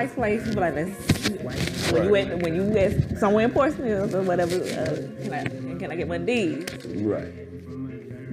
nice 0.00 0.14
place. 0.14 0.46
You 0.46 0.54
be 0.54 0.60
like, 0.60 0.74
let's 0.74 1.30
eat 1.30 1.40
right. 1.42 1.92
When 1.92 2.04
you 2.04 2.16
at 2.16 2.42
when 2.42 2.54
you 2.54 2.76
at 2.78 3.18
somewhere 3.18 3.44
in 3.44 3.50
Portsmouth 3.52 4.14
or 4.14 4.22
whatever, 4.22 4.56
uh, 4.56 5.22
can 5.22 5.32
I 5.32 5.44
can 5.78 5.92
I 5.92 5.96
get 5.96 6.08
one 6.08 6.22
of 6.22 6.26
these? 6.26 6.64
Right. 7.02 7.32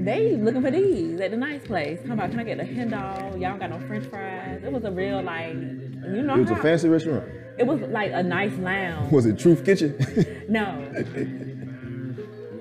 They 0.05 0.37
looking 0.37 0.61
for 0.61 0.71
these 0.71 1.19
at 1.19 1.31
the 1.31 1.37
nice 1.37 1.63
place. 1.63 1.99
Come 2.03 2.11
about, 2.11 2.29
can 2.29 2.39
I 2.39 2.43
get 2.43 2.59
a 2.59 2.63
hen 2.63 2.91
dog? 2.91 3.41
Y'all 3.41 3.57
got 3.57 3.71
no 3.71 3.79
French 3.87 4.05
fries. 4.07 4.61
It 4.63 4.71
was 4.71 4.83
a 4.83 4.91
real 4.91 5.21
like, 5.23 5.53
you 5.53 6.21
know. 6.23 6.35
It 6.35 6.41
was 6.41 6.51
a 6.51 6.55
fancy 6.55 6.87
restaurant. 6.87 7.25
It 7.57 7.65
was 7.65 7.81
like 7.81 8.11
a 8.13 8.21
nice 8.21 8.53
lounge. 8.59 9.11
Was 9.11 9.25
it 9.25 9.39
Truth 9.39 9.65
Kitchen? 9.65 9.95
No. 10.49 10.65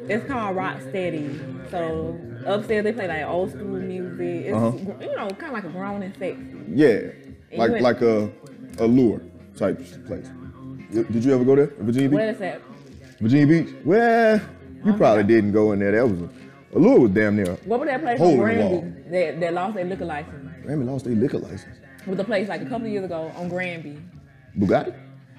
it's 0.09 0.27
called 0.27 0.57
Rock 0.57 0.81
Steady. 0.89 1.39
So 1.71 2.19
upstairs 2.47 2.85
they 2.85 2.93
play 2.93 3.07
like 3.07 3.25
old 3.25 3.51
school 3.51 3.67
music. 3.81 4.47
It's 4.47 4.57
Uh-huh. 4.57 4.73
you 5.01 5.15
know 5.17 5.29
kind 5.29 5.49
of 5.49 5.53
like 5.53 5.65
a 5.65 5.69
grown 5.69 6.03
and 6.03 6.17
sexy. 6.17 6.43
yeah. 6.69 6.89
you 6.89 7.59
Like 7.59 7.71
went- 7.73 7.83
like 7.83 8.01
a 8.03 8.31
a 8.79 8.87
lure 8.87 9.21
type 9.57 9.79
place. 10.07 10.29
Did 10.93 11.25
you 11.25 11.35
ever 11.35 11.45
go 11.45 11.57
there? 11.57 11.73
Virginia 11.79 12.09
Beach? 12.09 12.19
What 12.19 12.29
is 12.29 12.39
that? 12.39 12.61
Virginia 13.21 13.47
Beach? 13.47 13.75
Well, 13.85 14.41
you 14.85 14.93
probably 14.95 15.25
didn't 15.25 15.53
go 15.53 15.73
in 15.73 15.81
there. 15.81 15.93
That 15.93 16.09
was 16.09 16.21
a, 16.23 16.29
a 16.75 16.79
lure 16.79 17.01
was 17.01 17.11
damn 17.11 17.37
near. 17.37 17.55
What 17.65 17.81
was 17.81 17.89
that 17.89 18.01
place 18.03 18.19
Hole 18.19 18.31
in 18.31 18.39
Granby 18.39 19.11
that, 19.11 19.41
that 19.41 19.55
lost 19.55 19.75
their 19.75 19.85
liquor 19.85 20.05
license? 20.05 20.51
Grammy 20.65 20.85
lost 20.87 21.05
their 21.05 21.15
liquor 21.15 21.39
license. 21.39 21.79
It 22.01 22.09
was 22.09 22.19
a 22.19 22.25
place 22.25 22.49
like 22.49 22.61
a 22.63 22.67
couple 22.67 22.87
of 22.87 22.93
years 22.93 23.05
ago 23.05 23.33
on 23.37 23.49
Granby. 23.49 23.99
Bugatti? 24.59 24.95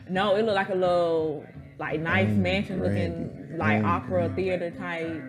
No, 0.10 0.36
it 0.36 0.44
looked 0.44 0.56
like 0.56 0.70
a 0.70 0.76
little 0.76 1.46
like 1.80 2.00
nice 2.02 2.30
mansion 2.30 2.82
looking 2.82 3.28
Granby. 3.30 3.58
like 3.58 3.82
Mm. 3.82 3.86
opera 3.86 4.30
theater 4.36 4.72
type. 4.72 5.22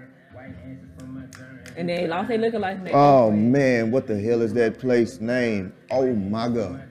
And 1.77 1.88
they 1.88 2.06
lost 2.09 2.28
their 2.28 2.38
liquor 2.38 2.59
license. 2.59 2.91
Oh 2.92 3.30
man, 3.30 3.91
what 3.92 4.06
the 4.09 4.19
hell 4.20 4.42
is 4.42 4.52
that 4.55 4.78
place 4.80 5.20
name? 5.20 5.72
Oh 5.91 6.12
my 6.12 6.48
god. 6.48 6.83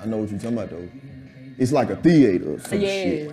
I 0.00 0.06
know 0.06 0.18
what 0.18 0.30
you're 0.30 0.38
talking 0.38 0.56
about 0.58 0.70
though. 0.70 0.88
It's 1.58 1.72
like 1.72 1.90
a 1.90 1.96
theater 1.96 2.54
or 2.54 2.58
some 2.60 2.80
yeah. 2.80 2.88
shit. 2.88 3.30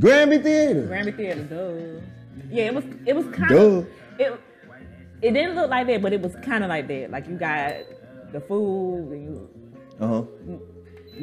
Grammy 0.00 0.42
Theater. 0.42 0.86
Granby 0.86 1.12
Theater, 1.12 1.42
duh. 1.44 2.00
Yeah, 2.50 2.64
it 2.66 2.74
was 2.74 2.84
it 3.06 3.14
was 3.16 3.26
kind 3.34 3.52
of 3.52 3.86
it. 4.18 4.40
It 5.22 5.32
didn't 5.32 5.54
look 5.54 5.70
like 5.70 5.86
that, 5.86 6.02
but 6.02 6.12
it 6.12 6.20
was 6.20 6.34
kind 6.36 6.62
of 6.62 6.68
like 6.68 6.86
that. 6.88 7.10
Like 7.10 7.26
you 7.28 7.36
got 7.36 7.74
the 8.32 8.40
food 8.40 9.10
and 9.12 9.24
you 9.24 9.48
Uh-huh. 10.00 10.22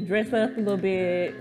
dress 0.06 0.28
up 0.34 0.56
a 0.58 0.60
little 0.60 0.78
bit. 0.78 1.36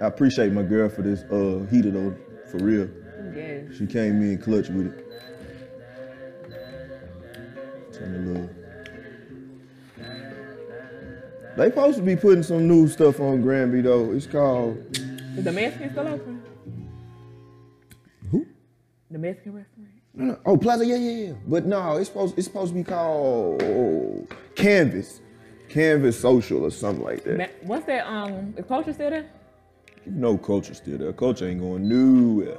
I 0.00 0.06
appreciate 0.06 0.52
my 0.52 0.62
girl 0.62 0.88
for 0.88 1.02
this 1.02 1.22
uh 1.24 1.66
heater 1.70 1.90
though, 1.90 2.16
for 2.50 2.58
real. 2.58 2.88
Yeah, 3.34 3.62
She 3.76 3.86
came 3.86 4.22
in 4.22 4.38
clutch 4.38 4.68
with 4.68 4.86
it. 4.86 5.00
Turn 7.92 8.14
a 8.14 8.18
little. 8.18 8.50
They 11.56 11.68
supposed 11.70 11.98
to 11.98 12.02
be 12.02 12.16
putting 12.16 12.42
some 12.42 12.66
new 12.66 12.88
stuff 12.88 13.20
on 13.20 13.42
Granby 13.42 13.82
though. 13.82 14.10
It's 14.12 14.26
called 14.26 14.76
is 15.36 15.44
the 15.44 15.52
Mexican 15.52 15.90
still 15.90 16.08
open? 16.08 16.42
who? 18.30 18.46
The 19.10 19.18
Mexican 19.18 19.54
restaurant. 19.54 19.88
No, 20.16 20.24
no. 20.26 20.38
Oh, 20.46 20.56
Plaza, 20.56 20.86
yeah, 20.86 20.94
yeah, 20.96 21.26
yeah. 21.28 21.32
But 21.46 21.66
no, 21.66 21.96
it's 21.96 22.08
supposed 22.08 22.38
it's 22.38 22.46
supposed 22.46 22.70
to 22.72 22.74
be 22.74 22.84
called 22.84 24.32
Canvas, 24.54 25.20
Canvas 25.68 26.18
Social 26.18 26.64
or 26.64 26.70
something 26.70 27.04
like 27.04 27.24
that. 27.24 27.36
Ma- 27.38 27.46
What's 27.62 27.86
that? 27.86 28.06
Um, 28.06 28.54
is 28.56 28.64
culture 28.66 28.92
still 28.92 29.10
there? 29.10 29.26
You 30.06 30.12
know, 30.12 30.36
culture 30.38 30.74
still 30.74 30.98
there. 30.98 31.12
Culture 31.12 31.48
ain't 31.48 31.60
going 31.60 31.88
nowhere. 31.88 32.58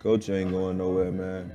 Culture 0.00 0.36
ain't 0.36 0.50
going 0.50 0.78
nowhere, 0.78 1.10
man. 1.12 1.52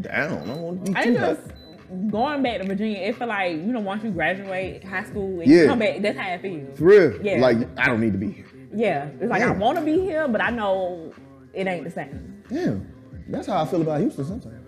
Down. 0.00 0.32
I 0.42 0.46
don't 0.46 0.60
want 0.62 0.84
to 0.86 0.92
be 0.92 0.98
I 0.98 1.04
too 1.04 1.18
hot. 1.18 1.36
just 1.36 1.53
going 2.10 2.42
back 2.42 2.60
to 2.60 2.66
Virginia. 2.66 2.98
It 2.98 3.16
feel 3.16 3.28
like 3.28 3.52
you 3.52 3.62
know 3.72 3.80
once 3.80 4.02
you 4.04 4.10
graduate 4.10 4.82
high 4.84 5.04
school 5.04 5.40
and 5.40 5.50
Yeah. 5.50 5.62
you 5.62 5.66
come 5.68 5.78
back, 5.78 6.00
that's 6.02 6.18
how 6.18 6.28
it 6.34 6.42
feels. 6.42 6.78
For 6.78 6.84
real. 6.84 7.22
Yeah. 7.22 7.40
Like 7.40 7.58
I 7.78 7.86
don't 7.86 8.00
need 8.00 8.12
to 8.12 8.18
be 8.18 8.30
here. 8.30 8.46
Yeah, 8.74 9.06
it's 9.20 9.30
like 9.30 9.42
I 9.42 9.50
want 9.52 9.78
to 9.78 9.84
be 9.84 10.00
here, 10.00 10.26
but 10.28 10.40
I 10.40 10.50
know 10.50 11.12
it 11.52 11.66
ain't 11.66 11.84
the 11.84 11.90
same. 11.90 12.42
Yeah. 12.50 12.74
That's 13.28 13.46
how 13.46 13.62
I 13.62 13.66
feel 13.66 13.82
about 13.82 14.00
Houston 14.00 14.24
sometimes. 14.24 14.60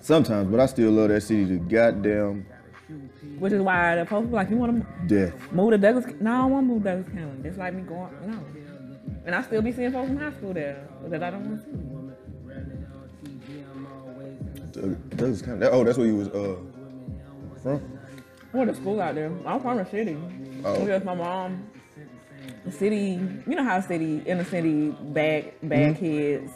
Sometimes, 0.00 0.48
but 0.50 0.60
I 0.60 0.66
still 0.66 0.92
love 0.92 1.08
that 1.08 1.22
city 1.22 1.46
to 1.46 1.56
goddamn 1.58 2.46
Which 3.38 3.52
is 3.52 3.60
why 3.60 3.96
the 3.96 4.06
folks 4.06 4.28
be 4.28 4.34
like, 4.34 4.50
you 4.50 4.56
want 4.56 4.86
to 5.08 5.30
death. 5.30 5.52
move 5.52 5.70
to 5.72 5.78
Douglas? 5.78 6.06
No, 6.20 6.32
I 6.32 6.36
don't 6.42 6.50
want 6.52 6.68
to 6.68 6.74
move 6.74 6.82
to 6.84 6.88
Douglas 6.90 7.08
County. 7.12 7.42
That's 7.42 7.58
like 7.58 7.74
me 7.74 7.82
going 7.82 8.10
no. 8.26 8.38
And 9.24 9.34
I 9.34 9.42
still 9.42 9.62
be 9.62 9.72
seeing 9.72 9.90
folks 9.90 10.06
from 10.08 10.18
high 10.18 10.30
school 10.32 10.52
there 10.54 10.86
that 11.08 11.22
I 11.22 11.30
don't 11.30 11.48
want 11.50 11.64
to 11.64 11.70
see. 11.70 11.76
Doug- 14.76 15.10
Douglas 15.10 15.42
County. 15.42 15.60
That- 15.60 15.72
Oh, 15.72 15.84
that's 15.84 15.98
where 15.98 16.06
you 16.06 16.16
was 16.16 16.28
uh 16.28 16.56
from? 17.62 17.82
I 18.54 18.56
went 18.58 18.70
to 18.70 18.76
school 18.76 19.00
out 19.00 19.14
there. 19.14 19.30
I'm 19.44 19.60
from 19.60 19.76
the 19.78 19.84
city. 19.86 20.16
Oh. 20.64 20.80
Because 20.80 21.04
my 21.04 21.14
mom, 21.14 21.64
the 22.64 22.72
city, 22.72 23.20
you 23.46 23.54
know 23.54 23.64
how 23.64 23.80
city, 23.80 24.22
inner 24.24 24.44
city, 24.44 24.90
bad, 24.90 25.52
bad 25.62 25.94
Mm-hmm. 25.96 26.00
kids. 26.04 26.52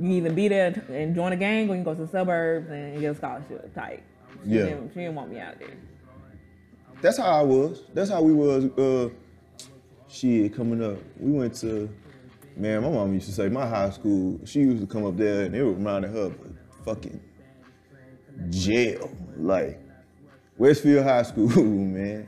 You 0.00 0.10
either 0.12 0.30
be 0.32 0.46
there 0.46 0.80
and 0.90 1.14
join 1.14 1.32
a 1.32 1.36
gang 1.36 1.64
or 1.68 1.74
you 1.74 1.82
can 1.82 1.84
go 1.84 1.94
to 1.94 2.02
the 2.02 2.08
suburbs 2.08 2.68
and 2.70 3.00
get 3.00 3.12
a 3.12 3.14
scholarship 3.16 3.74
type. 3.74 4.02
She 4.44 4.50
Yeah. 4.50 4.64
didn't, 4.66 4.90
she 4.90 5.00
didn't 5.00 5.16
want 5.16 5.32
me 5.32 5.40
out 5.40 5.58
there. 5.58 5.68
That's 7.02 7.18
how 7.18 7.30
I 7.40 7.42
was. 7.42 7.82
That's 7.94 8.10
how 8.10 8.22
we 8.22 8.32
was. 8.32 8.66
Uh, 8.78 9.08
shit, 10.08 10.54
coming 10.54 10.82
up. 10.84 10.98
We 11.18 11.32
went 11.32 11.54
to, 11.56 11.88
man. 12.56 12.82
My 12.82 12.90
mom 12.90 13.14
used 13.14 13.26
to 13.26 13.32
say 13.32 13.48
my 13.48 13.66
high 13.66 13.90
school. 13.90 14.38
She 14.44 14.60
used 14.60 14.80
to 14.80 14.86
come 14.86 15.04
up 15.04 15.16
there, 15.16 15.44
and 15.46 15.54
it 15.54 15.62
reminded 15.64 16.12
her 16.12 16.20
of 16.26 16.32
a 16.34 16.57
fucking 16.84 17.20
jail. 18.50 19.10
Like 19.36 19.80
Westfield 20.56 21.04
High 21.04 21.22
School, 21.22 21.48
man. 21.64 22.26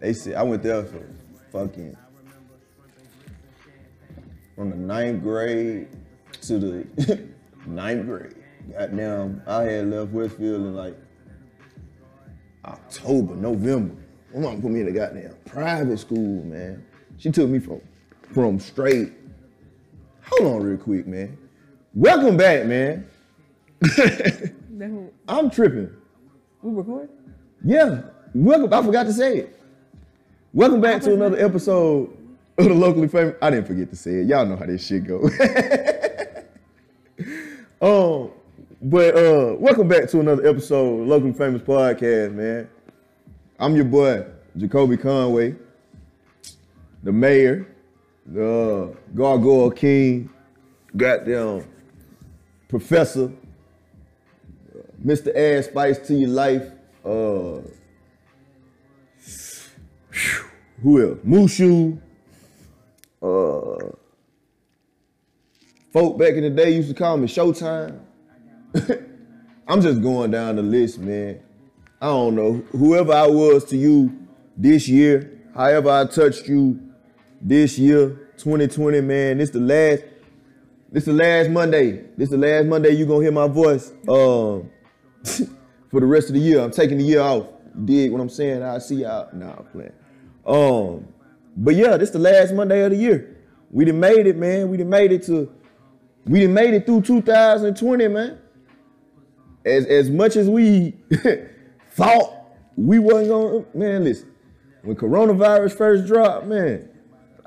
They 0.00 0.12
said 0.12 0.34
I 0.34 0.42
went 0.42 0.62
there 0.62 0.82
for 0.84 1.06
fucking 1.52 1.96
from 4.56 4.70
the 4.70 4.76
ninth 4.76 5.22
grade 5.22 5.88
to 6.42 6.58
the 6.58 7.28
ninth 7.66 8.06
grade. 8.06 8.34
Goddamn, 8.70 9.42
I 9.46 9.62
had 9.62 9.88
left 9.88 10.12
Westfield 10.12 10.60
in 10.62 10.74
like 10.74 10.96
October, 12.64 13.34
November. 13.34 13.94
My 14.34 14.40
mom 14.40 14.62
put 14.62 14.70
me 14.70 14.80
in 14.80 14.88
a 14.88 14.92
goddamn 14.92 15.34
private 15.44 15.98
school, 15.98 16.44
man. 16.44 16.84
She 17.18 17.30
took 17.30 17.48
me 17.48 17.58
from 17.58 17.80
from 18.32 18.58
straight. 18.58 19.12
Hold 20.22 20.54
on 20.54 20.62
real 20.62 20.78
quick, 20.78 21.06
man. 21.06 21.36
Welcome 21.94 22.36
back, 22.36 22.66
man. 22.66 23.06
I'm 25.28 25.50
tripping. 25.50 25.90
we 26.62 26.72
record? 26.72 27.08
Yeah. 27.64 28.02
Welcome. 28.32 28.72
I 28.72 28.82
forgot 28.82 29.06
to 29.06 29.12
say 29.12 29.38
it. 29.38 29.60
Welcome 30.52 30.80
back 30.80 31.02
to 31.02 31.14
another 31.14 31.44
episode 31.44 32.16
of 32.58 32.64
the 32.64 32.74
locally 32.74 33.08
famous. 33.08 33.34
I 33.42 33.50
didn't 33.50 33.66
forget 33.66 33.90
to 33.90 33.96
say 33.96 34.20
it. 34.20 34.28
Y'all 34.28 34.46
know 34.46 34.54
how 34.56 34.66
this 34.66 34.86
shit 34.86 35.04
go. 35.04 35.22
um, 37.82 38.30
but 38.80 39.16
uh, 39.16 39.56
welcome 39.58 39.88
back 39.88 40.08
to 40.10 40.20
another 40.20 40.46
episode 40.46 41.00
of 41.00 41.08
locally 41.08 41.32
famous 41.32 41.62
podcast, 41.62 42.34
man. 42.34 42.68
I'm 43.58 43.74
your 43.74 43.86
boy 43.86 44.24
Jacolby 44.56 45.00
Conway, 45.00 45.56
the 47.02 47.10
mayor, 47.10 47.66
the 48.26 48.92
uh, 48.92 48.94
Gargoyle 49.14 49.72
King, 49.72 50.30
goddamn 50.96 51.64
professor, 52.68 53.32
Mr. 55.04 55.34
Add 55.34 55.64
Spice 55.64 55.98
to 56.06 56.14
your 56.14 56.30
life. 56.30 56.70
Uh, 57.04 57.60
who 60.82 61.02
else? 61.02 61.18
Mushu. 61.24 62.00
Uh, 63.22 63.94
folk 65.92 66.18
back 66.18 66.34
in 66.34 66.42
the 66.42 66.50
day 66.50 66.70
used 66.70 66.88
to 66.88 66.94
call 66.94 67.16
me 67.16 67.26
Showtime. 67.28 68.00
I'm 69.68 69.80
just 69.80 70.02
going 70.02 70.30
down 70.32 70.56
the 70.56 70.62
list, 70.62 70.98
man. 70.98 71.40
I 72.00 72.06
don't 72.06 72.34
know. 72.34 72.54
Whoever 72.72 73.12
I 73.12 73.26
was 73.28 73.64
to 73.66 73.76
you 73.76 74.26
this 74.56 74.88
year, 74.88 75.40
however 75.54 75.90
I 75.90 76.04
touched 76.06 76.48
you 76.48 76.80
this 77.40 77.78
year, 77.78 78.30
2020, 78.38 79.00
man, 79.02 79.38
this 79.38 79.50
the 79.50 79.60
last, 79.60 80.02
this 80.90 81.04
the 81.04 81.12
last 81.12 81.48
Monday. 81.50 82.04
This 82.16 82.30
the 82.30 82.38
last 82.38 82.66
Monday 82.66 82.90
you 82.90 83.06
gonna 83.06 83.22
hear 83.22 83.30
my 83.30 83.46
voice. 83.46 83.92
Um, 84.08 84.68
for 85.90 86.00
the 86.00 86.06
rest 86.06 86.28
of 86.28 86.34
the 86.34 86.40
year. 86.40 86.60
I'm 86.60 86.70
taking 86.70 86.98
the 86.98 87.04
year 87.04 87.20
off. 87.20 87.46
Dig 87.84 88.10
what 88.10 88.20
I'm 88.20 88.28
saying? 88.28 88.62
I 88.62 88.78
see 88.78 88.96
y'all. 88.96 89.28
Nah, 89.32 89.54
I'm 89.58 89.64
playing. 89.66 89.92
Um, 90.46 91.06
but 91.56 91.74
yeah, 91.74 91.96
this 91.96 92.10
the 92.10 92.18
last 92.18 92.52
Monday 92.52 92.84
of 92.84 92.90
the 92.90 92.96
year. 92.96 93.36
We 93.70 93.84
done 93.84 94.00
made 94.00 94.26
it, 94.26 94.36
man. 94.36 94.68
We 94.68 94.76
done 94.76 94.90
made 94.90 95.12
it 95.12 95.22
to, 95.24 95.50
we 96.26 96.40
done 96.40 96.54
made 96.54 96.74
it 96.74 96.84
through 96.86 97.02
2020, 97.02 98.08
man. 98.08 98.38
As 99.64 99.86
as 99.86 100.10
much 100.10 100.36
as 100.36 100.48
we 100.48 100.94
thought 101.92 102.42
we 102.76 102.98
wasn't 102.98 103.28
gonna, 103.28 103.64
man, 103.74 104.04
listen. 104.04 104.30
When 104.82 104.96
coronavirus 104.96 105.76
first 105.76 106.06
dropped, 106.06 106.46
man, 106.46 106.88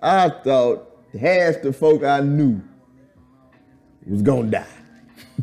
I 0.01 0.30
thought 0.30 0.89
half 1.19 1.62
the 1.62 1.74
folk 1.74 2.04
I 2.04 2.22
knew 2.22 2.62
was 4.07 4.22
gonna 4.22 4.50
die. 4.50 4.68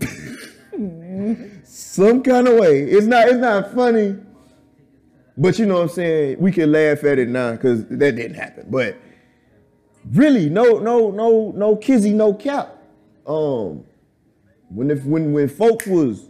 Some 1.83 2.23
kind 2.23 2.49
of 2.49 2.59
way. 2.59 2.83
It's 2.85 3.07
not. 3.07 3.29
It's 3.29 3.39
not 3.39 3.75
funny. 3.75 4.17
But 5.37 5.59
you 5.59 5.67
know 5.67 5.75
what 5.75 5.83
I'm 5.83 5.89
saying? 5.89 6.39
We 6.39 6.53
can 6.53 6.71
laugh 6.73 7.05
at 7.05 7.19
it 7.19 7.29
now 7.29 7.53
because 7.53 7.87
that 7.89 8.17
didn't 8.17 8.35
happen. 8.35 8.67
But 8.71 8.97
really, 10.11 10.49
no, 10.49 10.79
no, 10.79 11.11
no, 11.11 11.53
no 11.57 11.77
kizzy, 11.77 12.13
no 12.13 12.35
cap. 12.35 12.79
Um, 13.27 13.85
when 14.69 14.91
if 14.91 15.05
when 15.05 15.33
when 15.33 15.49
folks 15.49 15.87
was 15.87 16.29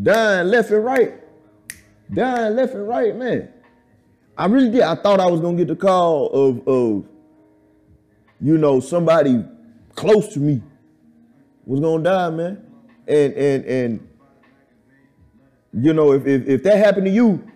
dying 0.00 0.48
left 0.48 0.70
and 0.70 0.84
right, 0.84 1.14
dying 2.12 2.54
left 2.54 2.74
and 2.74 2.86
right, 2.86 3.16
man. 3.16 3.48
I 4.36 4.46
really 4.46 4.70
did. 4.70 4.82
I 4.82 4.94
thought 4.94 5.20
I 5.20 5.26
was 5.26 5.40
gonna 5.40 5.56
get 5.56 5.68
the 5.68 5.76
call 5.76 6.28
of 6.28 6.68
of 6.68 7.04
you 8.40 8.56
know 8.56 8.78
somebody 8.78 9.44
close 9.96 10.32
to 10.34 10.38
me 10.38 10.62
was 11.66 11.80
gonna 11.80 12.04
die, 12.04 12.30
man. 12.30 12.64
And 13.08 13.32
and 13.34 13.64
and 13.64 14.07
you 15.72 15.92
know 15.92 16.12
if 16.12 16.26
if, 16.26 16.46
if 16.46 16.62
that 16.64 16.78
happened 16.78 17.06
to 17.06 17.12
you, 17.12 17.46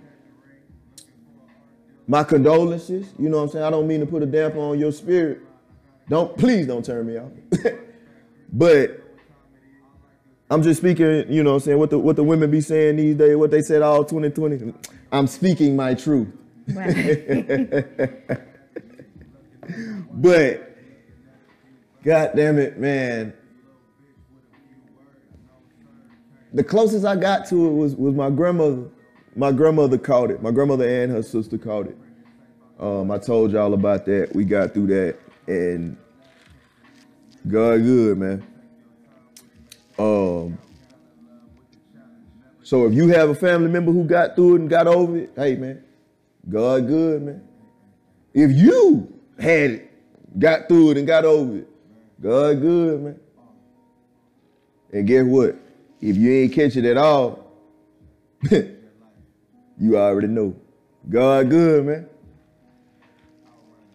my 2.07 2.25
condolences. 2.25 3.13
You 3.19 3.29
know 3.29 3.39
what 3.39 3.45
I'm 3.45 3.49
saying? 3.51 3.65
I 3.65 3.71
don't 3.71 3.87
mean 3.87 4.01
to 4.01 4.07
put 4.07 4.23
a 4.23 4.27
damper 4.27 4.59
on 4.59 4.79
your 4.79 4.93
spirit. 4.93 5.41
Don't 6.09 6.37
please 6.37 6.67
don't 6.67 6.85
turn 6.85 7.07
me 7.07 7.19
off. 7.19 7.33
but 8.53 9.01
I'm 10.51 10.63
just 10.63 10.81
speaking, 10.81 11.33
you 11.33 11.43
know 11.43 11.51
what 11.51 11.57
I'm 11.57 11.61
saying, 11.61 11.79
what 11.79 11.91
the 11.91 11.99
what 11.99 12.17
the 12.17 12.25
women 12.25 12.51
be 12.51 12.61
saying 12.61 12.97
these 12.97 13.17
days, 13.17 13.37
what 13.37 13.51
they 13.51 13.63
said 13.63 13.83
all 13.83 14.05
2020. 14.05 14.75
I'm 15.11 15.27
speaking 15.27 15.77
my 15.77 15.95
truth. 15.95 16.29
Right. 16.69 17.85
But 20.13 20.77
God 22.05 22.33
damn 22.35 22.59
it, 22.59 22.79
man. 22.79 23.33
The 26.55 26.65
closest 26.65 27.05
I 27.05 27.17
got 27.17 27.47
to 27.49 27.67
it 27.67 27.73
was, 27.73 27.95
was 27.97 28.15
my 28.15 28.31
grandmother. 28.31 28.89
My 29.35 29.53
grandmother 29.53 29.97
caught 29.97 30.31
it. 30.31 30.43
My 30.43 30.51
grandmother 30.51 30.87
and 30.87 31.11
her 31.11 31.23
sister 31.23 31.57
caught 31.57 31.87
it. 31.87 31.97
Um, 32.79 33.11
I 33.11 33.19
told 33.19 33.53
y'all 33.53 33.73
about 33.75 34.05
that. 34.07 34.35
We 34.35 34.45
got 34.45 34.75
through 34.75 34.89
that, 34.89 35.17
and 35.47 35.97
God 37.49 37.83
good, 37.83 38.19
man. 38.19 38.47
Um, 39.99 40.59
so 42.63 42.87
if 42.87 42.93
you 42.93 43.09
have 43.09 43.31
a 43.31 43.35
family 43.35 43.71
member 43.71 43.93
who 43.93 44.05
got 44.05 44.35
through 44.35 44.57
it 44.57 44.61
and 44.63 44.71
got 44.71 44.87
over 44.87 45.17
it, 45.17 45.33
hey 45.37 45.57
man, 45.57 45.83
God 46.49 46.87
good, 46.87 47.23
man. 47.23 47.47
If 48.35 48.51
you 48.51 49.13
had 49.39 49.71
it, 49.71 50.39
got 50.39 50.69
through 50.69 50.93
it 50.93 50.99
and 50.99 51.07
got 51.07 51.25
over 51.25 51.59
it, 51.59 51.69
God 52.21 52.61
good, 52.61 53.03
man. 53.03 53.21
And 54.93 55.07
guess 55.07 55.25
what? 55.25 55.57
If 56.03 56.17
you 56.17 56.33
ain't 56.33 56.53
catch 56.53 56.77
it 56.77 56.85
at 56.85 56.97
all, 56.97 57.49
you 58.51 59.97
already 59.97 60.27
know. 60.27 60.57
God 61.09 61.49
good, 61.49 61.87
man. 61.87 62.09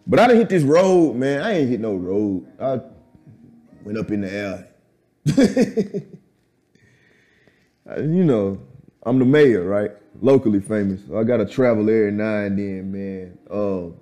But 0.06 0.18
I 0.18 0.26
didn't 0.26 0.38
hit 0.40 0.48
this 0.48 0.62
road, 0.62 1.16
man. 1.16 1.42
I 1.42 1.52
ain't 1.58 1.68
hit 1.68 1.80
no 1.80 1.94
road. 1.94 2.46
I 2.58 2.80
went 3.84 3.98
up 3.98 4.10
in 4.10 4.22
the 4.22 4.32
air. 4.32 4.68
Uh, 7.90 8.02
you 8.02 8.22
know, 8.22 8.60
I'm 9.04 9.18
the 9.18 9.24
mayor, 9.24 9.64
right? 9.64 9.90
Locally 10.20 10.60
famous. 10.60 11.00
I 11.14 11.22
gotta 11.24 11.46
travel 11.46 11.88
every 11.88 12.12
now 12.12 12.40
and 12.40 12.58
then, 12.58 12.92
man. 12.92 13.38
Um, 13.50 13.94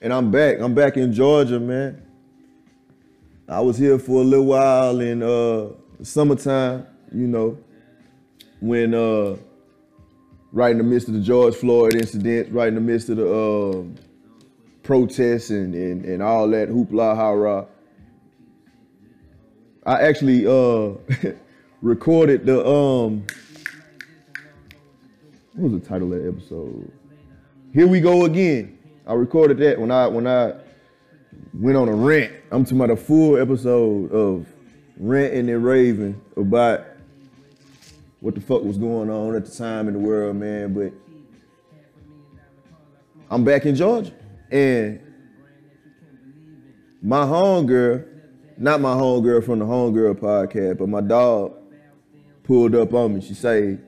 and 0.00 0.14
I'm 0.14 0.30
back. 0.30 0.60
I'm 0.60 0.74
back 0.74 0.96
in 0.96 1.12
Georgia, 1.12 1.60
man. 1.60 2.00
I 3.46 3.60
was 3.60 3.76
here 3.76 3.98
for 3.98 4.22
a 4.22 4.24
little 4.24 4.46
while 4.46 4.98
in 5.00 5.22
uh 5.22 5.68
summertime, 6.02 6.86
you 7.12 7.26
know, 7.26 7.58
when 8.60 8.94
uh 8.94 9.36
right 10.52 10.72
in 10.72 10.78
the 10.78 10.84
midst 10.84 11.08
of 11.08 11.14
the 11.14 11.20
George 11.20 11.54
Floyd 11.54 11.94
incident, 11.94 12.52
right 12.52 12.68
in 12.68 12.74
the 12.74 12.80
midst 12.80 13.08
of 13.08 13.16
the 13.16 13.34
um 13.34 13.94
protests 14.82 15.50
and, 15.50 15.74
and, 15.74 16.04
and 16.04 16.22
all 16.22 16.48
that 16.48 16.68
hoopla 16.68 17.14
hara. 17.14 17.66
I 19.86 20.00
actually 20.02 20.46
uh 20.46 21.32
recorded 21.82 22.46
the 22.46 22.66
um 22.66 23.24
what 25.54 25.72
was 25.72 25.80
the 25.80 25.88
title 25.88 26.12
of 26.12 26.22
that 26.22 26.28
episode? 26.28 26.90
Here 27.72 27.86
we 27.86 28.00
go 28.00 28.24
again. 28.24 28.78
I 29.06 29.14
recorded 29.14 29.58
that 29.58 29.80
when 29.80 29.90
I 29.90 30.06
when 30.06 30.26
I 30.26 30.54
went 31.54 31.76
on 31.76 31.88
a 31.88 31.94
rant. 31.94 32.32
I'm 32.50 32.64
talking 32.64 32.80
about 32.80 32.90
a 32.90 32.96
full 32.96 33.36
episode 33.36 34.12
of 34.12 34.46
ranting 35.00 35.48
and 35.48 35.64
raving 35.64 36.20
about 36.36 36.84
what 38.20 38.34
the 38.34 38.40
fuck 38.40 38.62
was 38.62 38.76
going 38.76 39.08
on 39.08 39.34
at 39.34 39.46
the 39.46 39.50
time 39.50 39.88
in 39.88 39.94
the 39.94 39.98
world, 39.98 40.36
man. 40.36 40.74
But 40.74 40.92
I'm 43.30 43.42
back 43.42 43.64
in 43.64 43.74
Georgia. 43.74 44.12
And 44.50 45.00
my 47.00 47.24
homegirl, 47.24 48.06
not 48.58 48.82
my 48.82 48.92
homegirl 48.92 49.44
from 49.46 49.60
the 49.60 49.64
Homegirl 49.64 50.16
podcast, 50.16 50.76
but 50.78 50.88
my 50.88 51.00
dog 51.00 51.54
pulled 52.42 52.74
up 52.74 52.92
on 52.92 53.14
me. 53.14 53.22
She 53.22 53.32
say, 53.32 53.78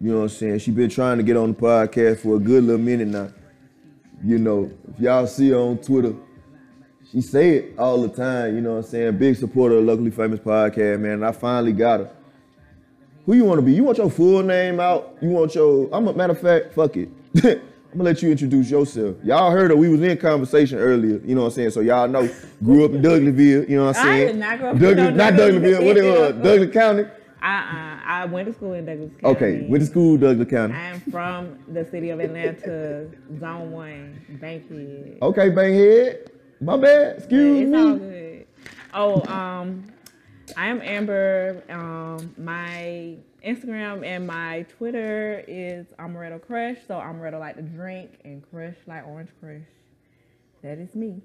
you 0.00 0.12
know 0.12 0.18
what 0.18 0.22
I'm 0.22 0.28
saying? 0.28 0.58
She 0.60 0.70
been 0.70 0.88
trying 0.88 1.16
to 1.16 1.24
get 1.24 1.36
on 1.36 1.52
the 1.52 1.58
podcast 1.58 2.20
for 2.20 2.36
a 2.36 2.38
good 2.38 2.62
little 2.62 2.80
minute 2.80 3.08
now. 3.08 3.32
You 4.22 4.38
know, 4.38 4.70
if 4.92 5.00
y'all 5.00 5.26
see 5.26 5.50
her 5.50 5.56
on 5.56 5.78
Twitter, 5.78 6.14
she 7.10 7.20
say 7.22 7.50
it 7.56 7.78
all 7.78 8.02
the 8.02 8.08
time, 8.08 8.54
you 8.54 8.60
know 8.60 8.72
what 8.72 8.84
I'm 8.84 8.90
saying? 8.90 9.18
Big 9.18 9.36
supporter 9.36 9.76
of 9.78 9.84
Locally 9.84 10.10
Famous 10.10 10.40
Podcast, 10.40 11.00
man. 11.00 11.12
And 11.12 11.24
I 11.26 11.32
finally 11.32 11.72
got 11.72 12.00
her. 12.00 12.10
Who 13.26 13.34
you 13.34 13.44
want 13.44 13.58
to 13.58 13.62
be? 13.62 13.72
You 13.72 13.84
want 13.84 13.98
your 13.98 14.10
full 14.10 14.42
name 14.42 14.80
out? 14.80 15.16
You 15.20 15.28
want 15.30 15.54
your, 15.54 15.88
I'm 15.92 16.06
a 16.08 16.12
matter 16.12 16.32
of 16.32 16.40
fact, 16.40 16.74
fuck 16.74 16.96
it. 16.96 17.08
I'm 17.90 17.96
gonna 17.96 18.04
let 18.10 18.22
you 18.22 18.30
introduce 18.30 18.70
yourself. 18.70 19.16
Y'all 19.24 19.50
heard 19.50 19.70
her. 19.70 19.76
We 19.76 19.88
was 19.88 20.02
in 20.02 20.18
conversation 20.18 20.78
earlier. 20.78 21.20
You 21.24 21.34
know 21.34 21.42
what 21.42 21.46
I'm 21.48 21.52
saying? 21.52 21.70
So 21.70 21.80
y'all 21.80 22.06
know, 22.06 22.28
grew 22.62 22.84
up 22.84 22.90
in 22.92 23.00
Douglasville. 23.00 23.68
You 23.68 23.78
know 23.78 23.86
what 23.86 23.96
I'm 23.96 24.06
I 24.06 24.10
saying? 24.10 24.26
did 24.26 24.36
not 24.36 24.58
grow 24.58 24.68
up 24.70 24.76
in 24.76 24.82
Douglas, 24.82 25.08
no 25.08 25.10
not 25.14 25.32
Douglasville. 25.32 25.86
What 25.86 25.96
it 25.96 26.02
was? 26.02 26.32
Douglasville. 26.32 26.42
Douglas 26.42 26.72
County. 26.74 27.02
Uh-uh. 27.40 27.98
I 28.04 28.24
went 28.26 28.48
to 28.48 28.54
school 28.54 28.72
in 28.74 28.84
Douglas 28.84 29.10
County. 29.20 29.36
Okay, 29.36 29.66
went 29.68 29.82
to 29.82 29.86
school 29.86 30.16
Douglas 30.18 30.48
County. 30.50 30.74
I 30.74 30.84
am 30.90 31.00
from 31.10 31.58
the 31.68 31.84
city 31.86 32.10
of 32.10 32.20
Atlanta, 32.20 33.08
Zone 33.40 33.70
One, 33.70 34.20
Bankhead. 34.40 35.18
Okay, 35.22 35.48
Bankhead. 35.50 36.30
My 36.60 36.76
bad. 36.76 37.18
Excuse 37.18 37.68
it's 37.68 37.74
all 37.76 37.94
me. 37.94 37.98
good. 37.98 38.46
Oh, 38.94 39.22
um, 39.32 39.84
I 40.56 40.66
am 40.68 40.80
Amber. 40.82 41.62
Um, 41.68 42.34
my 42.38 43.16
Instagram 43.44 44.04
and 44.04 44.26
my 44.26 44.66
Twitter 44.76 45.44
is 45.46 45.86
Amaretto 45.98 46.40
Crush. 46.44 46.78
So 46.86 46.94
Amaretto 46.94 47.38
like 47.38 47.56
to 47.56 47.62
drink 47.62 48.10
and 48.24 48.42
Crush 48.50 48.74
like 48.86 49.06
orange 49.06 49.30
crush. 49.40 49.62
That 50.62 50.78
is 50.78 50.94
me. 50.94 51.20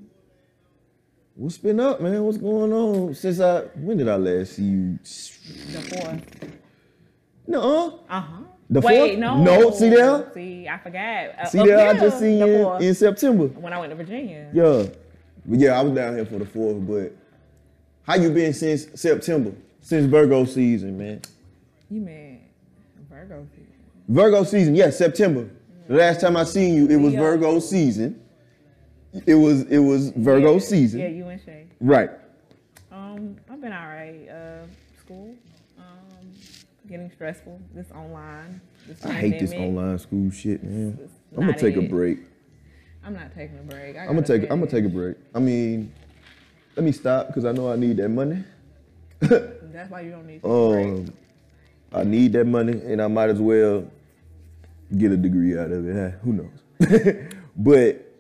What's 1.36 1.58
been 1.58 1.80
up, 1.80 2.00
man? 2.00 2.24
What's 2.24 2.38
going 2.38 2.72
on 2.72 3.16
since 3.16 3.40
I? 3.40 3.62
When 3.76 3.98
did 3.98 4.08
I 4.08 4.18
last 4.18 4.54
see 4.56 4.64
you? 4.64 5.00
The 5.02 5.82
fourth. 5.82 6.54
No, 7.48 8.02
Uh 8.08 8.22
huh. 8.22 8.44
The 8.70 8.80
Wait, 8.82 9.00
fourth? 9.00 9.20
no. 9.20 9.44
No, 9.44 9.72
see 9.72 9.90
there? 9.90 10.32
See, 10.36 10.68
I 10.68 10.78
forgot. 10.78 11.30
Uh, 11.40 11.46
see 11.46 11.66
there. 11.66 11.90
I 11.90 11.94
just 12.00 12.20
seen 12.20 12.38
you 12.38 12.74
in 12.76 12.94
September. 12.94 13.48
when 13.48 13.74
I 13.74 13.80
went 13.80 13.90
to 13.92 13.96
Virginia. 13.96 14.50
Yeah, 14.54 14.86
but 15.46 15.60
yeah, 15.60 15.80
I 15.80 15.82
was 15.84 15.94
down 15.94 16.16
here 16.16 16.26
for 16.26 16.40
the 16.40 16.46
fourth. 16.46 16.86
But 16.88 17.16
how 18.04 18.16
you 18.16 18.30
been 18.32 18.54
since 18.54 18.88
September? 19.00 19.54
Since 19.82 20.06
Virgo 20.06 20.46
season, 20.46 20.98
man. 20.98 21.22
You 21.90 22.02
mean 22.02 22.42
Virgo 23.10 23.46
season? 23.52 23.68
Virgo 24.08 24.44
season, 24.44 24.76
yes, 24.76 24.98
September. 24.98 25.50
The 25.88 25.96
last 25.96 26.22
time 26.22 26.38
I 26.38 26.44
seen 26.46 26.74
you, 26.76 26.88
it 26.88 26.96
was 26.96 27.14
Yeah. 27.14 27.20
Virgo 27.20 27.60
season. 27.60 28.20
It 29.26 29.36
was 29.36 29.62
it 29.64 29.80
was 29.80 30.10
Virgo 30.12 30.54
Yeah, 30.54 30.60
season. 30.60 31.00
Yeah, 31.02 31.08
you 31.08 31.28
and 31.28 31.42
Shay. 31.42 31.68
Right. 31.80 32.10
Um, 32.92 33.36
I've 33.50 33.62
been 33.62 33.74
all 33.74 33.88
right. 33.88 34.28
Uh, 34.28 34.66
school, 35.00 35.36
um, 35.78 36.32
getting 36.88 37.12
stressful. 37.12 37.60
This 37.76 37.92
online. 37.92 38.62
This 38.88 39.06
I 39.06 39.12
hate 39.14 39.40
this 39.40 39.54
online 39.54 40.00
school 40.00 40.32
shit, 40.32 40.64
man. 40.64 40.98
I'm 41.38 41.42
gonna 41.46 41.58
take 41.58 41.76
a 41.76 41.82
break. 41.82 42.20
I'm 43.06 43.14
not 43.14 43.34
taking 43.36 43.58
a 43.60 43.64
break. 43.64 43.96
I 43.98 44.02
I'm 44.02 44.16
gonna 44.16 44.24
take 44.24 44.44
I'm 44.44 44.60
gonna 44.60 44.68
take 44.68 44.86
a 44.86 44.90
break. 44.90 45.18
I 45.36 45.40
mean, 45.40 45.92
let 46.76 46.84
me 46.86 46.92
stop 46.92 47.28
because 47.28 47.46
I 47.46 47.52
know 47.52 47.72
I 47.72 47.76
need 47.76 47.98
that 47.98 48.10
money. 48.10 48.44
That's 49.20 49.90
why 49.90 50.02
you 50.02 50.12
don't 50.12 50.28
need 50.28 50.42
to 50.44 50.48
break. 50.72 50.88
Um, 50.88 51.14
I 51.94 52.04
need 52.04 52.34
that 52.34 52.46
money, 52.46 52.82
and 52.86 53.02
I 53.02 53.08
might 53.08 53.30
as 53.30 53.40
well 53.40 53.86
get 54.98 55.12
a 55.12 55.18
degree 55.18 55.58
out 55.58 55.72
of 55.72 55.88
it. 55.88 55.94
huh? 56.14 56.18
Who 56.24 56.34
knows? 56.34 57.28
but 57.58 58.14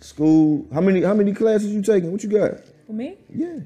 school, 0.00 0.66
how 0.72 0.80
many 0.80 1.02
how 1.02 1.14
many 1.14 1.32
classes 1.32 1.68
you 1.68 1.82
taking? 1.82 2.12
What 2.12 2.22
you 2.22 2.30
got? 2.30 2.60
For 2.86 2.92
me? 2.92 3.16
Yeah. 3.34 3.60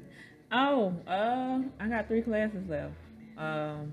Oh, 0.51 0.93
uh, 1.07 1.61
I 1.79 1.87
got 1.87 2.07
three 2.07 2.21
classes 2.21 2.67
left. 2.69 2.93
Um, 3.37 3.91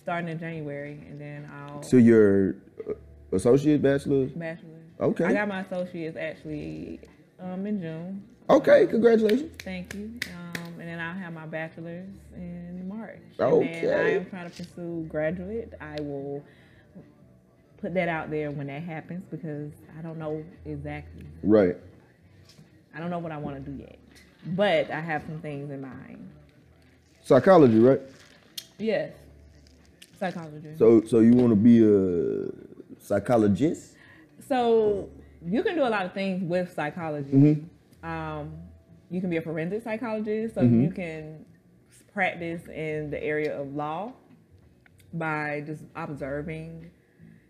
starting 0.00 0.28
in 0.28 0.38
January, 0.38 1.00
and 1.08 1.20
then 1.20 1.50
I'll 1.52 1.82
So 1.82 1.96
your 1.96 2.56
uh, 2.88 2.92
associate 3.32 3.80
bachelor's. 3.82 4.30
bachelor's. 4.32 4.73
Okay. 5.00 5.24
I 5.24 5.32
got 5.32 5.48
my 5.48 5.60
associates 5.60 6.16
actually 6.16 7.00
um 7.40 7.66
in 7.66 7.80
June. 7.80 8.24
Okay, 8.50 8.86
congratulations. 8.86 9.52
Thank 9.62 9.94
you. 9.94 10.18
Um, 10.34 10.74
and 10.78 10.88
then 10.88 11.00
I'll 11.00 11.14
have 11.14 11.32
my 11.32 11.46
bachelor's 11.46 12.08
in 12.36 12.86
March. 12.86 13.18
Okay. 13.40 13.80
And 13.80 13.90
I 13.90 14.10
am 14.10 14.26
trying 14.26 14.50
to 14.50 14.56
pursue 14.56 15.06
graduate. 15.08 15.72
I 15.80 15.98
will 16.00 16.44
put 17.78 17.94
that 17.94 18.08
out 18.08 18.30
there 18.30 18.50
when 18.50 18.66
that 18.66 18.82
happens 18.82 19.24
because 19.30 19.72
I 19.98 20.02
don't 20.02 20.18
know 20.18 20.44
exactly. 20.66 21.24
Right. 21.42 21.76
I 22.94 23.00
don't 23.00 23.10
know 23.10 23.18
what 23.18 23.32
I 23.32 23.38
want 23.38 23.64
to 23.64 23.70
do 23.70 23.76
yet, 23.78 23.98
but 24.54 24.90
I 24.90 25.00
have 25.00 25.22
some 25.26 25.40
things 25.40 25.70
in 25.70 25.80
mind. 25.80 26.30
Psychology, 27.22 27.78
right? 27.78 28.00
Yes, 28.78 29.12
psychology. 30.20 30.68
So 30.76 31.02
so 31.06 31.20
you 31.20 31.32
want 31.32 31.50
to 31.50 31.56
be 31.56 31.82
a 31.82 33.02
psychologist? 33.02 33.93
So 34.48 35.08
you 35.44 35.62
can 35.62 35.74
do 35.74 35.82
a 35.82 35.88
lot 35.88 36.06
of 36.06 36.12
things 36.12 36.42
with 36.42 36.72
psychology. 36.72 37.30
Mm-hmm. 37.32 38.06
Um, 38.08 38.52
you 39.10 39.20
can 39.20 39.30
be 39.30 39.36
a 39.36 39.42
forensic 39.42 39.82
psychologist, 39.82 40.54
so 40.54 40.62
Mm-hmm. 40.62 40.82
you 40.82 40.90
can 40.90 41.44
practice 42.12 42.66
in 42.68 43.10
the 43.10 43.22
area 43.22 43.58
of 43.60 43.74
law 43.74 44.12
by 45.12 45.62
just 45.66 45.82
observing. 45.96 46.90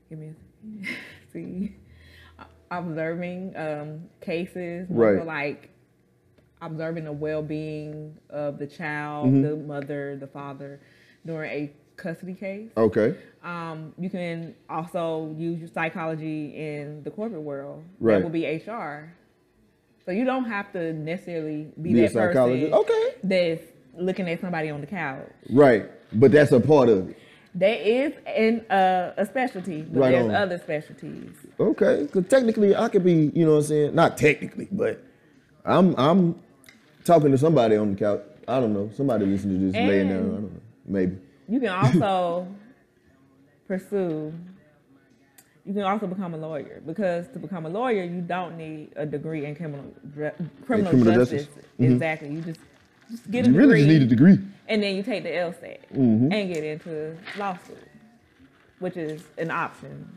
Give 0.09 0.19
me 0.19 0.29
a 0.31 0.87
see, 1.33 1.75
observing 2.71 3.55
um, 3.57 4.05
cases, 4.21 4.87
Right. 4.91 5.25
like 5.25 5.71
observing 6.63 7.05
the 7.05 7.13
well-being 7.13 8.17
of 8.31 8.59
the 8.59 8.67
child, 8.67 9.29
Mm-hmm. 9.29 9.43
the 9.43 9.57
mother, 9.57 10.17
the 10.17 10.27
father 10.27 10.81
during 11.27 11.51
a 11.51 11.73
custody 11.97 12.35
case. 12.35 12.71
Okay. 12.77 13.17
Um, 13.43 13.93
you 13.99 14.09
can 14.11 14.55
also 14.69 15.35
use 15.39 15.59
your 15.61 15.69
psychology 15.69 16.55
in 16.57 17.03
the 17.05 17.11
corporate 17.11 17.43
world. 17.43 17.83
Right. 18.01 18.15
That 18.17 18.23
will 18.23 18.31
be 18.31 18.47
HR. 18.47 19.13
So 20.05 20.11
you 20.13 20.25
don't 20.25 20.45
have 20.47 20.73
to 20.73 20.93
necessarily 20.93 21.69
be, 21.81 21.93
Be 21.95 22.01
a 22.01 22.03
that 22.09 22.13
psychologist. 22.13 22.73
person 22.73 22.85
Okay. 22.85 23.15
that's 23.25 23.63
looking 23.99 24.29
at 24.29 24.41
somebody 24.41 24.71
on 24.71 24.81
the 24.81 24.87
couch. 24.87 25.27
Right. 25.51 25.91
But 26.13 26.33
that's 26.33 26.53
a 26.53 26.61
part 26.61 26.89
of 26.89 27.11
it. 27.11 27.19
There 27.55 27.77
is 27.81 28.13
an, 28.27 28.61
uh, 28.71 29.13
a 29.17 29.25
specialty, 29.25 29.83
but 29.83 30.01
Right 30.01 30.11
there's 30.13 30.25
on. 30.27 30.35
other 30.35 30.59
specialties. 30.59 31.31
Okay. 31.61 32.03
Because 32.03 32.27
technically, 32.29 32.75
I 32.75 32.89
could 32.89 33.05
be, 33.05 33.31
you 33.35 33.45
know 33.47 33.53
what 33.53 33.59
I'm 33.59 33.63
saying? 33.65 33.95
Not 33.95 34.17
technically, 34.19 34.69
but 34.73 35.03
I'm 35.65 35.95
I'm 35.97 36.41
talking 37.05 37.31
to 37.31 37.39
somebody 37.39 37.77
on 37.77 37.95
the 37.95 37.99
couch. 37.99 38.21
I 38.49 38.59
don't 38.61 38.73
know. 38.75 38.91
Somebody 38.97 39.25
listening 39.27 39.61
to 39.61 39.67
this 39.67 39.75
laying 39.75 40.09
down. 40.09 40.17
I 40.19 40.21
don't 40.23 40.43
know. 40.43 40.61
Maybe. 40.87 41.17
You 41.49 41.61
can 41.61 41.69
also 41.71 42.47
pursue. 43.69 44.33
You 45.67 45.73
can 45.73 45.83
also 45.83 46.07
become 46.07 46.35
a 46.35 46.37
lawyer 46.37 46.83
because 46.85 47.27
to 47.29 47.39
become 47.39 47.65
a 47.65 47.71
lawyer, 47.71 48.03
you 48.05 48.21
don't 48.21 48.57
need 48.59 48.93
a 48.97 49.07
degree 49.07 49.47
in 49.47 49.55
criminal 49.57 49.85
criminal, 50.67 50.91
criminal 50.91 50.93
justice. 51.15 51.47
justice. 51.47 51.65
Mhm. 51.81 51.93
Exactly. 51.93 52.29
You 52.31 52.41
just 52.43 52.61
just 53.11 53.31
get 53.31 53.45
a 53.45 53.49
You 53.49 53.53
degree. 53.55 53.67
really 53.67 53.79
just 53.81 53.89
need 53.89 54.03
a 54.03 54.07
degree. 54.07 54.39
and 54.69 54.83
then 54.83 54.95
you 54.97 55.03
take 55.03 55.23
the 55.23 55.31
LSAT 55.31 55.79
Mm-hmm. 55.95 56.33
and 56.33 56.53
get 56.53 56.65
into 56.65 57.17
law 57.39 57.57
school, 57.65 57.77
which 58.79 58.97
is 58.97 59.23
an 59.39 59.51
option, 59.51 60.09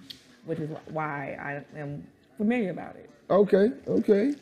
which 0.45 0.59
is 0.59 0.69
why 0.89 1.37
I 1.39 1.79
am 1.79 2.05
familiar 2.37 2.71
about 2.71 2.95
it. 2.97 3.09
Okay, 3.29 3.71
okay. 3.87 4.33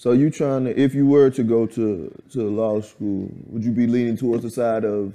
So 0.00 0.12
you 0.12 0.30
trying 0.30 0.64
to, 0.64 0.80
if 0.80 0.94
you 0.94 1.06
were 1.06 1.28
to 1.28 1.42
go 1.42 1.66
to 1.66 2.10
to 2.30 2.48
law 2.48 2.80
school, 2.80 3.28
would 3.48 3.62
you 3.62 3.70
be 3.70 3.86
leaning 3.86 4.16
towards 4.16 4.44
the 4.44 4.48
side 4.48 4.82
of 4.86 5.12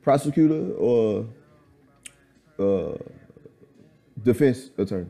prosecutor 0.00 0.72
or 0.72 1.26
uh, 2.58 2.96
defense 4.22 4.70
attorney? 4.78 5.04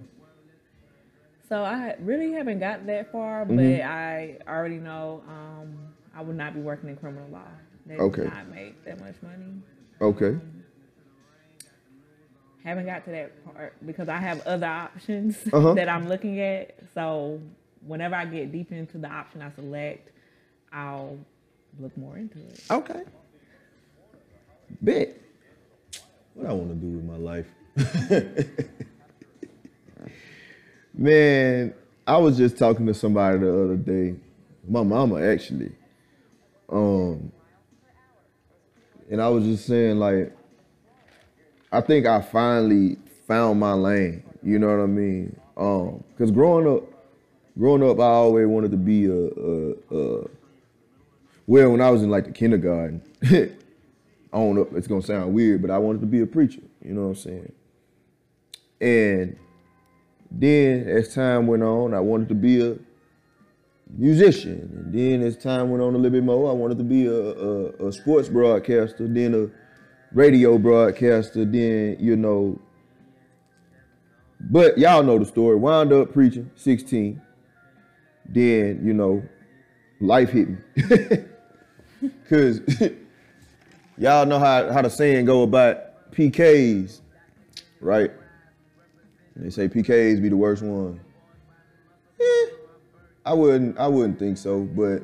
So 1.48 1.62
I 1.62 1.94
really 2.00 2.32
haven't 2.32 2.58
got 2.58 2.84
that 2.86 3.12
far, 3.12 3.44
Mm-hmm. 3.46 3.56
but 3.56 3.82
I 3.86 4.38
already 4.48 4.78
know 4.78 5.22
um, 5.28 5.78
I 6.16 6.20
would 6.22 6.36
not 6.36 6.54
be 6.54 6.60
working 6.60 6.88
in 6.88 6.96
criminal 6.96 7.28
law. 7.30 7.46
They 7.86 7.94
Okay. 7.94 8.24
not 8.24 8.48
make 8.48 8.84
that 8.86 8.98
much 8.98 9.14
money. 9.22 9.52
Okay, 10.00 10.36
Haven't 12.64 12.86
got 12.86 13.04
to 13.04 13.10
that 13.12 13.44
part 13.54 13.74
because 13.86 14.08
I 14.08 14.16
have 14.18 14.44
other 14.48 14.66
options 14.66 15.36
Uh-huh. 15.52 15.74
that 15.78 15.88
I'm 15.88 16.08
looking 16.08 16.40
at. 16.40 16.74
So 16.92 17.40
whenever 17.88 18.14
I 18.14 18.24
get 18.26 18.52
deep 18.52 18.70
into 18.72 18.98
the 18.98 19.08
option 19.08 19.42
I 19.42 19.50
select, 19.50 20.10
I'll 20.72 21.18
look 21.80 21.96
more 21.96 22.16
into 22.16 22.38
it. 22.38 22.62
okay. 22.70 23.02
Bet. 24.80 25.16
What 26.34 26.46
I 26.46 26.52
want 26.52 26.68
to 26.68 26.74
do 26.74 26.98
with 26.98 27.04
my 27.04 27.16
life? 27.16 27.46
Man, 30.94 31.74
I 32.06 32.16
was 32.18 32.36
just 32.36 32.58
talking 32.58 32.86
to 32.86 32.94
somebody 32.94 33.38
the 33.38 33.64
other 33.64 33.76
day. 33.76 34.16
My 34.68 34.82
mama 34.82 35.22
actually. 35.22 35.72
Um 36.68 37.32
and 39.10 39.22
I 39.22 39.28
was 39.28 39.44
just 39.44 39.66
saying 39.66 39.98
like 39.98 40.36
I 41.72 41.80
think 41.80 42.06
I 42.06 42.20
finally 42.20 42.98
found 43.26 43.60
my 43.60 43.72
lane. 43.72 44.22
You 44.42 44.58
know 44.58 44.68
what 44.68 44.82
I 44.82 44.86
mean? 44.86 45.38
Um 45.56 46.04
cuz 46.18 46.30
growing 46.30 46.66
up 46.68 46.82
growing 47.58 47.82
up 47.82 47.98
I 47.98 48.04
always 48.04 48.46
wanted 48.46 48.70
to 48.70 48.76
be 48.76 49.06
a, 49.06 49.12
a, 49.12 49.70
a 49.96 50.30
well, 51.46 51.70
when 51.70 51.80
I 51.80 51.90
was 51.90 52.02
in 52.02 52.10
like 52.10 52.26
the 52.26 52.32
kindergarten, 52.32 53.02
I 53.24 53.48
don't 54.32 54.54
know, 54.54 54.68
it's 54.74 54.86
gonna 54.86 55.02
sound 55.02 55.32
weird, 55.32 55.62
but 55.62 55.70
I 55.70 55.78
wanted 55.78 56.02
to 56.02 56.06
be 56.06 56.20
a 56.20 56.26
preacher. 56.26 56.60
You 56.84 56.92
know 56.92 57.02
what 57.02 57.08
I'm 57.08 57.14
saying? 57.16 57.52
And 58.80 59.36
then 60.30 60.86
as 60.88 61.14
time 61.14 61.46
went 61.46 61.62
on, 61.62 61.94
I 61.94 62.00
wanted 62.00 62.28
to 62.28 62.34
be 62.34 62.60
a 62.64 62.76
musician. 63.96 64.70
And 64.74 64.94
then 64.94 65.26
as 65.26 65.36
time 65.36 65.70
went 65.70 65.82
on 65.82 65.94
a 65.94 65.96
little 65.96 66.10
bit 66.10 66.24
more, 66.24 66.50
I 66.50 66.52
wanted 66.52 66.78
to 66.78 66.84
be 66.84 67.06
a, 67.06 67.12
a, 67.12 67.88
a 67.88 67.92
sports 67.92 68.28
broadcaster, 68.28 69.08
then 69.08 69.34
a 69.34 70.14
radio 70.14 70.58
broadcaster, 70.58 71.44
then, 71.44 71.96
you 71.98 72.16
know. 72.16 72.60
But 74.40 74.78
y'all 74.78 75.02
know 75.02 75.18
the 75.18 75.24
story. 75.24 75.56
Wound 75.56 75.92
up 75.92 76.12
preaching, 76.12 76.50
16. 76.56 77.20
Then, 78.28 78.80
you 78.84 78.92
know, 78.92 79.22
life 80.00 80.30
hit 80.30 80.48
me. 80.48 80.56
Cause 82.28 82.60
y'all 83.98 84.26
know 84.26 84.38
how, 84.38 84.72
how 84.72 84.82
the 84.82 84.90
saying 84.90 85.24
go 85.24 85.42
about 85.42 86.12
PKs, 86.12 87.00
right? 87.80 88.10
They 89.36 89.50
say 89.50 89.68
PKs 89.68 90.20
be 90.20 90.28
the 90.28 90.36
worst 90.36 90.62
one. 90.62 91.00
Eh, 92.20 92.46
I 93.24 93.32
wouldn't 93.32 93.78
I 93.78 93.86
wouldn't 93.86 94.18
think 94.18 94.36
so, 94.36 94.62
but 94.62 95.02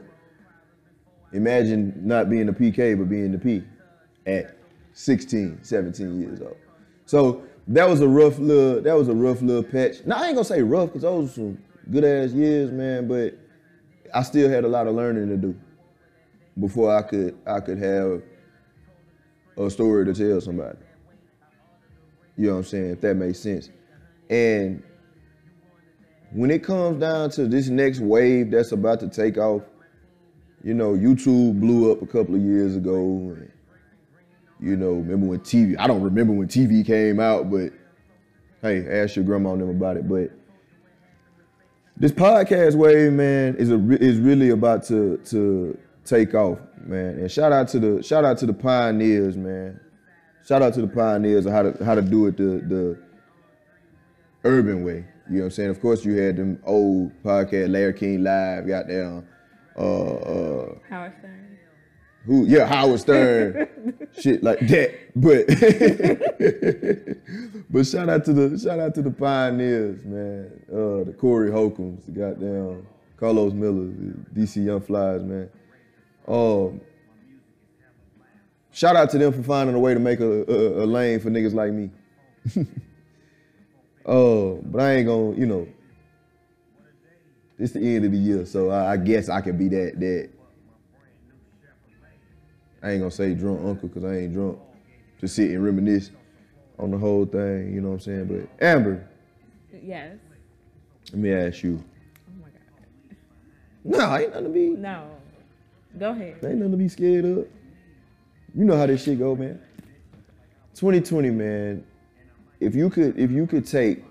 imagine 1.32 1.94
not 1.96 2.28
being 2.28 2.48
a 2.48 2.52
PK 2.52 2.98
but 2.98 3.08
being 3.08 3.32
the 3.32 3.38
P 3.38 3.62
at 4.26 4.56
16, 4.94 5.60
17 5.62 6.20
years 6.20 6.40
old. 6.40 6.56
So 7.06 7.44
that 7.68 7.88
was 7.88 8.00
a 8.00 8.08
rough 8.08 8.38
little 8.38 8.82
that 8.82 8.94
was 8.96 9.08
a 9.08 9.14
rough 9.14 9.40
little 9.40 9.62
patch. 9.62 10.04
Now 10.04 10.16
I 10.16 10.26
ain't 10.26 10.34
gonna 10.34 10.44
say 10.44 10.62
rough 10.62 10.88
because 10.88 11.02
those 11.02 11.28
were 11.28 11.34
some 11.34 11.58
good 11.90 12.04
ass 12.04 12.32
years, 12.32 12.70
man, 12.70 13.08
but 13.08 13.38
I 14.14 14.22
still 14.22 14.48
had 14.48 14.64
a 14.64 14.68
lot 14.68 14.86
of 14.86 14.94
learning 14.94 15.28
to 15.28 15.36
do 15.36 15.58
before 16.58 16.96
I 16.96 17.02
could 17.02 17.36
I 17.46 17.60
could 17.60 17.78
have 17.78 18.22
a 19.56 19.70
story 19.70 20.04
to 20.04 20.14
tell 20.14 20.40
somebody. 20.40 20.78
You 22.36 22.46
know 22.46 22.52
what 22.52 22.58
I'm 22.58 22.64
saying? 22.64 22.90
If 22.90 23.00
that 23.02 23.14
makes 23.14 23.38
sense. 23.38 23.70
And 24.28 24.82
when 26.32 26.50
it 26.50 26.64
comes 26.64 27.00
down 27.00 27.30
to 27.30 27.46
this 27.46 27.68
next 27.68 28.00
wave 28.00 28.50
that's 28.50 28.72
about 28.72 29.00
to 29.00 29.08
take 29.08 29.38
off, 29.38 29.62
you 30.64 30.74
know, 30.74 30.92
YouTube 30.92 31.60
blew 31.60 31.92
up 31.92 32.02
a 32.02 32.06
couple 32.06 32.34
of 32.34 32.40
years 32.40 32.74
ago. 32.74 32.94
And, 32.94 33.52
you 34.60 34.76
know, 34.76 34.94
remember 34.94 35.26
when 35.26 35.40
TV, 35.40 35.76
I 35.78 35.86
don't 35.86 36.02
remember 36.02 36.32
when 36.32 36.48
TV 36.48 36.84
came 36.84 37.20
out, 37.20 37.50
but 37.50 37.72
hey, 38.62 39.02
ask 39.02 39.14
your 39.14 39.24
grandma 39.24 39.52
and 39.52 39.62
them 39.62 39.70
about 39.70 39.96
it. 39.96 40.08
But 40.08 40.30
this 41.96 42.12
podcast 42.12 42.74
wave, 42.74 43.12
man, 43.12 43.56
is 43.56 43.70
a 43.70 43.78
is 44.02 44.18
really 44.18 44.50
about 44.50 44.84
to 44.84 45.18
to 45.26 45.78
take 46.04 46.34
off, 46.34 46.58
man. 46.78 47.18
And 47.18 47.30
shout 47.30 47.52
out 47.52 47.68
to 47.68 47.78
the 47.78 48.02
shout 48.02 48.24
out 48.24 48.38
to 48.38 48.46
the 48.46 48.52
pioneers, 48.52 49.36
man. 49.36 49.80
Shout 50.46 50.60
out 50.62 50.74
to 50.74 50.80
the 50.82 50.88
pioneers 50.88 51.46
of 51.46 51.52
how 51.52 51.62
to 51.62 51.84
how 51.84 51.94
to 51.94 52.02
do 52.02 52.26
it 52.26 52.36
the 52.36 52.62
the 52.66 52.98
urban 54.44 54.84
way. 54.84 55.04
You 55.30 55.36
know 55.36 55.40
what 55.40 55.44
I'm 55.44 55.50
saying? 55.52 55.70
Of 55.70 55.80
course, 55.80 56.04
you 56.04 56.14
had 56.14 56.36
them 56.36 56.60
old 56.64 57.12
podcast, 57.22 57.70
Larry 57.70 57.94
King 57.94 58.22
Live, 58.22 58.66
got 58.66 58.88
down. 58.88 59.26
Uh, 59.76 59.80
uh, 59.80 60.74
Howard 60.90 61.14
Stern. 61.18 61.53
Who? 62.26 62.46
Yeah, 62.46 62.66
Howard 62.66 63.00
Stern, 63.00 64.08
shit 64.18 64.42
like 64.42 64.60
that. 64.60 64.94
But 65.14 65.46
but 67.70 67.86
shout 67.86 68.08
out 68.08 68.24
to 68.24 68.32
the 68.32 68.58
shout 68.58 68.80
out 68.80 68.94
to 68.94 69.02
the 69.02 69.10
pioneers, 69.10 70.02
man. 70.04 70.50
Uh, 70.70 71.04
the 71.04 71.14
Corey 71.18 71.50
Holcombs, 71.50 72.06
the 72.06 72.12
goddamn 72.12 72.86
Karlous 73.18 73.52
Miller, 73.52 73.84
the 73.84 74.14
DC 74.40 74.64
Young 74.64 74.80
Flies, 74.80 75.22
man. 75.22 75.50
Um, 76.26 76.80
shout 78.72 78.96
out 78.96 79.10
to 79.10 79.18
them 79.18 79.32
for 79.32 79.42
finding 79.42 79.76
a 79.76 79.78
way 79.78 79.92
to 79.92 80.00
make 80.00 80.20
a, 80.20 80.50
a, 80.50 80.84
a 80.84 80.86
lane 80.86 81.20
for 81.20 81.30
niggas 81.30 81.52
like 81.54 81.72
me. 81.72 81.90
Uh, 84.06 84.56
but 84.64 84.82
I 84.82 84.96
ain't 84.96 85.06
gonna, 85.06 85.34
you 85.34 85.46
know. 85.46 85.66
it's 87.58 87.72
the 87.72 87.80
end 87.80 88.04
of 88.04 88.12
the 88.12 88.18
year, 88.18 88.44
so 88.44 88.68
I, 88.68 88.92
I 88.92 88.96
guess 88.98 89.30
I 89.30 89.40
can 89.40 89.56
be 89.56 89.66
that 89.68 89.98
that. 89.98 90.28
I 92.84 92.90
ain't 92.90 93.00
gonna 93.00 93.10
say 93.10 93.32
drunk 93.32 93.60
uncle 93.64 93.88
because 93.88 94.04
I 94.04 94.18
ain't 94.18 94.34
drunk. 94.34 94.58
Just 95.18 95.36
sit 95.36 95.50
and 95.50 95.64
reminisce 95.64 96.10
on 96.78 96.90
the 96.90 96.98
whole 96.98 97.24
thing, 97.24 97.72
you 97.74 97.80
know 97.80 97.88
what 97.88 97.94
I'm 97.94 98.00
saying? 98.00 98.26
But 98.26 98.64
Amber, 98.64 99.08
Yes. 99.82 100.18
let 101.10 101.18
me 101.18 101.32
ask 101.32 101.62
you. 101.62 101.82
Oh 102.28 102.42
my 102.42 102.48
God. 102.48 103.98
No, 103.98 104.16
ain't 104.16 104.30
nothing 104.32 104.44
to 104.44 104.50
be. 104.50 104.68
No. 104.68 105.08
Go 105.98 106.10
ahead. 106.10 106.44
Ain't 106.44 106.56
nothing 106.56 106.72
to 106.72 106.76
be 106.76 106.88
scared 106.88 107.24
of. 107.24 107.48
You 108.54 108.64
know 108.64 108.76
how 108.76 108.84
this 108.86 109.02
shit 109.04 109.18
go, 109.18 109.34
man. 109.34 109.58
2020, 110.74 111.30
man. 111.30 111.84
If 112.60 112.74
you 112.74 112.90
could, 112.90 113.18
if 113.18 113.30
you 113.30 113.46
could 113.46 113.66
take 113.66 114.04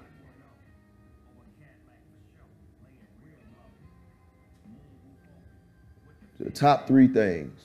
the 6.39 6.49
top 6.49 6.87
three 6.87 7.07
things, 7.07 7.59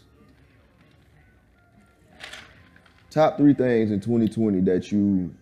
top 3.10 3.36
three 3.36 3.54
things 3.54 3.90
in 3.90 4.00
2020 4.00 4.60
that 4.60 4.92
you 4.92 5.34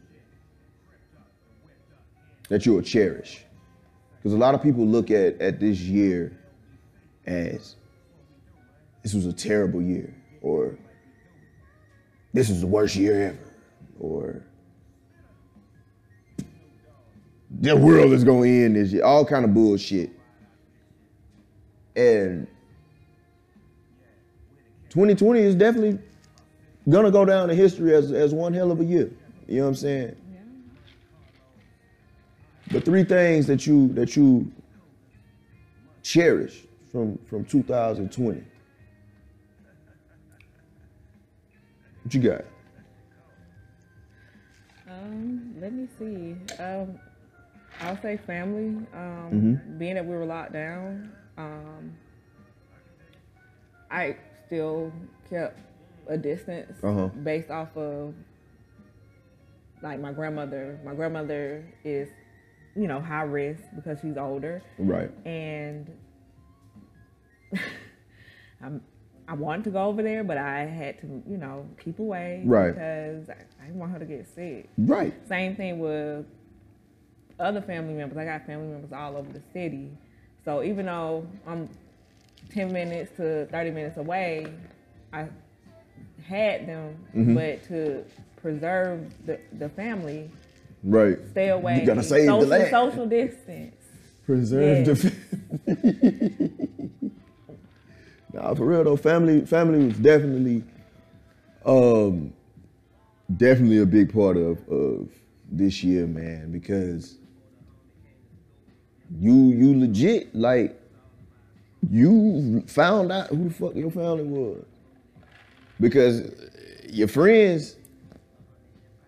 that 2.49 2.65
you'll 2.65 2.83
cherish, 2.83 3.45
because 4.17 4.33
a 4.33 4.37
lot 4.37 4.55
of 4.55 4.63
people 4.63 4.87
look 4.87 5.11
at 5.11 5.41
at 5.41 5.59
this 5.59 5.81
year 5.81 6.39
as 7.27 7.77
this 9.03 9.15
was 9.15 9.27
a 9.27 9.33
terrible 9.33 9.83
year, 9.83 10.15
or 10.43 10.79
this 12.33 12.51
is 12.51 12.61
the 12.61 12.67
worst 12.67 12.95
year 12.95 13.29
ever, 13.29 13.53
or 13.99 14.45
the 17.51 17.77
world 17.77 18.13
is 18.13 18.25
going 18.25 18.43
to 18.43 18.65
end 18.65 18.77
this 18.77 18.93
year, 18.93 19.05
all 19.05 19.25
kind 19.25 19.45
of 19.45 19.55
bullshit. 19.55 20.11
And 21.97 22.47
2020 24.91 25.41
is 25.41 25.55
definitely 25.55 25.99
gonna 26.89 27.11
go 27.11 27.25
down 27.25 27.51
in 27.51 27.57
history 27.57 27.95
as, 27.95 28.13
as 28.13 28.33
one 28.35 28.53
hell 28.53 28.71
of 28.71 28.81
a 28.81 28.85
year. 28.85 29.11
You 29.49 29.57
know 29.59 29.63
what 29.63 29.69
I'm 29.69 29.75
saying? 29.77 30.17
Yeah. 30.33 30.39
The 32.73 32.81
three 32.81 33.05
things 33.05 33.47
that 33.47 33.67
you 33.67 33.89
that 33.95 34.17
you 34.17 34.51
cherish 36.03 36.63
from 36.93 37.19
from 37.29 37.45
2020. 37.45 38.43
What 42.03 42.15
you 42.15 42.21
got? 42.21 42.45
Um, 44.89 45.55
let 45.61 45.73
me 45.73 45.89
see. 45.99 46.37
Um, 46.63 46.99
I'll 47.81 48.01
say 48.01 48.17
family. 48.17 48.87
Um, 48.95 49.31
Mhm. 49.33 49.79
being 49.79 49.95
that 49.97 50.07
we 50.07 50.15
were 50.15 50.25
locked 50.25 50.53
down, 50.53 51.11
um, 51.37 51.93
I 53.91 54.17
still 54.47 54.93
kept 55.29 55.59
a 56.09 56.17
distance 56.17 56.77
Uh-huh. 56.83 57.09
based 57.09 57.51
off 57.51 57.77
of 57.77 58.15
like 59.83 60.01
my 60.01 60.13
grandmother. 60.13 60.79
My 60.85 60.95
grandmother 60.95 61.65
is, 61.85 62.09
you 62.75 62.87
know, 62.89 63.01
high 63.01 63.23
risk 63.23 63.63
because 63.75 63.99
she's 64.01 64.17
older, 64.17 64.63
Right. 64.79 65.11
and 65.27 65.91
I'm. 68.63 68.83
I 69.29 69.35
wanted 69.35 69.65
to 69.65 69.71
go 69.71 69.87
over 69.87 70.05
there, 70.05 70.23
but 70.23 70.39
I 70.39 70.61
had 70.67 71.01
to, 71.01 71.21
you 71.29 71.37
know, 71.37 71.67
keep 71.83 71.99
away 71.99 72.43
Right. 72.47 72.73
because 72.73 73.29
I, 73.29 73.35
I 73.61 73.67
didn't 73.67 73.81
want 73.81 73.91
her 73.91 73.99
to 73.99 74.05
get 74.05 74.25
sick. 74.37 74.69
Right. 74.79 75.13
Same 75.29 75.57
thing 75.57 75.81
with 75.81 76.25
other 77.41 77.61
family 77.61 77.95
members. 77.95 78.17
I 78.19 78.25
got 78.25 78.47
family 78.47 78.69
members 78.69 78.93
all 78.93 79.17
over 79.17 79.33
the 79.33 79.43
city. 79.53 79.91
So 80.45 80.63
even 80.63 80.87
though 80.87 81.27
I'm 81.45 81.69
10 82.53 82.73
minutes 82.73 83.11
to 83.17 83.47
30 83.47 83.73
minutes 83.73 83.97
away, 83.97 84.47
I 85.13 85.27
had 86.27 86.67
them, 86.67 86.97
Mhm. 87.15 87.35
but 87.35 87.63
to 87.69 88.05
preserve 88.41 89.01
the, 89.27 89.39
the 89.59 89.69
family, 89.71 90.31
Right. 90.83 91.19
stay 91.31 91.49
away. 91.49 91.81
You 91.81 91.87
gotta 91.87 92.03
save 92.03 92.27
social, 92.27 92.41
the 92.41 92.47
land. 92.47 92.71
Social 92.71 93.07
distance. 93.07 93.75
Preserve 94.25 94.87
Yes. 94.87 95.03
the. 95.03 95.13
nah, 98.33 98.55
for 98.55 98.67
real 98.67 98.85
though, 98.85 98.97
family 98.97 99.41
family 99.47 99.87
was 99.87 99.97
definitely, 99.99 100.63
um, 101.65 102.33
definitely 103.37 103.79
a 103.79 103.87
big 103.87 104.13
part 104.13 104.37
of 104.37 104.67
of 104.69 105.09
this 105.51 105.83
year, 105.85 106.07
man, 106.07 106.51
because 106.51 107.19
you 109.21 109.33
you 109.53 109.79
legit 109.79 110.35
like 110.35 110.81
you 111.89 112.63
found 112.67 113.13
out 113.13 113.29
who 113.29 113.45
the 113.45 113.55
fuck 113.55 113.75
your 113.77 113.91
family 113.91 114.25
was 114.25 114.65
because 115.81 116.31
your 116.89 117.09
friends 117.09 117.77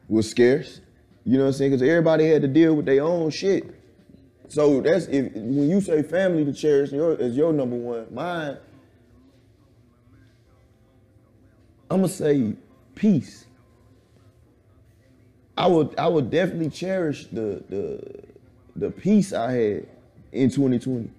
was 0.08 0.30
scarce. 0.30 0.80
You 1.24 1.36
know 1.36 1.44
what 1.44 1.48
I'm 1.48 1.52
saying? 1.54 1.70
Because 1.72 1.88
everybody 1.88 2.26
had 2.26 2.42
to 2.42 2.48
deal 2.48 2.74
with 2.74 2.86
their 2.86 3.02
own 3.02 3.30
shit. 3.30 3.74
So 4.48 4.80
that's 4.80 5.06
if 5.06 5.32
when 5.34 5.68
you 5.68 5.80
say 5.80 6.02
family 6.02 6.44
to 6.44 6.52
cherish 6.52 6.90
your, 6.90 7.20
as 7.20 7.36
your 7.36 7.52
number 7.52 7.76
one, 7.76 8.06
mine. 8.12 8.56
I'm 11.90 11.98
gonna 12.00 12.08
say 12.08 12.54
peace. 12.94 13.46
I 15.56 15.66
would 15.66 15.98
I 15.98 16.08
would 16.08 16.30
definitely 16.30 16.70
cherish 16.70 17.26
the 17.26 17.62
the 17.68 18.24
the 18.76 18.90
peace 18.90 19.32
I 19.32 19.52
had 19.52 19.86
in 20.32 20.50
2020. 20.50 21.10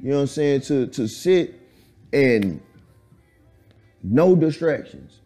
You 0.00 0.10
know 0.10 0.16
what 0.16 0.20
I'm 0.22 0.26
saying? 0.26 0.62
To 0.62 0.86
to 0.88 1.06
sit 1.06 1.60
and 2.12 2.60
no 4.04 4.36
distractions. 4.36 5.20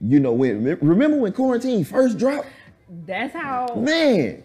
You 0.00 0.18
know 0.18 0.32
when 0.32 0.64
remember 0.80 1.18
when 1.18 1.32
quarantine 1.32 1.84
first 1.84 2.18
dropped? 2.18 2.48
That's 3.06 3.32
how 3.32 3.74
Man, 3.76 4.42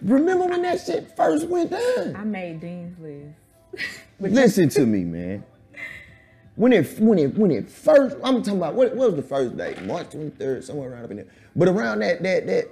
remember 0.00 0.46
when 0.46 0.62
that 0.62 0.80
shit 0.80 1.14
first 1.16 1.48
went 1.48 1.70
down? 1.70 2.16
I 2.16 2.24
made 2.24 2.60
Dean's 2.60 2.98
list. 2.98 3.98
Listen 4.20 4.68
to 4.70 4.86
me, 4.86 5.04
man. 5.04 5.44
When 6.54 6.72
it 6.72 6.98
when 6.98 7.18
it 7.18 7.36
when 7.36 7.50
it 7.50 7.68
first, 7.68 8.16
I'm 8.22 8.42
talking 8.42 8.58
about 8.58 8.74
what, 8.74 8.94
what 8.94 9.08
was 9.12 9.16
the 9.16 9.26
first 9.26 9.56
day? 9.56 9.76
March 9.84 10.10
23rd, 10.10 10.62
somewhere 10.62 10.92
around 10.92 11.04
up 11.04 11.10
in 11.10 11.16
there. 11.18 11.26
But 11.56 11.68
around 11.68 12.00
that 12.00 12.22
that 12.22 12.46
that 12.46 12.68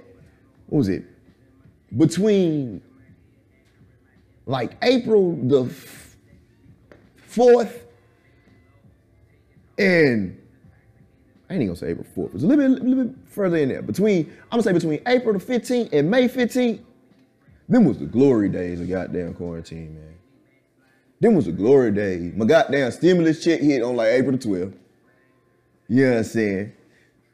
what 0.67 0.79
was 0.79 0.89
it? 0.89 1.03
Between 1.97 2.81
like 4.45 4.77
April 4.81 5.35
the 5.35 5.65
fourth 7.15 7.85
and 9.81 10.37
I 11.49 11.55
ain't 11.55 11.63
even 11.63 11.75
gonna 11.75 11.77
say 11.77 11.89
April 11.89 12.07
4th. 12.15 12.35
It's 12.35 12.43
a 12.43 12.47
little 12.47 12.63
bit, 12.63 12.81
a 12.81 12.85
little 12.85 13.03
bit 13.05 13.15
further 13.25 13.57
in 13.57 13.69
there. 13.69 13.81
Between, 13.81 14.25
I'm 14.43 14.51
gonna 14.51 14.63
say 14.63 14.73
between 14.73 15.01
April 15.05 15.37
the 15.37 15.43
15th 15.43 15.91
and 15.91 16.09
May 16.09 16.29
15th, 16.29 16.79
them 17.67 17.85
was 17.85 17.97
the 17.97 18.05
glory 18.05 18.49
days 18.49 18.79
of 18.79 18.87
goddamn 18.89 19.33
quarantine, 19.33 19.95
man. 19.95 20.13
Them 21.19 21.35
was 21.35 21.45
the 21.45 21.51
glory 21.51 21.91
days. 21.91 22.33
My 22.35 22.45
goddamn 22.45 22.91
stimulus 22.91 23.43
check 23.43 23.59
hit 23.59 23.83
on 23.83 23.95
like 23.95 24.09
April 24.09 24.37
the 24.37 24.37
12th. 24.37 24.73
You 25.87 26.05
know 26.05 26.11
what 26.11 26.17
I'm 26.17 26.23
saying? 26.23 26.73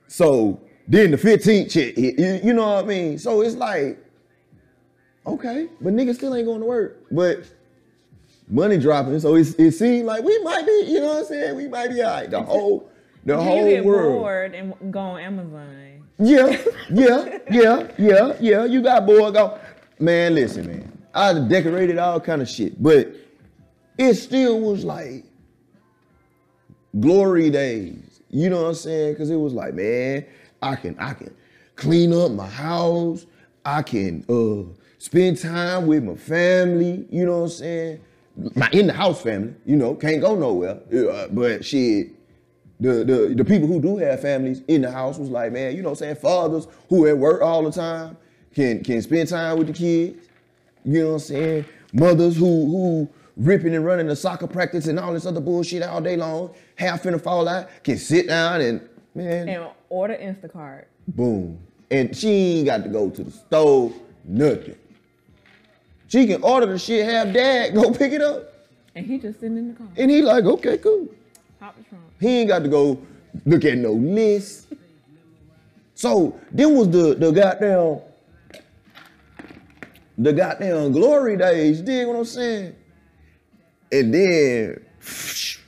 So 0.08 0.62
then 0.88 1.12
the 1.12 1.18
15th 1.18 1.72
check 1.72 1.96
hit, 1.96 2.20
you, 2.20 2.40
you 2.44 2.54
know 2.54 2.76
what 2.76 2.86
I 2.86 2.88
mean? 2.88 3.18
So 3.20 3.42
it's 3.42 3.56
like, 3.56 4.04
okay, 5.26 5.70
but 5.80 5.94
niggas 5.94 6.16
still 6.16 6.34
ain't 6.36 6.48
going 6.48 6.62
to 6.62 6.66
work. 6.66 7.04
But 7.12 7.44
money 8.48 8.78
dropping, 8.78 9.20
so 9.20 9.36
it's, 9.36 9.52
it 9.56 9.72
seemed 9.72 10.06
like 10.06 10.24
we 10.24 10.38
might 10.44 10.66
be, 10.66 10.86
you 10.88 11.00
know 11.00 11.08
what 11.08 11.18
I'm 11.20 11.26
saying? 11.26 11.56
We 11.56 11.68
might 11.68 11.90
be 11.90 12.02
all 12.02 12.12
right. 12.12 12.30
The 12.30 12.42
whole, 12.42 12.90
the 13.26 13.34
you 13.34 13.40
whole 13.40 13.66
get 13.66 13.86
world. 13.86 14.22
bored 14.22 14.56
and 14.56 14.74
go 14.92 15.00
on 15.00 15.20
Amazon. 15.20 16.04
Yeah, 16.20 16.58
yeah, 16.90 17.38
yeah, 17.52 17.92
yeah, 18.00 18.38
yeah. 18.40 18.66
You 18.66 18.82
got 18.82 19.06
bored. 19.06 19.36
Go, 19.36 19.60
man. 20.00 20.34
Listen, 20.34 20.66
man. 20.66 20.98
I 21.14 21.34
decorated 21.48 21.98
all 22.00 22.20
kind 22.20 22.42
of 22.42 22.50
shit, 22.50 22.82
but 22.82 23.14
it 23.98 24.14
still 24.16 24.60
was 24.60 24.84
like 24.84 25.26
glory 27.00 27.50
days. 27.50 28.22
You 28.30 28.50
know 28.50 28.64
what 28.64 28.70
I'm 28.70 28.76
saying? 28.76 29.14
Because 29.14 29.30
it 29.30 29.36
was 29.36 29.54
like, 29.54 29.74
man, 29.74 30.26
I 30.62 30.76
can, 30.76 30.98
I 31.00 31.14
can 31.14 31.36
clean 31.76 32.14
up 32.14 32.32
my 32.32 32.48
house. 32.48 33.26
I 33.64 33.82
can 33.84 34.26
uh, 34.30 34.74
spend 34.98 35.40
time 35.40 35.88
with 35.88 36.04
my 36.04 36.16
family. 36.16 37.06
You 37.12 37.26
know 37.26 37.38
what 37.40 37.44
I'm 37.44 37.50
saying? 37.50 38.02
My 38.56 38.69
in 38.71 38.88
the 38.88 38.93
house 38.93 39.21
family. 39.21 39.54
You 39.65 39.76
know, 39.78 39.95
can't 39.95 40.21
go 40.21 40.36
nowhere. 40.36 40.80
Uh, 40.93 41.28
but 41.30 41.65
shit, 41.65 42.10
the, 42.80 43.04
the 43.04 43.34
the 43.36 43.43
people 43.45 43.67
who 43.67 43.82
do 43.82 43.97
have 43.97 44.21
families 44.21 44.62
in 44.67 44.82
the 44.82 44.91
house 44.91 45.17
was 45.17 45.30
like, 45.30 45.52
man, 45.52 45.76
you 45.76 45.82
know 45.82 45.89
what 45.89 46.02
I'm 46.02 46.06
saying? 46.08 46.15
Fathers 46.17 46.67
who 46.89 47.08
at 47.08 47.17
work 47.17 47.41
all 47.41 47.63
the 47.63 47.71
time 47.71 48.15
can 48.54 48.84
can 48.84 49.02
spend 49.02 49.30
time 49.30 49.58
with 49.58 49.67
the 49.67 49.73
kids. 49.73 50.28
You 50.86 51.00
know 51.02 51.08
what 51.08 51.13
I'm 51.15 51.19
saying? 51.19 51.65
Mothers 51.93 52.38
who 52.38 52.65
who 52.65 53.10
ripping 53.38 53.73
and 53.76 53.86
running 53.86 54.08
the 54.08 54.15
soccer 54.15 54.47
practice 54.47 54.88
and 54.88 55.00
all 55.00 55.13
this 55.13 55.26
other 55.26 55.39
bullshit 55.41 55.82
all 55.84 56.02
day 56.02 56.15
long, 56.17 56.54
half 56.76 57.04
finna 57.04 57.21
fall 57.21 57.47
out, 57.47 57.67
can 57.84 57.97
sit 57.97 58.28
down 58.28 58.62
and 58.62 58.82
man, 59.15 59.50
And 59.50 59.67
order 59.89 60.15
Instacart. 60.15 60.86
boom. 61.08 61.60
And 61.89 62.15
she 62.15 62.58
ain't 62.60 62.65
got 62.65 62.84
to 62.84 62.89
go 62.89 63.10
to 63.10 63.23
the 63.23 63.32
store, 63.32 63.91
nothing. 64.26 64.76
She 66.08 66.26
can 66.26 66.41
order 66.41 66.65
the 66.65 66.80
shit, 66.80 67.06
have 67.06 67.34
dad 67.34 67.74
go 67.74 67.91
pick 67.93 68.13
it 68.13 68.22
up. 68.22 68.54
And 68.96 69.06
he 69.06 69.17
just 69.17 69.39
sitting 69.39 69.58
in 69.58 69.70
the 69.70 69.74
car. 69.76 69.88
And 69.98 70.10
he 70.10 70.22
like, 70.22 70.46
okay, 70.46 70.78
cool. 70.78 71.08
Pop 71.60 71.76
the 71.78 71.84
trunk. 71.84 72.04
He 72.20 72.39
ain't 72.39 72.48
got 72.48 72.63
to 72.63 72.70
go 72.70 73.00
look 73.46 73.65
at 73.65 73.78
no 73.78 73.93
list. 73.93 74.67
So 75.93 76.39
then 76.52 76.76
was 76.76 76.89
the 76.89 77.15
the 77.15 77.32
goddamn 77.32 78.02
the 80.17 80.34
goddamn 80.34 80.91
glory 80.91 81.38
days. 81.38 81.80
You 81.80 81.86
dig 81.86 82.08
what 82.08 82.17
I'm 82.17 82.26
saying? 82.26 82.76
And 83.91 84.13
then 84.13 84.86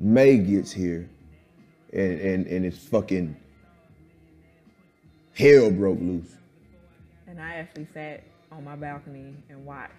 May 0.00 0.38
gets 0.38 0.72
here, 0.72 1.08
and 1.92 2.20
and 2.20 2.46
and 2.46 2.64
it's 2.64 2.78
fucking 2.78 3.36
hell 5.34 5.70
broke 5.70 6.00
loose. 6.00 6.34
And 7.32 7.40
I 7.40 7.54
actually 7.54 7.86
sat 7.94 8.22
on 8.50 8.62
my 8.62 8.76
balcony 8.76 9.34
and 9.48 9.64
watched 9.64 9.94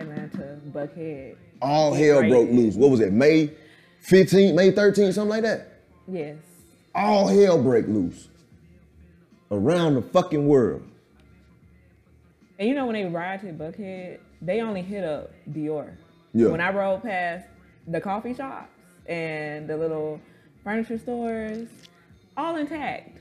Atlanta 0.00 0.58
Buckhead. 0.72 1.36
All 1.62 1.94
hell 1.94 2.18
Right. 2.18 2.28
broke 2.28 2.50
loose. 2.50 2.74
What 2.74 2.90
was 2.90 2.98
it? 2.98 3.12
May 3.12 3.52
15th, 4.02 4.52
May 4.56 4.72
13th, 4.72 5.14
something 5.14 5.30
like 5.30 5.42
that. 5.42 5.68
Yes. 6.08 6.36
all 6.96 7.28
hell 7.28 7.62
break 7.62 7.86
loose 7.86 8.28
around 9.52 9.94
the 9.94 10.02
fucking 10.02 10.46
world. 10.48 10.82
And 12.58 12.68
you 12.68 12.74
know 12.74 12.86
when 12.86 12.94
they 12.94 13.04
rioted 13.04 13.56
Buckhead, 13.56 14.18
they 14.42 14.60
only 14.62 14.82
hit 14.82 15.04
up 15.04 15.30
Dior. 15.48 15.92
Yeah. 16.34 16.48
When 16.48 16.60
I 16.60 16.70
rode 16.72 17.04
past 17.04 17.46
the 17.86 18.00
coffee 18.00 18.34
shops 18.34 18.68
and 19.06 19.68
the 19.68 19.76
little 19.76 20.20
furniture 20.64 20.98
stores, 20.98 21.68
all 22.36 22.56
intact. 22.56 23.16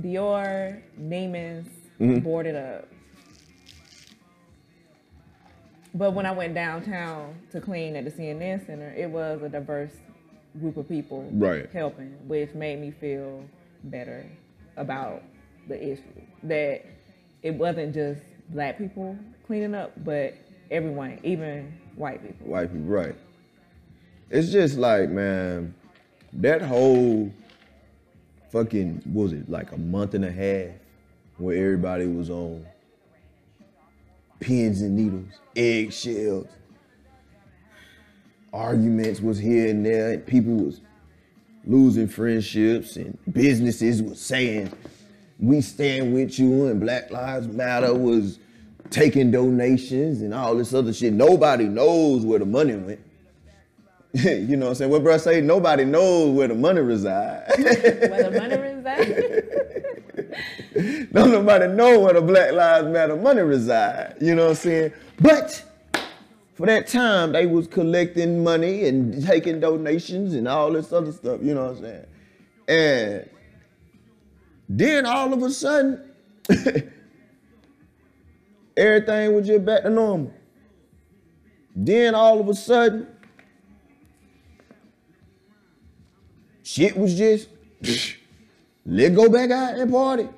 Dior, 0.00 0.82
Neiman's, 1.00 1.68
Mm-hmm. 2.00 2.20
boarded 2.20 2.54
up. 2.54 2.86
But 5.94 6.12
when 6.12 6.26
I 6.26 6.30
went 6.32 6.54
downtown 6.54 7.34
to 7.50 7.60
clean 7.60 7.96
at 7.96 8.04
the 8.04 8.10
CNN 8.10 8.64
Center, 8.66 8.94
it 8.96 9.10
was 9.10 9.42
a 9.42 9.48
diverse 9.48 9.92
group 10.60 10.76
of 10.76 10.88
people 10.88 11.28
Right. 11.32 11.68
helping, 11.72 12.10
which 12.28 12.54
made 12.54 12.80
me 12.80 12.90
feel 12.92 13.42
better 13.84 14.24
about 14.76 15.22
the 15.66 15.82
issue. 15.92 16.02
That 16.44 16.84
it 17.42 17.54
wasn't 17.54 17.94
just 17.94 18.20
black 18.50 18.78
people 18.78 19.16
cleaning 19.46 19.74
up, 19.74 19.92
but 20.04 20.34
everyone, 20.70 21.18
even 21.24 21.72
white 21.96 22.22
people. 22.22 22.46
White 22.46 22.70
people, 22.72 22.86
right. 22.86 23.14
It's 24.30 24.52
just 24.52 24.76
like, 24.78 25.08
man, 25.08 25.74
that 26.34 26.62
whole 26.62 27.32
fucking, 28.52 29.02
what 29.06 29.24
was 29.24 29.32
it, 29.32 29.48
like 29.50 29.72
a 29.72 29.78
month 29.78 30.14
and 30.14 30.24
a 30.24 30.30
half 30.30 30.74
where 31.38 31.56
everybody 31.56 32.06
was 32.06 32.30
on 32.30 32.66
pins 34.40 34.82
and 34.82 34.96
needles, 34.96 35.32
eggshells. 35.56 36.46
Arguments 38.52 39.20
was 39.20 39.38
here 39.38 39.68
and 39.68 39.84
there, 39.84 40.12
and 40.12 40.26
people 40.26 40.52
was 40.54 40.80
losing 41.64 42.08
friendships, 42.08 42.96
and 42.96 43.16
businesses 43.32 44.02
was 44.02 44.20
saying, 44.20 44.72
we 45.38 45.60
stand 45.60 46.12
with 46.14 46.38
you, 46.38 46.66
and 46.66 46.80
Black 46.80 47.10
Lives 47.10 47.46
Matter 47.46 47.94
was 47.94 48.38
taking 48.90 49.30
donations 49.30 50.22
and 50.22 50.32
all 50.34 50.56
this 50.56 50.72
other 50.72 50.92
shit. 50.92 51.12
Nobody 51.12 51.64
knows 51.66 52.24
where 52.24 52.38
the 52.38 52.46
money 52.46 52.74
went. 52.74 53.00
you 54.14 54.56
know 54.56 54.66
what 54.66 54.70
I'm 54.70 54.74
saying? 54.76 54.90
What 54.90 55.02
bro 55.02 55.18
say? 55.18 55.40
Nobody 55.42 55.84
knows 55.84 56.34
where 56.34 56.48
the 56.48 56.54
money 56.54 56.80
resides. 56.80 57.52
Where 57.58 58.30
the 58.30 58.38
money 58.38 58.56
resides. 58.56 60.34
Don't 61.18 61.32
nobody 61.32 61.66
know 61.66 61.98
where 61.98 62.14
the 62.14 62.20
Black 62.20 62.52
Lives 62.52 62.86
Matter 62.86 63.16
money 63.16 63.40
reside. 63.40 64.14
You 64.20 64.36
know 64.36 64.44
what 64.44 64.50
I'm 64.50 64.54
saying? 64.54 64.92
But 65.18 65.64
for 66.54 66.64
that 66.66 66.86
time, 66.86 67.32
they 67.32 67.44
was 67.44 67.66
collecting 67.66 68.44
money 68.44 68.86
and 68.86 69.26
taking 69.26 69.58
donations 69.58 70.34
and 70.34 70.46
all 70.46 70.70
this 70.70 70.92
other 70.92 71.10
stuff. 71.10 71.40
You 71.42 71.54
know 71.54 71.72
what 71.72 71.78
I'm 71.78 71.82
saying? 71.82 72.06
And 72.68 73.30
then 74.68 75.06
all 75.06 75.32
of 75.32 75.42
a 75.42 75.50
sudden, 75.50 76.08
everything 78.76 79.34
was 79.34 79.44
just 79.44 79.64
back 79.64 79.82
to 79.82 79.90
normal. 79.90 80.32
Then 81.74 82.14
all 82.14 82.38
of 82.38 82.48
a 82.48 82.54
sudden, 82.54 83.08
shit 86.62 86.96
was 86.96 87.18
just 87.18 87.48
let 88.86 89.16
go 89.16 89.28
back 89.28 89.50
out 89.50 89.78
and 89.78 89.90
party. 89.90 90.28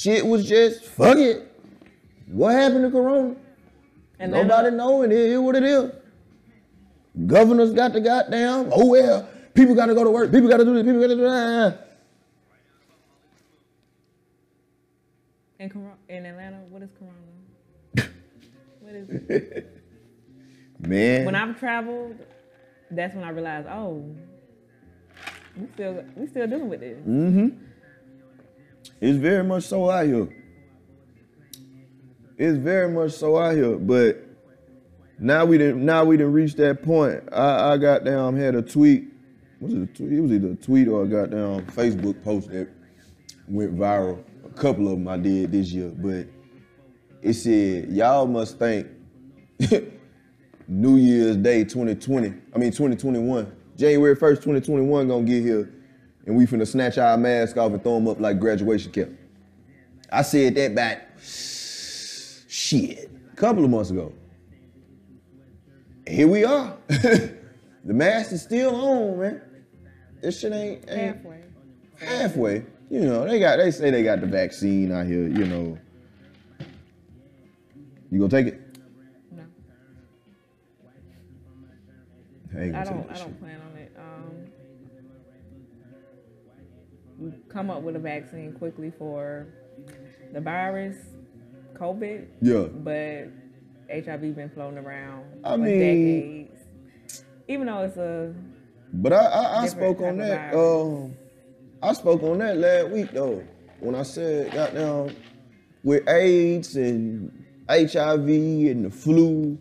Shit 0.00 0.26
was 0.26 0.48
just 0.48 0.82
fuck 0.82 1.18
it. 1.18 1.46
What 2.26 2.54
happened 2.54 2.84
to 2.84 2.90
Corona? 2.90 3.36
And 4.18 4.32
Nobody 4.32 4.74
know, 4.74 5.02
and 5.02 5.12
it 5.12 5.18
is 5.18 5.38
what 5.38 5.56
it 5.56 5.62
is. 5.62 5.92
Governors 7.26 7.74
got 7.74 7.92
the 7.92 8.00
goddamn. 8.00 8.70
Oh 8.72 8.86
well, 8.86 9.28
people 9.52 9.74
got 9.74 9.86
to 9.86 9.94
go 9.94 10.02
to 10.02 10.10
work. 10.10 10.32
People 10.32 10.48
got 10.48 10.56
to 10.56 10.64
do 10.64 10.72
this. 10.72 10.84
People 10.84 11.00
got 11.02 11.08
to 11.08 11.16
do 11.16 11.22
that. 11.22 11.98
in, 15.58 15.68
Cor- 15.68 15.98
in 16.08 16.24
Atlanta, 16.24 16.60
what 16.70 16.80
is 16.80 16.88
Corona? 16.98 18.10
what 18.80 18.94
is 18.94 19.10
it? 19.10 19.82
Man, 20.78 21.26
When 21.26 21.34
I've 21.34 21.58
traveled, 21.58 22.16
that's 22.90 23.14
when 23.14 23.22
I 23.22 23.28
realized, 23.28 23.68
oh, 23.68 24.16
we 25.58 25.66
still 25.74 26.02
we 26.16 26.26
still 26.26 26.46
dealing 26.46 26.70
with 26.70 26.80
this. 26.80 26.96
Mm-hmm. 27.00 27.69
It's 29.00 29.18
very 29.18 29.44
much 29.44 29.64
so 29.64 29.90
out 29.90 30.06
here. 30.06 30.28
It's 32.36 32.58
very 32.58 32.90
much 32.90 33.12
so 33.12 33.36
out 33.38 33.54
here, 33.54 33.76
but 33.76 34.22
now 35.18 35.44
we 35.44 35.58
didn't. 35.58 35.84
Now 35.84 36.04
we 36.04 36.16
didn't 36.16 36.32
reach 36.32 36.54
that 36.54 36.82
point. 36.82 37.22
I, 37.32 37.72
I 37.72 37.76
got 37.76 38.04
down 38.04 38.36
had 38.36 38.54
a 38.54 38.62
tweet. 38.62 39.04
Was 39.60 39.74
it 39.74 39.82
a 39.82 39.86
tweet? 39.86 40.12
It 40.12 40.20
was 40.20 40.32
either 40.32 40.52
a 40.52 40.56
tweet 40.56 40.88
or 40.88 41.04
a 41.04 41.06
goddamn 41.06 41.66
Facebook 41.66 42.22
post 42.24 42.48
that 42.50 42.68
went 43.46 43.76
viral. 43.76 44.24
A 44.46 44.48
couple 44.50 44.86
of 44.88 44.98
them 44.98 45.08
I 45.08 45.18
did 45.18 45.52
this 45.52 45.70
year, 45.72 45.92
but 45.94 46.26
it 47.22 47.34
said 47.34 47.90
y'all 47.90 48.26
must 48.26 48.58
think 48.58 48.86
New 50.68 50.96
Year's 50.96 51.36
Day 51.36 51.64
2020. 51.64 52.28
I 52.54 52.58
mean 52.58 52.70
2021. 52.70 53.52
January 53.76 54.14
1st, 54.14 54.36
2021 54.36 55.08
gonna 55.08 55.22
get 55.24 55.42
here, 55.42 55.72
and 56.26 56.36
we 56.36 56.46
finna 56.46 56.66
snatch 56.66 56.98
our 56.98 57.16
mask 57.16 57.56
off 57.56 57.72
and 57.72 57.82
throw 57.82 57.94
them 57.94 58.08
up 58.08 58.20
like 58.20 58.38
graduation 58.38 58.92
cap. 58.92 59.08
I 60.12 60.22
said 60.22 60.54
that 60.56 60.74
back 60.74 61.10
shit 61.22 63.10
a 63.32 63.36
couple 63.36 63.64
of 63.64 63.70
months 63.70 63.90
ago. 63.90 64.12
And 66.06 66.16
here 66.16 66.28
we 66.28 66.44
are. 66.44 66.76
the 66.88 67.32
mask 67.84 68.32
is 68.32 68.42
still 68.42 68.74
on, 68.74 69.18
man. 69.20 69.42
This 70.20 70.40
shit 70.40 70.52
ain't, 70.52 70.84
ain't 70.90 71.16
Halfway. 71.16 71.40
halfway. 71.98 72.66
You 72.90 73.00
know, 73.00 73.24
they 73.24 73.38
got 73.38 73.56
they 73.56 73.70
say 73.70 73.90
they 73.90 74.02
got 74.02 74.20
the 74.20 74.26
vaccine 74.26 74.90
out 74.92 75.06
here, 75.06 75.28
you 75.28 75.46
know. 75.46 75.78
You 78.10 78.18
gonna 78.18 78.28
take 78.28 78.48
it? 78.48 78.60
No, 79.30 79.44
I 82.58 82.80
I 82.80 82.84
don't. 82.84 83.08
I 83.08 83.14
don't 83.16 83.38
plan 83.40 83.60
on 83.60 83.78
it. 83.78 83.79
We 87.20 87.32
come 87.48 87.70
up 87.70 87.82
with 87.82 87.96
a 87.96 87.98
vaccine 87.98 88.52
quickly 88.54 88.92
for 88.98 89.46
the 90.32 90.40
virus, 90.40 90.96
COVID. 91.74 92.26
Yeah. 92.40 92.64
but 92.64 93.28
HIV 93.92 94.34
been 94.36 94.50
floating 94.54 94.78
around 94.78 95.24
I 95.44 95.52
for 95.52 95.58
mean- 95.58 95.78
decades. 95.78 96.56
Even 97.48 97.66
though 97.66 97.82
it's 97.82 97.96
a 97.96 98.32
But 98.92 99.12
I 99.12 99.16
I, 99.24 99.62
I 99.62 99.66
spoke 99.66 100.00
on 100.00 100.18
that. 100.18 100.54
Um, 100.54 101.14
I 101.82 101.92
spoke 101.94 102.22
on 102.22 102.38
that 102.38 102.56
last 102.58 102.90
week 102.90 103.10
though. 103.12 103.42
When 103.80 103.94
I 103.94 104.02
said 104.02 104.52
goddamn 104.52 105.16
with 105.82 106.08
AIDS 106.08 106.76
and 106.76 107.32
HIV 107.68 108.28
and 108.28 108.84
the 108.84 108.90
flu 108.90 109.58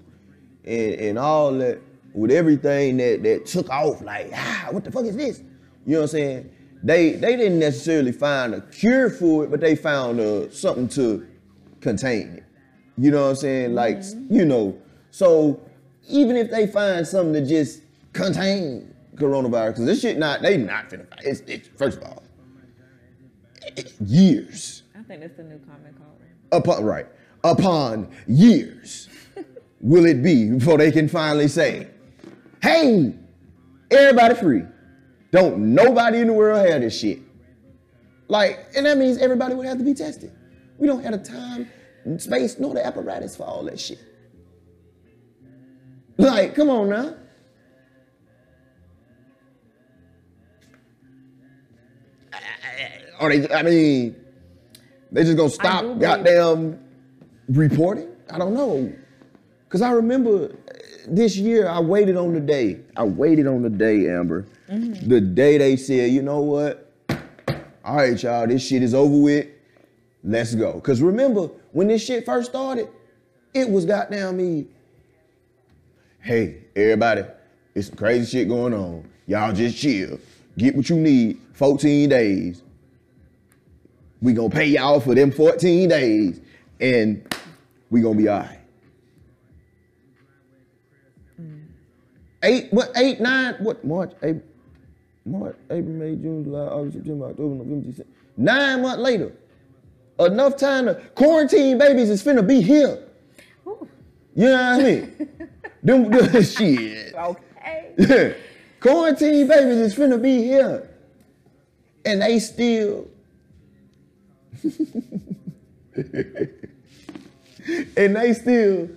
and, 0.66 0.94
and 0.94 1.18
all 1.20 1.52
that, 1.54 1.80
with 2.14 2.30
everything 2.32 2.98
that 2.98 3.24
that 3.24 3.46
took 3.48 3.70
off, 3.70 4.02
like 4.02 4.30
ah, 4.36 4.68
what 4.72 4.84
the 4.84 4.92
fuck 4.92 5.06
is 5.06 5.16
this? 5.16 5.40
You 5.86 5.94
know 5.94 5.98
what 6.00 6.04
I'm 6.04 6.08
saying? 6.10 6.52
They 6.84 7.12
they 7.14 7.36
didn't 7.36 7.60
necessarily 7.60 8.12
find 8.12 8.54
a 8.54 8.62
cure 8.62 9.10
for 9.10 9.44
it, 9.44 9.52
but 9.52 9.60
they 9.60 9.76
found 9.76 10.20
uh, 10.20 10.50
something 10.50 10.88
to 10.90 11.28
contain 11.82 12.30
it. 12.30 12.44
You 12.98 13.12
know 13.12 13.24
what 13.24 13.30
I'm 13.30 13.36
saying? 13.36 13.76
Like 13.76 14.02
you 14.30 14.46
know, 14.46 14.78
so 15.12 15.62
even 16.08 16.36
if 16.36 16.50
they 16.50 16.68
find 16.68 17.06
something 17.06 17.34
to 17.34 17.46
just 17.48 17.82
contain 18.14 18.94
coronavirus, 19.16 19.68
because 19.70 19.86
this 19.86 20.02
shit 20.02 20.18
not 20.18 20.42
they 20.42 20.58
not 20.58 20.90
finna. 20.90 21.06
It's, 21.22 21.42
it's 21.42 21.68
first 21.78 21.98
of 21.98 22.04
all, 22.06 22.24
years 24.06 24.84
I 24.98 25.04
think 25.04 25.22
that's 25.22 25.36
the 25.36 25.44
new 25.44 25.60
comment 25.60 25.98
called. 25.98 26.64
upon 26.64 26.84
right 26.84 27.08
upon 27.44 28.10
years 28.28 29.10
will 29.82 30.06
it 30.06 30.24
be 30.24 30.50
before 30.50 30.78
they 30.78 30.92
can 30.92 31.10
finally 31.10 31.50
say, 31.50 31.88
"Hey, 32.62 33.14
everybody 33.92 34.36
free. 34.36 34.64
Don't 35.32 35.74
nobody 35.74 36.20
in 36.20 36.28
the 36.28 36.34
world 36.34 36.68
have 36.68 36.82
this 36.82 36.98
shit." 36.98 37.20
Like, 38.28 38.68
and 38.76 38.86
that 38.86 38.98
means 38.98 39.18
everybody 39.18 39.56
would 39.56 39.66
have 39.66 39.80
to 39.80 39.84
be 39.84 39.94
tested. 39.94 40.32
We 40.78 40.88
don't 40.88 41.04
have 41.04 41.12
the 41.12 41.30
time, 41.30 41.70
space, 42.20 42.60
nor 42.60 42.74
the 42.74 42.86
apparatus 42.86 43.36
for 43.36 43.44
all 43.44 43.64
that 43.64 43.80
shit. 43.80 44.00
Like, 46.18 46.54
come 46.54 46.70
on 46.70 46.90
now. 46.90 47.16
Are 53.20 53.36
they? 53.36 53.54
I 53.54 53.64
mean, 53.64 54.16
they 55.12 55.24
just 55.24 55.38
gonna 55.38 55.50
stop 55.50 56.00
goddamn 56.00 56.80
reporting? 57.50 58.10
I 58.30 58.38
don't 58.38 58.54
know. 58.54 58.94
Cause 59.70 59.82
I 59.82 59.92
remember 59.92 60.56
this 61.08 61.38
year 61.38 61.68
I 61.68 61.80
waited 61.80 62.16
on 62.16 62.34
the 62.34 62.40
day. 62.40 62.80
I 62.96 63.04
waited 63.04 63.48
on 63.48 63.62
the 63.62 63.70
day, 63.70 64.10
Amber. 64.10 64.46
Mm-hmm. 64.70 65.10
The 65.10 65.22
day 65.22 65.58
they 65.58 65.76
said, 65.76 66.12
you 66.12 66.22
know 66.22 66.42
what? 66.42 66.92
All 67.84 67.96
right, 67.96 68.22
y'all, 68.22 68.46
this 68.46 68.68
shit 68.68 68.84
is 68.84 68.94
over 68.94 69.18
with. 69.18 69.48
Let's 70.24 70.54
go. 70.54 70.80
Cause 70.82 71.02
remember 71.02 71.50
when 71.72 71.88
this 71.88 72.06
shit 72.06 72.26
first 72.26 72.52
started, 72.52 72.90
it 73.54 73.70
was 73.70 73.86
goddamn 73.86 74.38
me. 74.38 74.68
Hey, 76.20 76.66
everybody, 76.76 77.24
it's 77.74 77.88
some 77.88 77.96
crazy 77.96 78.30
shit 78.30 78.48
going 78.48 78.74
on. 78.74 79.10
Y'all 79.26 79.54
just 79.54 79.78
chill. 79.78 80.20
Get 80.58 80.76
what 80.76 80.90
you 80.90 80.98
need. 80.98 81.40
14 81.54 82.10
days. 82.10 82.62
We 84.22 84.34
gonna 84.34 84.50
pay 84.50 84.66
y'all 84.66 85.00
for 85.00 85.16
them 85.16 85.32
14 85.32 85.90
days, 85.90 86.42
and 86.80 87.36
we 87.90 88.02
gonna 88.02 88.18
be 88.18 88.28
all 88.28 88.40
right. 88.40 88.60
Mm. 91.42 91.66
Eight, 92.44 92.68
what, 92.72 92.92
eight, 92.98 93.22
nine, 93.22 93.56
what, 93.60 93.84
March, 93.86 94.12
April, 94.22 94.44
March, 95.30 95.56
April, 95.70 95.94
May, 95.94 96.16
June, 96.16 96.44
July, 96.44 96.66
August, 96.66 96.98
September, 96.98 97.28
October, 97.28 97.56
November, 97.56 97.88
December. 97.88 98.12
Nine 98.38 98.82
months 98.82 99.02
later, 99.02 99.32
enough 100.20 100.58
time 100.58 100.86
to 100.86 100.96
quarantine 101.16 101.78
babies 101.78 102.10
is 102.10 102.24
finna 102.24 102.46
be 102.46 102.62
here. 102.62 103.04
You 104.36 104.46
know 104.46 104.52
what 104.52 104.62
I 104.62 104.78
mean? 104.84 105.30
them, 105.84 106.10
them 106.10 106.44
shit. 106.44 107.14
Okay. 107.16 108.36
quarantine 108.80 109.48
babies 109.48 109.78
is 109.78 109.96
finna 109.96 110.22
be 110.22 110.44
here. 110.44 110.90
And 112.06 112.22
they 112.22 112.40
still. 112.40 113.08
and 117.98 118.16
they 118.16 118.34
still 118.34 118.90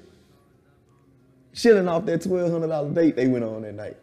shilling 1.52 1.88
off 1.88 2.06
that 2.06 2.20
$1,200 2.20 2.94
date 2.94 3.16
they 3.16 3.26
went 3.26 3.44
on 3.44 3.62
that 3.62 3.74
night. 3.74 3.96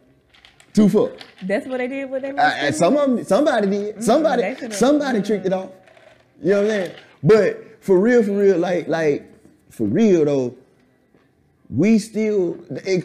Two 0.72 0.88
fuck. 0.88 1.12
That's 1.42 1.66
what 1.66 1.78
they 1.78 1.88
did 1.88 2.10
with 2.10 2.22
them. 2.22 2.72
Some 2.72 2.96
of 2.96 3.10
them, 3.16 3.24
somebody 3.24 3.66
did. 3.68 3.94
Mm-hmm, 3.94 4.02
somebody, 4.02 4.42
they 4.42 4.54
could've- 4.54 4.74
somebody 4.76 5.22
tricked 5.22 5.46
it 5.46 5.52
off. 5.52 5.70
You 6.42 6.50
know 6.50 6.56
what 6.62 6.64
I'm 6.64 6.70
saying? 6.70 6.94
But 7.22 7.82
for 7.84 7.98
real, 7.98 8.22
for 8.22 8.32
real, 8.32 8.58
like, 8.58 8.86
like, 8.88 9.26
for 9.70 9.86
real 9.86 10.24
though, 10.24 10.54
we 11.68 11.98
still 11.98 12.58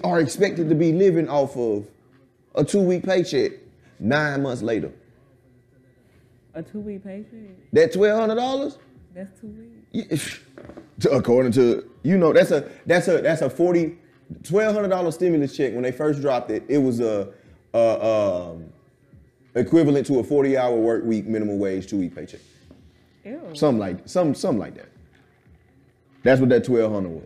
are 0.04 0.19
expected 0.19 0.69
to 0.69 0.75
be 0.75 0.91
living 0.91 1.28
off 1.30 1.56
of 1.58 1.86
a 2.56 2.63
two-week 2.63 3.04
paycheck 3.04 3.51
nine 3.99 4.41
months 4.43 4.62
later. 4.62 4.91
a 6.54 6.63
two 6.63 6.80
week 6.80 7.04
paycheck. 7.04 7.71
That 7.73 7.91
twelve 7.93 8.19
hundred 8.19 8.36
dollars, 8.36 8.78
That's 9.13 9.30
two 9.39 9.47
weeks. 9.93 10.39
according 11.12 11.51
to 11.54 11.89
you 12.04 12.17
know, 12.17 12.32
that's 12.34 12.51
a 12.51 12.69
that's 12.86 13.08
a 13.08 13.21
that's 13.21 13.41
a 13.41 13.49
forty 13.49 13.97
twelve 14.43 14.73
hundred 14.73 14.89
dollar 14.89 15.12
stimulus 15.12 15.56
check. 15.56 15.73
When 15.73 15.84
they 15.84 15.91
first 15.91 16.21
dropped 16.21 16.49
it, 16.51 16.63
it 16.69 16.78
was 16.80 16.99
a, 17.01 17.30
a 17.76 18.06
um, 18.06 18.70
equivalent 19.56 20.08
to 20.08 20.20
a 20.20 20.24
forty 20.24 20.58
hour 20.58 20.76
work 20.76 21.04
week 21.04 21.26
minimum 21.26 21.60
wage 21.60 21.88
two 21.88 21.98
week 21.98 22.16
paycheck. 22.16 22.42
Ew. 23.24 23.42
Something 23.54 23.80
like 23.80 24.08
some 24.08 24.34
something 24.34 24.60
like 24.60 24.76
that. 24.76 24.90
That's 26.24 26.40
what 26.40 26.50
that 26.50 26.64
twelve 26.64 26.92
hundred 26.92 27.10
was. 27.10 27.24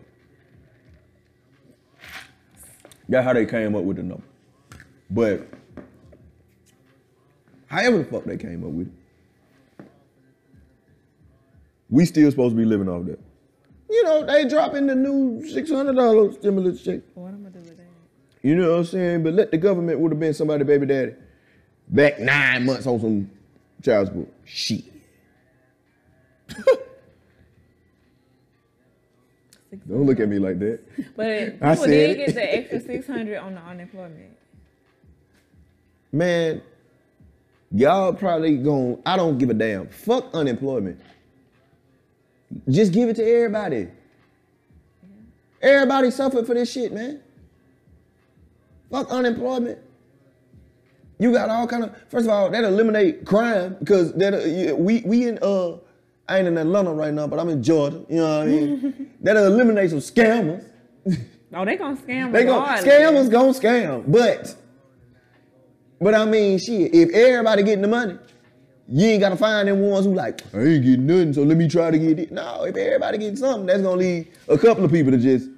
That's 3.08 3.26
how 3.26 3.34
they 3.34 3.46
came 3.46 3.76
up 3.76 3.84
with 3.84 3.98
the 3.98 4.04
number. 4.04 4.24
But 5.10 5.48
however 7.68 8.00
the 8.00 8.04
fuck 8.06 8.24
they 8.26 8.38
came 8.38 8.64
up 8.64 8.72
with 8.72 8.88
it, 8.88 9.86
we 11.90 12.06
still 12.06 12.30
supposed 12.30 12.56
to 12.56 12.58
be 12.58 12.66
living 12.66 12.88
off 12.88 13.06
that. 13.06 13.20
You 13.90 14.04
know, 14.04 14.26
they 14.26 14.48
dropping 14.48 14.86
the 14.88 14.96
new 14.96 15.48
six 15.48 15.72
hundred 15.72 15.96
dollars 15.96 16.36
stimulus 16.36 16.84
check. 16.84 17.02
what 17.16 17.30
am 17.30 17.46
I 17.48 17.50
gonna 17.50 17.64
do 17.64 17.70
with 17.70 17.78
that? 17.78 17.84
You 18.42 18.56
know 18.56 18.72
what 18.72 18.78
I'm 18.80 18.86
saying? 18.86 19.24
But 19.24 19.34
let 19.34 19.52
the 19.52 19.58
government 19.58 20.00
would 20.00 20.12
have 20.12 20.20
been 20.20 20.34
somebody 20.34 20.64
baby 20.64 20.86
daddy 20.86 21.14
back 21.90 22.20
nine 22.20 22.66
months 22.66 22.88
on 22.88 23.00
some 23.00 23.30
child 23.84 24.08
support. 24.08 24.28
Shit. 24.46 24.84
Don't 29.88 30.06
look 30.06 30.20
at 30.20 30.28
me 30.28 30.40
like 30.40 30.60
that. 30.60 30.80
But 31.16 31.58
I 31.62 31.76
people 31.76 31.88
did 31.88 32.18
get 32.18 32.34
the 32.34 32.56
extra 32.58 32.80
six 32.82 33.06
hundred 33.08 33.38
on 33.38 33.56
the 33.56 33.62
unemployment. 33.62 34.36
Man, 36.12 36.62
y'all 37.72 38.14
probably 38.14 38.58
gon' 38.58 39.00
I 39.06 39.16
don't 39.16 39.38
give 39.38 39.50
a 39.52 39.54
damn. 39.54 39.88
Fuck 39.90 40.34
unemployment. 40.34 41.00
Just 42.68 42.94
give 42.94 43.10
it 43.10 43.16
to 43.18 43.24
everybody. 43.24 43.90
Everybody 45.62 46.10
suffered 46.10 46.48
for 46.48 46.56
this 46.56 46.72
shit, 46.72 46.92
man. 46.92 47.22
Fuck 48.92 49.12
unemployment. 49.12 49.80
You 51.20 51.34
got 51.34 51.50
all 51.50 51.68
kind 51.68 51.84
of. 51.84 51.96
First 52.10 52.26
of 52.26 52.32
all, 52.32 52.50
that 52.50 52.64
eliminate 52.64 53.26
crime 53.26 53.76
because 53.80 54.14
that 54.14 54.34
uh, 54.34 54.76
we 54.76 55.02
we 55.06 55.28
in 55.28 55.38
uh 55.42 55.74
I 56.28 56.38
ain't 56.38 56.48
in 56.48 56.58
Atlanta 56.58 56.94
right 56.94 57.14
now, 57.14 57.28
but 57.28 57.40
I'm 57.40 57.50
in 57.50 57.62
Georgia. 57.62 58.06
You 58.08 58.18
know 58.18 58.40
what 58.40 58.44
I 58.44 58.46
mean? 58.46 59.12
That'll 59.22 59.46
eliminate 59.46 59.90
some 59.90 60.00
scammers. 60.00 60.66
Oh, 61.52 61.66
they 61.66 61.78
gonna 61.78 61.96
scam. 61.96 62.32
They 62.32 62.44
gon' 62.44 62.62
regardless. 62.62 62.86
scammers 62.86 63.32
gon' 63.32 63.54
scam, 63.56 64.04
but 64.12 64.56
but 66.00 66.14
I 66.14 66.24
mean, 66.26 66.60
shit. 66.60 66.94
If 66.94 67.10
everybody 67.10 67.64
getting 67.64 67.82
the 67.82 67.88
money, 67.88 68.20
you 68.88 69.08
ain't 69.08 69.22
gotta 69.22 69.36
find 69.36 69.68
them 69.68 69.80
ones 69.80 70.06
who 70.06 70.14
like 70.14 70.42
I 70.54 70.60
ain't 70.60 70.86
getting 70.86 71.08
nothing, 71.08 71.34
so 71.34 71.42
let 71.42 71.58
me 71.58 71.68
try 71.68 71.90
to 71.90 71.98
get 71.98 72.20
it. 72.20 72.32
No, 72.32 72.66
if 72.66 72.76
everybody 72.76 73.18
getting 73.18 73.36
something, 73.36 73.66
that's 73.66 73.82
gonna 73.82 73.96
leave 73.96 74.28
a 74.48 74.60
couple 74.60 74.86
of 74.86 74.92
people 74.92 75.12
to 75.12 75.18
just 75.18 75.50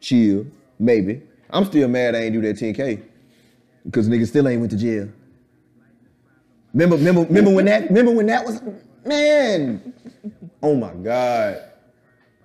chill. 0.00 0.46
Maybe 0.78 1.20
I'm 1.50 1.64
still 1.64 1.88
mad 1.88 2.14
I 2.14 2.18
ain't 2.24 2.32
do 2.34 2.40
that 2.42 2.56
10k 2.56 3.02
because 3.84 4.08
niggas 4.08 4.28
still 4.28 4.46
ain't 4.48 4.60
went 4.60 4.70
to 4.72 4.78
jail. 4.78 5.08
Remember, 6.74 6.96
remember, 6.96 7.22
remember 7.22 7.50
when 7.54 7.64
that? 7.64 7.88
Remember 7.88 8.12
when 8.12 8.26
that 8.26 8.44
was? 8.44 8.60
Man, 9.04 9.92
oh 10.62 10.74
my 10.74 10.92
god. 10.92 11.62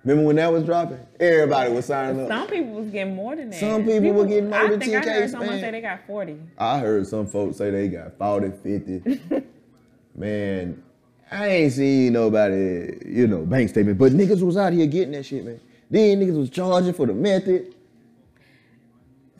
Remember 0.02 0.26
when 0.26 0.36
that 0.36 0.52
was 0.52 0.64
dropping? 0.64 0.98
Everybody 1.18 1.72
was 1.72 1.86
signing 1.86 2.22
up. 2.22 2.28
Some 2.28 2.46
people 2.48 2.72
was 2.72 2.90
getting 2.90 3.14
more 3.14 3.36
than 3.36 3.50
that. 3.50 3.58
Some 3.60 3.84
people 3.84 4.12
were 4.12 4.26
getting 4.26 4.50
more 4.50 4.58
I 4.60 4.68
than 4.68 4.80
think 4.80 4.94
I 4.94 5.00
10K, 5.00 5.04
heard 5.04 5.30
someone 5.30 5.48
man. 5.50 5.60
say 5.60 5.70
they 5.70 5.80
got 5.80 6.00
forty. 6.06 6.38
I 6.58 6.78
heard 6.78 7.06
some 7.06 7.26
folks 7.26 7.56
say 7.58 7.70
they 7.70 7.88
got 7.88 8.16
40, 8.18 8.50
50. 8.62 9.42
man, 10.14 10.82
I 11.30 11.48
ain't 11.48 11.72
seen 11.72 12.12
nobody, 12.14 12.98
you 13.06 13.26
know, 13.26 13.44
bank 13.46 13.70
statement, 13.70 13.98
but 13.98 14.12
niggas 14.12 14.42
was 14.42 14.56
out 14.56 14.72
here 14.72 14.86
getting 14.86 15.12
that 15.12 15.24
shit, 15.24 15.44
man. 15.44 15.60
Then 15.90 16.20
niggas 16.20 16.38
was 16.38 16.50
charging 16.50 16.92
for 16.92 17.06
the 17.06 17.14
method. 17.14 17.73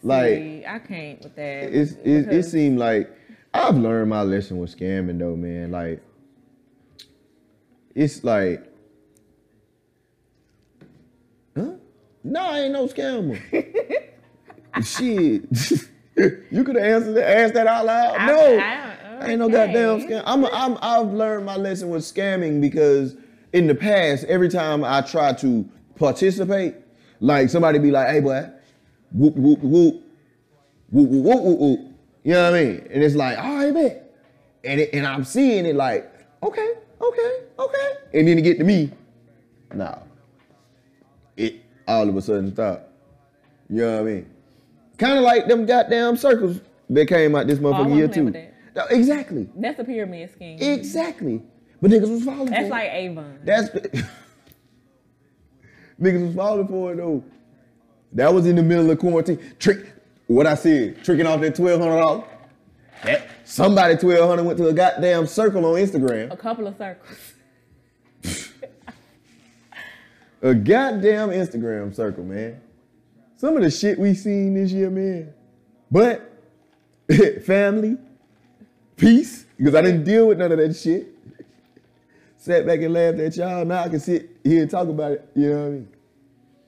Like, 0.05 0.35
See, 0.37 0.65
I 0.67 0.79
can't 0.81 1.23
with 1.23 1.35
that. 1.37 1.73
it's, 1.75 1.93
it, 2.05 2.31
it 2.33 2.43
seemed 2.45 2.79
like 2.79 3.11
I've 3.55 3.77
learned 3.77 4.11
my 4.11 4.23
lesson 4.23 4.59
with 4.59 4.77
scamming 4.79 5.19
though, 5.19 5.35
man. 5.35 5.71
Like, 5.71 6.03
it's 7.95 8.23
like, 8.23 8.63
huh? 11.57 11.73
No, 12.23 12.41
I 12.41 12.59
ain't 12.61 12.73
no 12.73 12.87
scammer. 12.87 13.41
Shit. 14.85 15.45
you 16.51 16.65
could 16.65 16.77
have 16.77 16.85
answered 16.85 17.15
that, 17.15 17.39
asked 17.39 17.55
that 17.55 17.67
out 17.67 17.87
loud. 17.87 18.17
I- 18.17 18.27
no, 18.27 18.59
I- 18.59 18.91
I 19.21 19.29
ain't 19.29 19.39
no 19.39 19.49
goddamn 19.49 19.91
okay. 19.91 20.07
scam. 20.07 20.23
I'm, 20.27 20.45
I'm, 20.47 20.77
I've 20.83 21.13
learned 21.15 21.47
my 21.47 21.57
lesson 21.57 21.89
with 21.89 22.03
scamming 22.03 22.61
because 22.61 23.17
in 23.53 23.69
the 23.69 23.75
past, 23.75 24.25
every 24.25 24.49
time 24.51 24.85
I 24.85 25.01
try 25.03 25.33
to 25.35 25.67
participate, 25.95 26.75
like 27.21 27.49
somebody 27.49 27.79
be 27.79 27.93
like, 27.93 28.09
"Hey, 28.09 28.21
boy, 28.21 28.51
whoop 29.15 29.35
whoop 29.37 29.61
whoop, 29.61 29.95
whoop 30.91 30.91
whoop 30.91 31.25
whoop 31.25 31.43
whoop,", 31.45 31.59
whoop. 31.59 31.81
you 32.25 32.33
know 32.35 32.51
what 32.51 32.59
I 32.59 32.65
mean? 32.65 32.87
And 32.91 33.03
it's 33.03 33.15
like, 33.15 33.39
all 33.39 33.57
right, 33.57 33.73
bet. 33.73 34.15
And 34.65 34.81
it, 34.81 34.91
and 34.93 35.07
I'm 35.07 35.25
seeing 35.25 35.67
it 35.67 35.77
like, 35.77 36.11
okay, 36.43 36.73
okay, 37.01 37.33
okay, 37.59 37.93
and 38.13 38.29
then 38.29 38.39
it 38.39 38.43
get 38.43 38.59
to 38.59 38.65
me, 38.65 38.91
nah. 39.73 39.99
It 41.37 41.57
all 41.89 42.09
of 42.09 42.17
a 42.17 42.23
sudden 42.23 42.53
stop. 42.53 42.91
You 43.69 43.77
know 43.79 44.03
what 44.03 44.11
I 44.11 44.15
mean? 44.15 44.31
Kind 44.99 45.19
of 45.19 45.25
like 45.25 45.49
them 45.49 45.67
goddamn 45.67 46.17
circles 46.17 46.61
that 46.91 47.07
came 47.07 47.35
out 47.35 47.47
this 47.47 47.59
Oh, 47.59 47.63
motherfucking 47.63 47.79
wasn't 47.79 47.97
year 47.97 48.09
too. 48.09 48.31
No, 48.77 48.85
Exactly. 48.91 49.49
That's 49.57 49.79
a 49.79 49.85
pyramid 49.85 50.33
scheme. 50.33 50.59
Exactly. 50.61 51.43
But 51.81 51.91
niggas 51.91 52.11
was 52.11 52.25
falling 52.25 52.47
for 52.47 52.51
That's 52.51 52.67
it. 52.67 52.71
like 52.71 52.91
Avon. 52.91 53.39
That's 53.45 53.69
niggas 56.01 56.27
was 56.27 56.35
falling 56.35 56.69
for 56.69 56.93
it 56.93 56.97
though. 56.97 57.25
That 58.15 58.33
was 58.33 58.47
in 58.47 58.57
the 58.57 58.63
middle 58.63 58.91
of 58.91 58.99
quarantine. 58.99 59.39
Trick. 59.59 59.93
What 60.27 60.47
I 60.47 60.55
said, 60.55 61.05
tricking 61.05 61.27
off 61.27 61.41
that 61.41 61.55
twelve 61.55 61.81
hundred 61.81 62.01
dollars. 62.01 62.25
That 63.03 63.29
somebody 63.45 63.97
twelve 63.97 64.29
hundred 64.29 64.45
went 64.45 64.59
to 64.59 64.69
a 64.69 64.73
goddamn 64.73 65.27
circle 65.27 65.65
on 65.67 65.75
Instagram. 65.75 66.33
a 66.33 66.37
couple 66.37 66.67
of 66.67 66.77
circles. 66.79 67.33
a 70.41 70.55
goddamn 70.55 71.29
Instagram 71.31 71.95
circle, 71.95 72.25
man. 72.25 72.61
Some 73.37 73.57
of 73.57 73.63
the 73.63 73.71
shit 73.71 73.99
we 73.99 74.15
seen 74.15 74.55
this 74.55 74.71
year, 74.73 74.89
man. 74.89 75.35
But 75.91 76.31
family, 77.45 77.99
peace, 78.97 79.45
because 79.59 79.75
I 79.75 79.83
didn't 79.83 80.05
deal 80.05 80.29
with 80.29 80.39
none 80.39 80.53
of 80.53 80.59
that 80.59 80.75
shit. 80.75 81.09
Sat 82.39 82.67
back 82.67 82.81
and 82.81 82.93
laughed 82.95 83.19
at 83.19 83.37
y'all. 83.37 83.65
Now 83.65 83.83
I 83.85 83.89
can 83.89 84.01
sit 84.01 84.37
here 84.45 84.63
and 84.63 84.71
talk 84.71 84.89
about 84.89 85.13
it. 85.13 85.29
You 85.35 85.51
know 85.51 85.61
what 85.61 85.67
I 85.67 85.71
mean? 85.71 85.89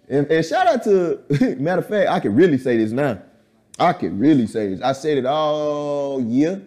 And, 0.08 0.30
and 0.30 0.44
shout 0.44 0.66
out 0.66 0.84
to, 0.84 1.56
matter 1.58 1.80
of 1.80 1.88
fact, 1.88 2.10
I 2.10 2.20
can 2.20 2.34
really 2.34 2.58
say 2.58 2.76
this 2.76 2.92
now. 2.92 3.20
I 3.78 3.92
can 3.92 4.18
really 4.18 4.46
say 4.46 4.70
this. 4.70 4.80
I 4.80 4.92
said 4.92 5.18
it 5.18 5.26
all 5.26 6.20
year, 6.20 6.62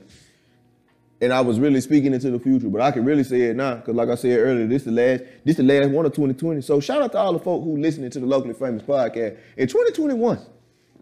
and 1.21 1.34
I 1.34 1.41
was 1.41 1.60
really 1.60 1.82
speaking 1.82 2.13
into 2.13 2.30
the 2.30 2.39
future. 2.39 2.67
But 2.69 2.82
I 2.82 2.91
can 2.91 3.04
really 3.04 3.23
say 3.23 3.41
it 3.41 3.56
now, 3.56 3.75
because 3.75 3.95
like 3.95 4.10
I 4.10 4.15
said 4.15 4.38
earlier, 4.38 4.67
this 4.67 4.84
the 4.84 4.91
last, 4.91 5.23
this 5.43 5.58
the 5.58 5.63
last 5.63 5.89
one 5.89 6.06
of 6.06 6.13
2020. 6.13 6.62
So 6.62 6.80
shout 6.80 7.02
out 7.02 7.12
to 7.13 7.17
all 7.17 7.34
the 7.34 7.39
folk 7.39 7.63
who 7.63 7.78
listening 7.78 8.12
to 8.12 8.19
the 8.19 8.25
locally 8.28 8.54
famous 8.54 8.84
podcast 8.84 9.38
in 9.58 9.67
2021. 9.67 10.39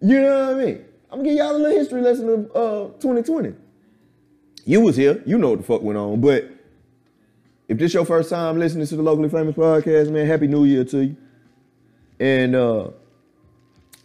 you 0.00 0.20
know 0.20 0.46
what 0.46 0.56
I 0.56 0.64
mean? 0.64 0.84
I'm 1.10 1.18
gonna 1.18 1.28
give 1.28 1.38
y'all 1.38 1.56
a 1.56 1.58
little 1.58 1.78
history 1.78 2.02
lesson 2.02 2.28
of 2.28 2.50
uh, 2.54 2.92
2020. 3.00 3.54
You 4.64 4.80
was 4.80 4.96
here, 4.96 5.22
you 5.24 5.38
know 5.38 5.50
what 5.50 5.58
the 5.58 5.64
fuck 5.64 5.82
went 5.82 5.98
on. 5.98 6.20
But 6.20 6.50
if 7.68 7.78
this 7.78 7.94
your 7.94 8.04
first 8.04 8.30
time 8.30 8.58
listening 8.58 8.86
to 8.86 8.96
the 8.96 9.02
locally 9.02 9.28
famous 9.28 9.54
podcast, 9.54 10.10
man, 10.10 10.26
happy 10.26 10.46
New 10.46 10.64
Year 10.64 10.84
to 10.84 11.04
you. 11.04 11.16
And 12.18 12.54
uh, 12.54 12.90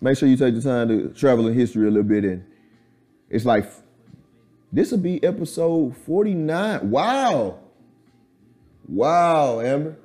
make 0.01 0.17
sure 0.17 0.27
you 0.27 0.37
take 0.37 0.55
the 0.55 0.61
time 0.61 0.87
to 0.87 1.09
travel 1.09 1.47
in 1.47 1.53
history 1.53 1.87
a 1.87 1.91
little 1.91 2.03
bit. 2.03 2.25
And 2.25 2.45
it's 3.29 3.45
like 3.45 3.71
this 4.71 4.91
will 4.91 4.97
be 4.97 5.23
episode 5.23 5.95
49. 5.97 6.89
Wow. 6.89 7.59
Wow, 8.87 9.61
Amber. 9.61 9.97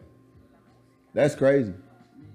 That's 1.15 1.35
crazy. 1.35 1.73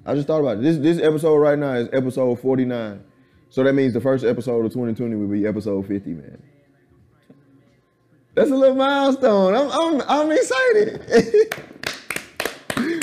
I 0.05 0.15
just 0.15 0.27
thought 0.27 0.39
about 0.39 0.57
it. 0.57 0.63
This 0.63 0.77
this 0.77 0.99
episode 0.99 1.37
right 1.37 1.57
now 1.57 1.73
is 1.73 1.87
episode 1.93 2.39
49. 2.39 3.03
So 3.49 3.63
that 3.63 3.73
means 3.73 3.93
the 3.93 4.01
first 4.01 4.25
episode 4.25 4.65
of 4.65 4.71
2020 4.71 5.15
will 5.15 5.27
be 5.27 5.45
episode 5.45 5.85
50, 5.85 6.09
man. 6.11 6.41
That's 8.33 8.49
a 8.49 8.55
little 8.55 8.75
milestone. 8.75 9.55
I'm 9.55 9.69
I'm 9.71 10.01
I'm 10.07 10.31
excited. 10.31 11.01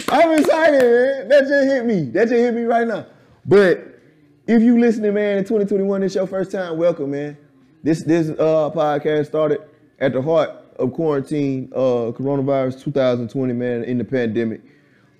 I'm 0.08 0.38
excited, 0.38 0.80
man. 0.80 1.28
That 1.28 1.44
just 1.46 1.68
hit 1.68 1.84
me. 1.84 2.04
That 2.10 2.28
just 2.28 2.32
hit 2.32 2.54
me 2.54 2.62
right 2.62 2.88
now. 2.88 3.04
But 3.44 4.00
if 4.46 4.62
you 4.62 4.80
listening, 4.80 5.12
man, 5.12 5.36
in 5.36 5.44
2021, 5.44 6.02
it's 6.02 6.14
your 6.14 6.26
first 6.26 6.50
time, 6.50 6.78
welcome, 6.78 7.10
man. 7.10 7.36
This 7.82 8.04
this 8.04 8.30
uh 8.30 8.70
podcast 8.70 9.26
started 9.26 9.60
at 9.98 10.14
the 10.14 10.22
heart 10.22 10.48
of 10.78 10.94
quarantine, 10.94 11.70
uh 11.74 12.12
coronavirus 12.16 12.82
2020, 12.82 13.52
man, 13.52 13.84
in 13.84 13.98
the 13.98 14.04
pandemic. 14.04 14.62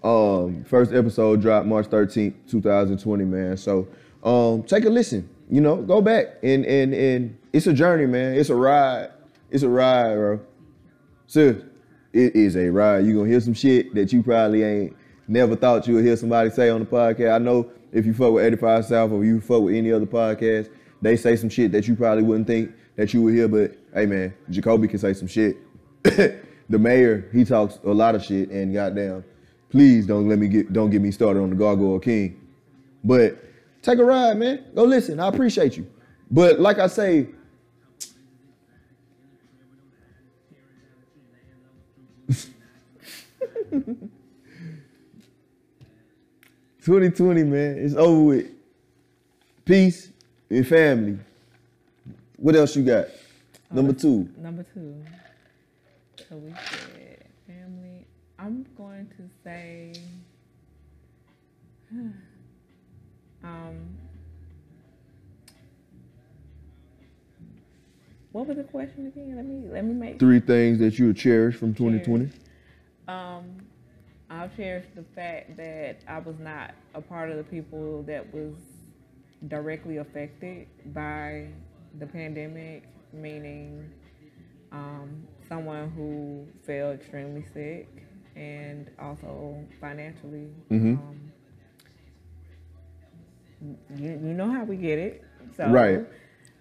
Um, 0.03 0.64
first 0.64 0.90
episode 0.92 1.42
dropped 1.42 1.66
March 1.66 1.87
13th, 1.88 2.33
2020, 2.49 3.25
man. 3.27 3.59
So 3.59 3.87
um 4.25 4.62
take 4.62 4.87
a 4.87 4.90
listen. 4.90 5.29
You 5.51 5.61
know, 5.61 5.83
go 5.83 6.01
back 6.01 6.38
and 6.42 6.64
and 6.64 6.94
and 6.94 7.37
it's 7.53 7.66
a 7.66 7.75
journey, 7.75 8.07
man. 8.07 8.37
It's 8.37 8.49
a 8.49 8.55
ride. 8.55 9.11
It's 9.51 9.63
a 9.63 9.69
ride, 9.69 10.15
bro. 10.15 10.41
Sis, 11.27 11.57
it 12.13 12.37
is 12.37 12.57
a 12.57 12.69
ride. 12.71 13.05
You're 13.05 13.17
gonna 13.17 13.29
hear 13.29 13.41
some 13.41 13.55
shit 13.55 13.95
that 13.95 14.13
you 14.13 14.23
probably 14.23 14.63
ain't 14.63 14.97
never 15.27 15.57
thought 15.57 15.87
you 15.87 15.95
would 15.95 16.05
hear 16.05 16.17
somebody 16.17 16.51
say 16.51 16.71
on 16.71 16.81
the 16.81 16.87
podcast. 16.87 17.35
I 17.35 17.39
know 17.39 17.71
if 17.93 18.05
you 18.05 18.13
fuck 18.13 18.33
with 18.33 18.45
85 18.45 18.85
South 18.85 19.11
or 19.13 19.25
you 19.25 19.41
fuck 19.41 19.63
with 19.63 19.75
any 19.75 19.93
other 19.93 20.07
podcast, 20.07 20.71
they 21.01 21.17
say 21.17 21.37
some 21.37 21.49
shit 21.49 21.73
that 21.73 21.89
you 21.89 21.95
probably 21.95 22.25
wouldn't 22.25 22.47
think 22.47 22.73
that 22.97 23.15
you 23.15 23.23
would 23.23 23.35
hear. 23.35 23.49
But 23.49 23.77
hey 23.95 24.07
man, 24.07 24.35
Jacolby 24.51 24.89
can 24.89 24.99
say 24.99 25.15
some 25.15 25.29
shit. 25.29 25.57
the 26.03 26.79
mayor, 26.79 27.29
he 27.33 27.45
talks 27.45 27.79
a 27.85 27.91
lot 27.91 28.15
of 28.15 28.23
shit 28.25 28.51
and 28.51 28.75
goddamn, 28.75 29.25
please 29.71 30.07
don't 30.07 30.29
let 30.29 30.39
me 30.39 30.49
get 30.49 30.73
don't 30.73 30.91
get 30.91 31.01
me 31.01 31.11
started 31.11 31.41
on 31.41 31.51
the 31.51 31.57
Gargoyle 31.57 32.01
King. 32.01 32.41
But 33.05 33.43
take 33.83 33.99
a 33.99 34.05
ride, 34.05 34.37
man. 34.37 34.65
Go 34.75 34.85
listen. 34.85 35.21
I 35.21 35.29
appreciate 35.29 35.77
you. 35.77 35.87
But 36.31 36.61
like 36.61 36.79
I 36.79 36.87
say, 36.87 37.29
2020, 46.85 47.43
man, 47.45 47.79
it's 47.79 47.95
over 47.95 48.23
with. 48.23 48.47
Peace 49.69 50.11
and 50.49 50.67
family. 50.67 51.19
What 52.37 52.57
else 52.57 52.75
you 52.75 52.83
got? 52.85 53.09
Number 53.71 53.93
two. 53.93 54.27
Number 54.39 54.65
two. 54.73 55.05
So 56.27 56.37
we 56.37 56.53
said 56.53 57.27
family. 57.47 58.07
I'm 58.39 58.65
going 58.79 59.07
to 59.19 59.29
say, 59.45 59.93
um, 63.45 63.77
what 68.33 68.47
was 68.47 68.57
the 68.57 68.65
question 68.65 69.09
again? 69.09 69.37
Let 69.37 69.45
me 69.45 69.69
let 69.71 69.85
me 69.85 69.93
make 69.93 70.19
Three 70.19 70.41
things 70.41 70.79
that 70.79 70.99
you 70.99 71.09
would 71.09 71.19
cherish 71.19 71.57
from 71.57 71.75
2020. 71.75 72.31
Um, 73.07 73.58
I'll 74.38 74.48
cherish 74.57 74.87
the 74.94 75.03
fact 75.16 75.57
that 75.57 76.05
I 76.07 76.20
was 76.20 76.38
not 76.38 76.72
a 76.94 77.01
part 77.01 77.31
of 77.31 77.38
the 77.38 77.42
people 77.42 78.05
that 78.05 78.33
was 78.33 78.55
directly 79.48 79.96
affected 79.96 80.68
by 80.94 81.48
the 81.98 82.07
pandemic, 82.07 82.85
meaning 83.12 83.90
um, 84.70 85.27
someone 85.48 85.90
who 85.90 86.46
fell 86.64 86.92
extremely 86.92 87.44
sick 87.53 87.88
and 88.37 88.88
also 89.01 89.64
financially. 89.81 90.51
Mhm. 90.70 90.98
Um, 90.98 91.33
you, 93.96 94.11
you 94.11 94.35
know 94.35 94.48
how 94.51 94.62
we 94.62 94.77
get 94.77 94.98
it. 95.01 95.24
So, 95.57 95.68
Right. 95.68 96.07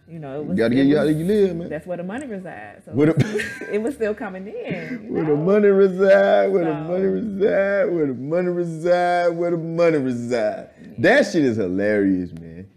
You 0.10 0.20
know, 0.20 0.42
it 0.42 0.48
You 0.48 0.56
gotta 0.56 0.76
get 0.76 0.86
you 0.86 0.96
was- 0.96 1.16
you 1.16 1.26
live, 1.26 1.56
man. 1.58 1.70
That's 1.70 1.86
where 1.86 1.98
the 1.98 2.04
money 2.04 2.28
resides. 2.28 2.86
So 2.86 2.92
Where 2.92 3.10
it, 3.10 3.20
the- 3.20 3.26
was, 3.34 3.44
it 3.74 3.82
was 3.82 3.96
still 3.96 4.14
coming 4.16 4.48
in. 4.48 5.12
Where 5.12 5.26
the 5.26 5.36
money 5.36 5.68
reside, 5.68 6.48
where 6.48 6.64
the 6.66 6.74
money 6.74 7.06
reside, 7.06 7.86
where 7.92 8.08
the 8.08 8.14
money 8.14 8.48
reside, 8.50 9.28
where 9.30 9.52
the 9.52 9.58
money 9.58 9.98
reside. 9.98 10.70
That 11.00 11.26
shit 11.26 11.44
is 11.44 11.58
hilarious, 11.58 12.32
man. 12.32 12.70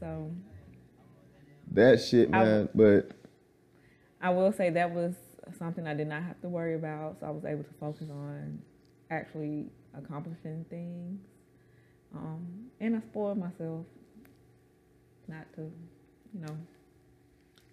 So 0.00 0.30
That 1.72 2.00
shit, 2.00 2.28
I- 2.34 2.44
man. 2.44 2.68
But 2.74 3.12
I 4.20 4.30
will 4.30 4.50
say 4.52 4.70
that 4.70 4.92
was 4.92 5.14
something 5.58 5.86
I 5.86 5.94
did 5.94 6.08
not 6.08 6.24
have 6.24 6.40
to 6.40 6.48
worry 6.48 6.74
about. 6.74 7.20
So 7.20 7.26
I 7.26 7.30
was 7.30 7.44
able 7.44 7.62
to 7.62 7.72
focus 7.78 8.08
on 8.10 8.58
actually 9.10 9.70
accomplishing 9.96 10.64
things. 10.68 11.20
Um, 12.14 12.70
and 12.80 12.96
I 12.96 13.00
spoiled 13.00 13.38
myself 13.38 13.86
not 15.28 15.46
to, 15.54 15.70
you 16.38 16.46
know. 16.46 16.56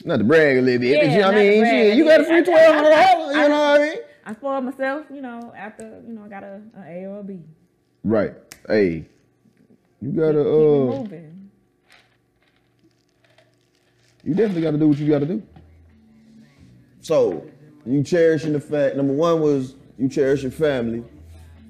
not 0.06 0.18
to 0.18 0.24
brag 0.24 0.58
a 0.58 0.62
little 0.62 0.80
bit, 0.80 0.98
but 0.98 1.06
Yeah, 1.06 1.12
you 1.14 1.22
know 1.22 1.28
what 1.28 1.36
I 1.36 1.40
mean? 1.40 1.60
brag. 1.62 1.72
Shit, 1.72 1.98
you 1.98 2.06
got 2.06 2.22
a 2.22 2.24
free 2.26 2.44
twelve 2.44 2.76
hundred 2.76 2.90
dollars. 2.90 3.36
You 3.36 3.42
know 3.42 3.50
what 3.50 3.82
I 3.82 3.86
mean? 3.86 3.98
I 4.28 4.34
spoiled 4.34 4.64
myself, 4.66 5.06
you 5.14 5.22
know, 5.22 5.54
after, 5.56 6.02
you 6.08 6.14
know, 6.14 6.24
I 6.24 6.28
got 6.28 6.44
a, 6.44 6.62
a 6.80 6.82
A 6.82 7.06
or 7.06 7.20
a 7.20 7.24
B. 7.24 7.40
Right. 8.04 8.34
Hey, 8.68 9.06
you 10.02 10.12
gotta 10.12 10.42
uh, 10.42 10.44
moving. 10.44 11.50
you 14.24 14.34
definitely 14.34 14.62
gotta 14.64 14.78
do 14.78 14.88
what 14.88 14.98
you 14.98 15.08
gotta 15.08 15.26
do. 15.28 15.44
So 17.02 17.46
you 17.86 18.02
cherishing 18.04 18.54
the 18.54 18.60
fact. 18.60 18.96
Number 18.96 19.14
one 19.14 19.42
was 19.42 19.76
you 20.00 20.10
cherish 20.10 20.42
your 20.42 20.52
family. 20.52 21.04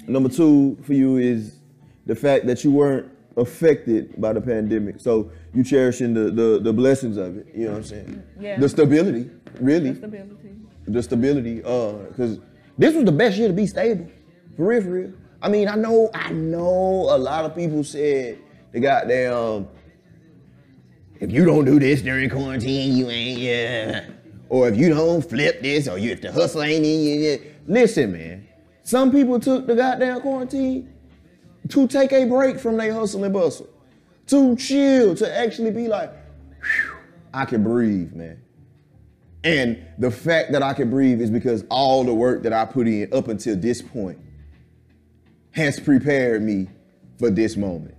Number 0.07 0.29
two 0.29 0.77
for 0.83 0.93
you 0.93 1.17
is 1.17 1.57
the 2.05 2.15
fact 2.15 2.45
that 2.47 2.63
you 2.63 2.71
weren't 2.71 3.09
affected 3.37 4.19
by 4.19 4.33
the 4.33 4.41
pandemic. 4.41 4.99
So 4.99 5.31
you 5.53 5.63
cherishing 5.63 6.13
the 6.13 6.31
the, 6.31 6.59
the 6.61 6.73
blessings 6.73 7.17
of 7.17 7.37
it. 7.37 7.47
You 7.53 7.65
know 7.65 7.71
what 7.71 7.77
I'm 7.77 7.83
saying? 7.83 8.23
Yeah. 8.39 8.59
The 8.59 8.69
stability, 8.69 9.29
really. 9.59 9.91
The 9.91 9.97
stability. 9.97 10.55
the 10.87 11.03
stability, 11.03 11.63
uh, 11.63 11.93
because 12.09 12.39
this 12.77 12.95
was 12.95 13.05
the 13.05 13.11
best 13.11 13.37
year 13.37 13.47
to 13.47 13.53
be 13.53 13.67
stable, 13.67 14.09
for 14.55 14.67
real, 14.67 14.81
for 14.81 14.89
real. 14.89 15.13
I 15.41 15.49
mean, 15.49 15.67
I 15.67 15.75
know, 15.75 16.09
I 16.13 16.31
know, 16.31 17.07
a 17.09 17.17
lot 17.17 17.45
of 17.45 17.55
people 17.55 17.83
said 17.83 18.39
the 18.71 18.79
goddamn, 18.79 19.67
if 21.19 21.31
you 21.31 21.45
don't 21.45 21.65
do 21.65 21.79
this 21.79 22.01
during 22.01 22.29
quarantine, 22.29 22.95
you 22.95 23.09
ain't, 23.09 23.39
yeah. 23.39 24.05
Or 24.49 24.67
if 24.67 24.77
you 24.77 24.89
don't 24.89 25.27
flip 25.27 25.61
this, 25.61 25.87
or 25.87 25.97
you, 25.97 26.11
if 26.11 26.21
the 26.21 26.31
hustle 26.31 26.61
ain't 26.63 26.85
in 26.85 27.01
you, 27.01 27.15
yeah. 27.15 27.37
Listen, 27.67 28.11
man, 28.11 28.47
some 28.83 29.11
people 29.11 29.39
took 29.39 29.65
the 29.67 29.75
goddamn 29.75 30.21
quarantine 30.21 30.93
to 31.69 31.87
take 31.87 32.11
a 32.13 32.25
break 32.25 32.59
from 32.59 32.77
their 32.77 32.93
hustle 32.93 33.23
and 33.23 33.33
bustle, 33.33 33.69
to 34.27 34.55
chill, 34.55 35.15
to 35.15 35.37
actually 35.37 35.71
be 35.71 35.87
like, 35.87 36.11
I 37.33 37.45
can 37.45 37.63
breathe, 37.63 38.13
man. 38.13 38.41
And 39.43 39.85
the 39.99 40.09
fact 40.09 40.51
that 40.53 40.63
I 40.63 40.73
can 40.73 40.89
breathe 40.89 41.21
is 41.21 41.29
because 41.29 41.63
all 41.69 42.03
the 42.03 42.13
work 42.13 42.43
that 42.43 42.53
I 42.53 42.65
put 42.65 42.87
in 42.87 43.13
up 43.13 43.27
until 43.27 43.55
this 43.55 43.81
point 43.81 44.19
has 45.51 45.79
prepared 45.79 46.41
me 46.41 46.67
for 47.19 47.29
this 47.29 47.55
moment. 47.55 47.95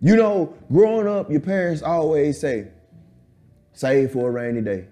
You 0.00 0.16
know, 0.16 0.54
growing 0.72 1.06
up, 1.06 1.30
your 1.30 1.40
parents 1.40 1.82
always 1.82 2.40
say, 2.40 2.68
save 3.72 4.12
for 4.12 4.28
a 4.28 4.32
rainy 4.32 4.60
day. 4.60 4.86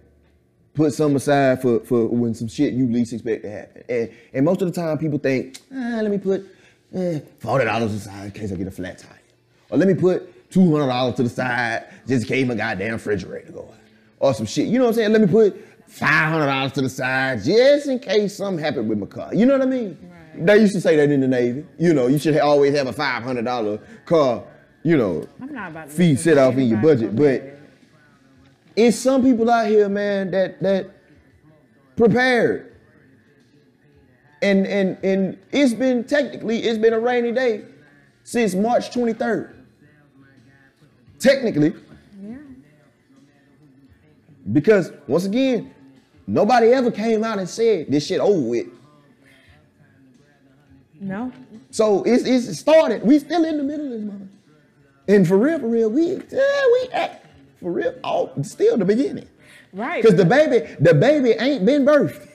put 0.75 0.95
some 0.95 1.17
aside 1.17 1.61
for, 1.61 1.81
for 1.81 2.07
when 2.07 2.35
some 2.35 2.49
shit 2.49 2.73
you 2.73 2.87
least 2.87 3.13
expect 3.13 3.43
to 3.43 3.51
happen. 3.51 3.83
And, 3.89 4.11
and 4.33 4.45
most 4.45 4.63
of 4.63 4.73
the 4.73 4.81
time 4.81 4.97
people 4.99 5.19
think, 5.19 5.59
ah, 5.73 6.01
let 6.03 6.11
me 6.11 6.19
put 6.19 6.47
eh, 6.95 7.21
$40 7.41 7.85
aside 7.85 8.25
in 8.27 8.31
case 8.33 8.53
I 8.53 8.57
get 8.57 8.67
a 8.67 8.71
flat 8.71 8.99
tire. 8.99 9.19
Or 9.71 9.79
let 9.79 9.89
me 9.89 9.95
put 9.95 10.51
$200 10.51 11.17
to 11.17 11.23
the 11.23 11.29
side 11.29 11.87
just 12.07 12.23
in 12.25 12.29
case 12.29 12.47
my 12.47 12.55
goddamn 12.55 12.93
refrigerator 12.93 13.53
go 13.53 13.61
out. 13.61 13.75
Or 14.19 14.35
some 14.35 14.47
shit, 14.47 14.67
you 14.67 14.79
know 14.79 14.85
what 14.85 14.91
I'm 14.91 14.95
saying? 14.95 15.13
Let 15.13 15.21
me 15.23 15.27
put 15.29 15.89
$500 15.91 16.73
to 16.73 16.83
the 16.83 16.89
side 16.89 17.43
just 17.43 17.89
in 17.89 17.99
case 17.99 18.37
something 18.37 18.63
happened 18.63 18.89
with 18.89 18.99
my 18.99 19.07
car. 19.07 19.35
You 19.35 19.47
know 19.47 19.55
what 19.55 19.63
I 19.63 19.71
mean? 19.71 19.99
Right. 20.35 20.47
They 20.47 20.59
used 20.59 20.75
to 20.75 20.81
say 20.81 20.97
that 20.97 21.11
in 21.11 21.21
the 21.21 21.29
Navy. 21.29 21.65
You 21.79 21.95
know, 21.95 22.07
you 22.07 22.19
should 22.19 22.37
always 22.39 22.77
have 22.77 22.87
a 22.87 22.93
$500 22.93 23.81
car, 24.05 24.45
you 24.83 24.97
know, 24.97 25.27
I'm 25.41 25.53
not 25.53 25.71
about 25.71 25.89
to 25.91 25.95
fee 25.95 26.17
set 26.17 26.39
off 26.39 26.55
in 26.55 26.69
your 26.69 26.79
budget. 26.79 27.15
But 27.15 27.59
it's 28.77 28.97
some 28.99 29.23
people 29.23 29.51
out 29.51 29.67
here, 29.67 29.89
man, 29.89 30.31
that 30.31 30.61
that 30.63 30.91
prepared. 31.97 32.70
And 34.43 34.67
and 34.67 34.97
and 35.05 35.39
it's 35.53 35.75
been 35.75 36.05
technically 36.05 36.61
it's 36.61 36.79
been 36.79 36.93
a 36.93 37.01
rainy 37.01 37.33
day 37.33 37.65
since 38.25 38.55
March 38.55 38.91
23rd. 38.91 39.55
Technically, 41.19 41.75
yeah. 42.23 42.37
because 44.53 44.93
once 45.07 45.27
again, 45.27 45.75
nobody 46.27 46.69
ever 46.69 46.91
came 46.91 47.23
out 47.23 47.39
and 47.39 47.49
said 47.49 47.91
this 47.91 48.07
shit 48.07 48.21
over 48.21 48.41
with. 48.41 48.69
No. 50.99 51.31
So 51.71 52.03
it's 52.05 52.25
it's 52.25 52.59
started. 52.59 53.03
We 53.03 53.19
still 53.19 53.45
in 53.45 53.59
the 53.59 53.63
middle 53.63 53.87
of 53.87 53.93
this 53.93 54.03
mother. 54.03 54.29
And 55.09 55.27
for 55.27 55.37
real, 55.37 55.59
for 55.59 55.69
real, 55.69 55.91
we 55.91 56.13
yeah, 56.13 56.67
we 56.73 56.89
at 56.93 57.27
for 57.61 57.73
real, 57.73 57.95
all 58.03 58.33
still 58.43 58.79
the 58.79 58.85
beginning. 58.85 59.29
Right. 59.73 60.05
Cause 60.05 60.17
the 60.17 60.25
baby, 60.25 60.75
the 60.81 60.95
baby 60.95 61.31
ain't 61.33 61.65
been 61.65 61.85
birthed. 61.85 62.29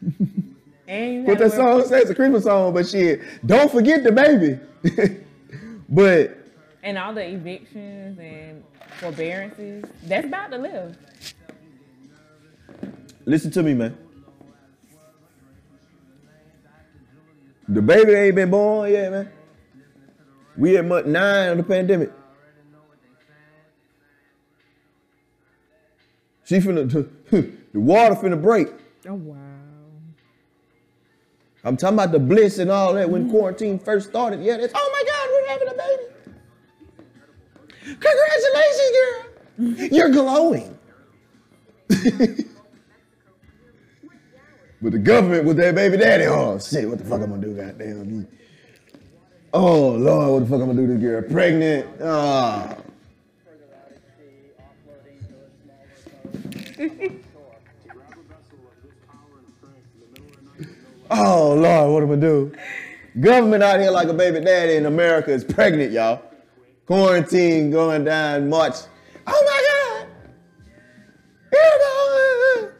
What 0.00 1.38
that 1.38 1.52
song 1.52 1.84
says, 1.84 2.08
a 2.08 2.14
Christmas 2.14 2.44
song, 2.44 2.72
but 2.72 2.88
shit, 2.88 3.20
don't 3.44 3.70
forget 3.70 4.04
the 4.04 4.12
baby. 4.12 4.58
but 5.88 6.38
and 6.82 6.96
all 6.96 7.12
the 7.12 7.26
evictions 7.26 8.18
and 8.18 8.64
forbearances, 8.98 9.84
that's 10.04 10.26
about 10.26 10.50
to 10.50 10.58
live. 10.58 10.96
listen 13.26 13.50
to 13.50 13.62
me, 13.62 13.74
man. 13.74 13.96
The 17.68 17.82
baby 17.82 18.12
ain't 18.12 18.34
been 18.34 18.50
born 18.50 18.90
yet, 18.90 19.12
man. 19.12 19.30
We 20.56 20.76
at 20.78 20.86
month 20.86 21.06
nine 21.06 21.50
of 21.50 21.58
the 21.58 21.64
pandemic. 21.64 22.10
She 26.44 26.56
finna, 26.60 26.90
the 27.30 27.80
water 27.80 28.14
finna 28.14 28.40
break. 28.40 28.68
Oh 29.06 29.14
wow. 29.14 29.47
I'm 31.64 31.76
talking 31.76 31.94
about 31.94 32.12
the 32.12 32.18
bliss 32.18 32.58
and 32.58 32.70
all 32.70 32.94
that 32.94 33.10
when 33.10 33.30
quarantine 33.30 33.78
first 33.78 34.10
started. 34.10 34.42
Yeah, 34.42 34.56
that's, 34.56 34.72
oh 34.76 34.90
my 34.92 35.02
God, 35.06 35.28
we're 35.32 35.48
having 35.48 35.68
a 35.68 35.74
baby. 35.74 36.04
Congratulations, 38.00 38.92
girl. 38.96 39.96
You're 39.96 40.10
glowing. 40.10 40.78
but 44.82 44.92
the 44.92 44.98
government 44.98 45.46
with 45.46 45.56
that 45.56 45.74
baby 45.74 45.96
daddy, 45.96 46.26
oh 46.26 46.58
shit, 46.58 46.88
what 46.88 46.98
the 46.98 47.04
fuck 47.04 47.22
I'm 47.22 47.30
gonna 47.30 47.42
do, 47.42 47.54
goddamn 47.54 48.18
me. 48.18 48.26
Oh 49.52 49.88
Lord, 49.90 50.32
what 50.32 50.40
the 50.40 50.46
fuck 50.46 50.60
I'm 50.60 50.66
gonna 50.66 50.80
do 50.80 50.86
to 50.86 50.92
this 50.94 51.02
girl? 51.02 51.22
Pregnant. 51.22 51.88
Ah. 52.02 52.76
Oh 56.80 57.18
Oh, 61.10 61.54
Lord, 61.54 61.92
what 61.92 62.02
am 62.02 62.12
I 62.12 62.16
do? 62.16 62.52
Government 63.20 63.62
out 63.62 63.80
here 63.80 63.90
like 63.90 64.08
a 64.08 64.14
baby 64.14 64.40
daddy 64.40 64.74
in 64.74 64.86
America 64.86 65.32
is 65.32 65.42
pregnant, 65.42 65.92
y'all. 65.92 66.22
Quarantine 66.86 67.70
going 67.70 68.04
down 68.04 68.48
March. 68.48 68.74
Oh 69.26 69.44
my 69.44 69.64
God. 69.68 70.08
Here 71.50 71.72
we 71.72 71.78
go. 72.62 72.72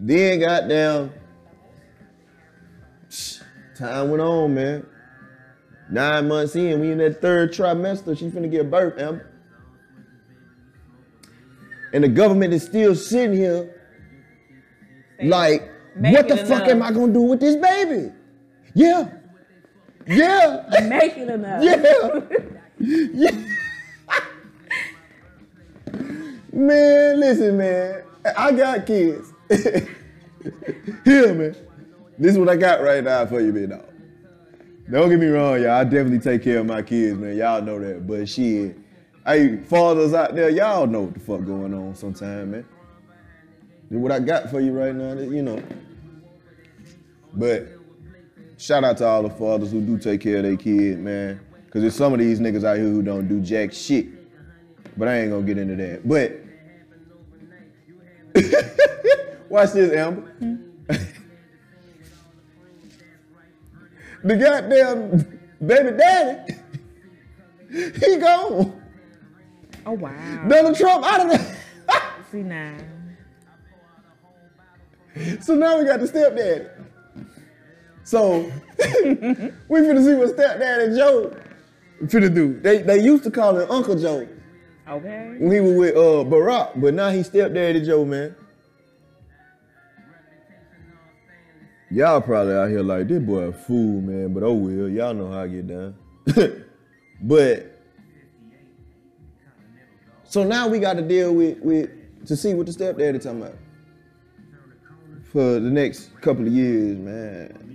Then 0.00 0.40
goddamn. 0.40 1.12
Time 3.76 4.10
went 4.10 4.22
on, 4.22 4.54
man. 4.54 4.86
Nine 5.90 6.28
months 6.28 6.56
in, 6.56 6.80
we 6.80 6.90
in 6.92 6.98
that 6.98 7.20
third 7.20 7.52
trimester. 7.52 8.18
She 8.18 8.28
finna 8.28 8.50
give 8.50 8.70
birth, 8.70 8.98
Amber. 9.00 9.30
And 11.92 12.04
the 12.04 12.08
government 12.08 12.52
is 12.52 12.62
still 12.62 12.94
sitting 12.94 13.36
here 13.36 13.74
like, 15.22 15.70
Make 15.98 16.14
what 16.14 16.28
the 16.28 16.36
fuck 16.36 16.68
enough. 16.68 16.68
am 16.68 16.82
I 16.82 16.92
gonna 16.92 17.12
do 17.12 17.22
with 17.22 17.40
this 17.40 17.56
baby? 17.56 18.12
Yeah. 18.74 19.08
Yeah. 20.06 20.64
Make 20.88 21.16
it 21.16 21.28
enough. 21.28 21.62
yeah. 21.62 22.20
yeah. 23.14 23.30
man, 26.52 27.20
listen, 27.20 27.58
man. 27.58 28.02
I 28.36 28.52
got 28.52 28.86
kids. 28.86 29.32
Here, 31.04 31.34
man. 31.34 31.56
This 32.18 32.32
is 32.32 32.38
what 32.38 32.48
I 32.48 32.56
got 32.56 32.80
right 32.82 33.02
now 33.02 33.26
for 33.26 33.40
you, 33.40 33.52
big 33.52 33.70
dog. 33.70 33.84
Don't 34.90 35.10
get 35.10 35.18
me 35.18 35.26
wrong, 35.26 35.60
y'all. 35.60 35.72
I 35.72 35.84
definitely 35.84 36.20
take 36.20 36.42
care 36.42 36.58
of 36.58 36.66
my 36.66 36.82
kids, 36.82 37.18
man. 37.18 37.36
Y'all 37.36 37.60
know 37.60 37.78
that. 37.78 38.06
But 38.06 38.28
shit, 38.28 38.76
hey, 39.26 39.58
fathers 39.58 40.14
out 40.14 40.34
there, 40.34 40.48
y'all 40.48 40.86
know 40.86 41.02
what 41.02 41.14
the 41.14 41.20
fuck 41.20 41.44
going 41.44 41.74
on 41.74 41.94
sometime, 41.94 42.52
man. 42.52 42.64
What 43.90 44.12
I 44.12 44.20
got 44.20 44.50
for 44.50 44.60
you 44.60 44.72
right 44.72 44.94
now, 44.94 45.14
you 45.14 45.42
know. 45.42 45.62
But 47.38 47.68
shout 48.56 48.82
out 48.82 48.96
to 48.96 49.06
all 49.06 49.22
the 49.22 49.30
fathers 49.30 49.70
who 49.70 49.80
do 49.80 49.96
take 49.96 50.22
care 50.22 50.38
of 50.38 50.42
their 50.42 50.56
kid, 50.56 50.98
man. 50.98 51.40
Cause 51.70 51.82
there's 51.82 51.94
some 51.94 52.12
of 52.12 52.18
these 52.18 52.40
niggas 52.40 52.64
out 52.64 52.78
here 52.78 52.86
who 52.86 53.00
don't 53.00 53.28
do 53.28 53.40
jack 53.40 53.72
shit. 53.72 54.06
But 54.98 55.06
I 55.06 55.20
ain't 55.20 55.30
gonna 55.30 55.46
get 55.46 55.58
into 55.58 55.76
that. 55.76 56.08
But 56.08 56.40
watch 59.48 59.72
this, 59.72 59.92
Amber. 59.92 60.34
the 64.24 64.36
goddamn 64.36 65.40
baby 65.64 65.96
daddy, 65.96 66.54
he 68.06 68.16
gone. 68.16 68.82
Oh 69.86 69.92
wow. 69.92 70.44
Donald 70.48 70.76
Trump 70.76 71.04
out 71.04 71.20
of 71.20 71.28
there. 71.38 71.56
See 72.32 72.42
now. 72.42 72.76
So 75.40 75.54
now 75.54 75.78
we 75.78 75.84
got 75.84 76.00
the 76.00 76.08
stepdaddy. 76.08 76.66
So 78.08 78.50
we 79.68 79.80
finna 79.80 80.02
see 80.02 80.14
what 80.14 80.30
stepdaddy 80.30 80.96
Joe 80.96 81.36
finna 82.04 82.34
do. 82.34 82.58
They 82.58 82.80
they 82.80 83.02
used 83.02 83.22
to 83.24 83.30
call 83.30 83.58
him 83.58 83.70
Uncle 83.70 83.96
Joe 83.96 84.26
Okay. 84.88 85.36
when 85.38 85.52
he 85.52 85.60
was 85.60 85.74
with 85.74 85.94
uh 85.94 86.24
Barack, 86.24 86.80
but 86.80 86.94
now 86.94 87.10
he 87.10 87.22
stepdaddy 87.22 87.84
Joe, 87.84 88.06
man. 88.06 88.34
Y'all 91.90 92.22
probably 92.22 92.54
out 92.54 92.70
here 92.70 92.82
like 92.82 93.08
this 93.08 93.22
boy 93.22 93.40
a 93.40 93.52
fool, 93.52 94.00
man. 94.00 94.32
But 94.32 94.42
oh 94.42 94.54
well, 94.54 94.88
y'all 94.88 95.12
know 95.12 95.30
how 95.30 95.40
I 95.42 95.48
get 95.48 95.66
down. 95.66 95.94
but 97.20 97.78
so 100.24 100.44
now 100.44 100.66
we 100.66 100.78
got 100.78 100.94
to 100.94 101.02
deal 101.02 101.34
with 101.34 101.58
with 101.58 101.90
to 102.26 102.34
see 102.38 102.54
what 102.54 102.64
the 102.64 102.72
stepdaddy 102.72 103.18
talking 103.18 103.42
about 103.42 103.58
for 105.30 105.60
the 105.60 105.70
next 105.70 106.18
couple 106.22 106.46
of 106.46 106.52
years, 106.54 106.96
man. 106.96 107.67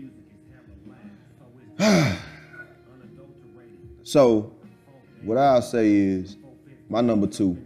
so 4.04 4.54
what 5.22 5.38
I'll 5.38 5.62
say 5.62 5.92
is 5.92 6.38
my 6.90 7.02
number 7.02 7.28
two. 7.28 7.58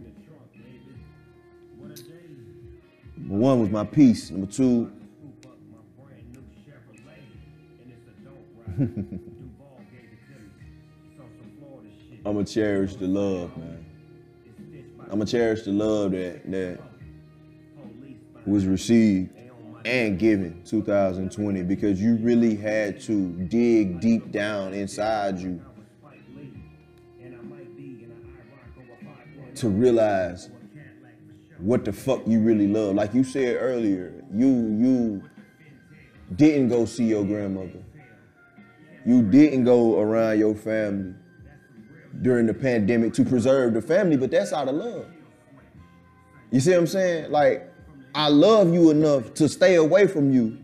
Number 3.16 3.36
one 3.36 3.60
was 3.60 3.70
my 3.70 3.84
peace. 3.84 4.30
Number 4.30 4.50
two, 4.50 4.90
I'm 8.78 9.20
gonna 12.24 12.44
cherish 12.44 12.96
the 12.96 13.06
love, 13.06 13.56
man. 13.56 13.84
I'm 15.02 15.10
gonna 15.10 15.26
cherish 15.26 15.62
the 15.62 15.70
love 15.72 16.10
that 16.12 16.50
that 16.50 16.80
was 18.46 18.66
received 18.66 19.37
and 19.88 20.18
given 20.18 20.62
2020 20.64 21.62
because 21.62 22.00
you 22.00 22.16
really 22.16 22.54
had 22.54 23.00
to 23.00 23.32
dig 23.46 24.00
deep 24.00 24.30
down 24.30 24.74
inside 24.74 25.38
you 25.38 25.62
to 29.54 29.68
realize 29.70 30.50
what 31.58 31.86
the 31.86 31.92
fuck 31.92 32.20
you 32.26 32.38
really 32.38 32.68
love. 32.68 32.94
Like 32.94 33.14
you 33.14 33.24
said 33.24 33.56
earlier, 33.58 34.22
you 34.32 34.46
you 34.46 35.22
didn't 36.36 36.68
go 36.68 36.84
see 36.84 37.06
your 37.06 37.24
grandmother. 37.24 37.82
You 39.06 39.22
didn't 39.22 39.64
go 39.64 40.00
around 40.00 40.38
your 40.38 40.54
family 40.54 41.14
during 42.20 42.44
the 42.46 42.54
pandemic 42.54 43.14
to 43.14 43.24
preserve 43.24 43.72
the 43.72 43.80
family, 43.80 44.18
but 44.18 44.30
that's 44.30 44.52
out 44.52 44.68
of 44.68 44.74
love. 44.74 45.06
You 46.50 46.60
see 46.60 46.72
what 46.72 46.80
I'm 46.80 46.86
saying? 46.86 47.30
Like, 47.32 47.72
I 48.14 48.28
love 48.28 48.72
you 48.72 48.90
enough 48.90 49.34
to 49.34 49.48
stay 49.48 49.76
away 49.76 50.06
from 50.06 50.32
you 50.32 50.58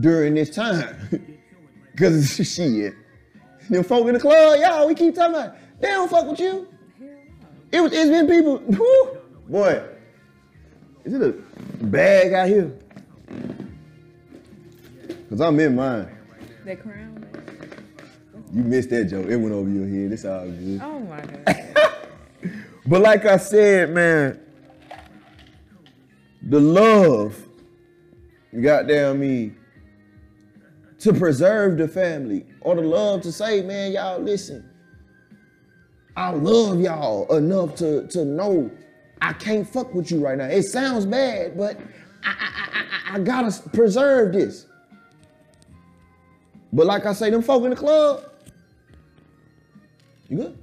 during 0.00 0.34
this 0.34 0.50
time. 0.50 1.38
Cause 1.96 2.34
shit. 2.44 2.94
Them 3.70 3.84
folk 3.84 4.06
in 4.08 4.14
the 4.14 4.20
club, 4.20 4.58
y'all, 4.60 4.88
we 4.88 4.94
keep 4.94 5.14
talking 5.14 5.34
about, 5.34 5.54
they 5.80 5.88
don't 5.88 6.10
fuck 6.10 6.26
with 6.26 6.40
you. 6.40 6.68
It 7.70 7.80
was 7.80 7.92
it's 7.92 8.10
been 8.10 8.26
people, 8.26 8.58
whew, 8.58 9.18
boy. 9.48 9.82
Is 11.04 11.14
it 11.14 11.22
a 11.22 11.32
bag 11.84 12.32
out 12.32 12.48
here? 12.48 12.72
Cause 15.30 15.40
I'm 15.40 15.58
in 15.58 15.76
mine. 15.76 16.08
That 16.64 16.82
crown. 16.82 17.26
You 18.52 18.62
missed 18.62 18.90
that 18.90 19.04
joke. 19.06 19.26
It 19.28 19.36
went 19.36 19.54
over 19.54 19.68
your 19.68 19.88
head. 19.88 20.12
It's 20.12 20.26
all 20.26 20.44
good. 20.46 20.80
Oh 20.82 21.00
my 21.00 21.20
god. 21.46 21.96
But 22.86 23.00
like 23.00 23.24
I 23.24 23.38
said, 23.38 23.90
man, 23.90 24.38
the 26.42 26.60
love, 26.60 27.48
goddamn 28.60 29.20
me, 29.20 29.52
to 30.98 31.12
preserve 31.12 31.78
the 31.78 31.88
family, 31.88 32.46
or 32.60 32.76
the 32.76 32.82
love 32.82 33.22
to 33.22 33.32
say, 33.32 33.62
man, 33.62 33.92
y'all 33.92 34.20
listen. 34.20 34.68
I 36.16 36.30
love 36.30 36.80
y'all 36.80 37.34
enough 37.34 37.74
to, 37.76 38.06
to 38.08 38.24
know 38.24 38.70
I 39.20 39.32
can't 39.32 39.66
fuck 39.66 39.94
with 39.94 40.10
you 40.10 40.20
right 40.24 40.36
now. 40.36 40.44
It 40.44 40.64
sounds 40.64 41.06
bad, 41.06 41.56
but 41.56 41.78
I, 42.24 42.30
I, 42.30 42.34
I, 42.34 43.14
I, 43.14 43.16
I 43.16 43.18
gotta 43.20 43.68
preserve 43.70 44.32
this. 44.32 44.66
But 46.72 46.86
like 46.86 47.06
I 47.06 47.12
say, 47.12 47.30
them 47.30 47.42
folk 47.42 47.64
in 47.64 47.70
the 47.70 47.76
club, 47.76 48.24
you 50.28 50.36
good? 50.38 50.58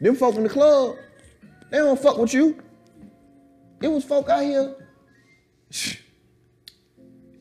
Them 0.00 0.14
folk 0.14 0.34
in 0.36 0.42
the 0.42 0.48
club, 0.48 0.96
they 1.70 1.78
don't 1.78 2.00
fuck 2.00 2.16
with 2.18 2.32
you. 2.32 2.62
It 3.80 3.88
was 3.88 4.04
folk 4.04 4.28
out 4.28 4.42
here 4.42 4.74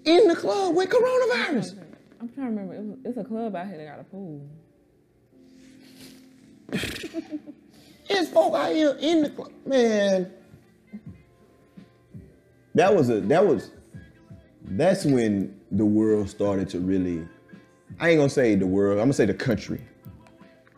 in 0.06 0.28
the 0.28 0.36
club 0.36 0.76
with 0.76 0.90
coronavirus. 0.90 1.78
I'm 2.22 2.30
trying 2.30 2.56
to 2.56 2.62
remember. 2.62 2.98
It's 3.08 3.18
a 3.18 3.24
club 3.24 3.56
out 3.56 3.68
here 3.68 3.78
that 3.78 3.86
got 3.86 4.00
a 4.00 4.04
pool. 4.04 4.50
It's 8.10 8.32
folk 8.32 8.56
out 8.56 8.72
here 8.72 8.98
in 9.00 9.22
the 9.22 9.30
club. 9.30 9.52
Man. 9.66 10.32
That 12.74 12.96
was 12.96 13.10
a 13.10 13.22
that 13.22 13.46
was 13.46 13.72
that's 14.64 15.06
when 15.06 15.60
the 15.72 15.86
world 15.86 16.30
started 16.30 16.70
to 16.70 16.80
really 16.80 17.28
I 18.00 18.10
ain't 18.10 18.20
gonna 18.20 18.30
say 18.30 18.56
the 18.56 18.66
world, 18.66 18.98
I'm 18.98 19.06
gonna 19.06 19.14
say 19.14 19.26
the 19.26 19.34
country. 19.34 19.82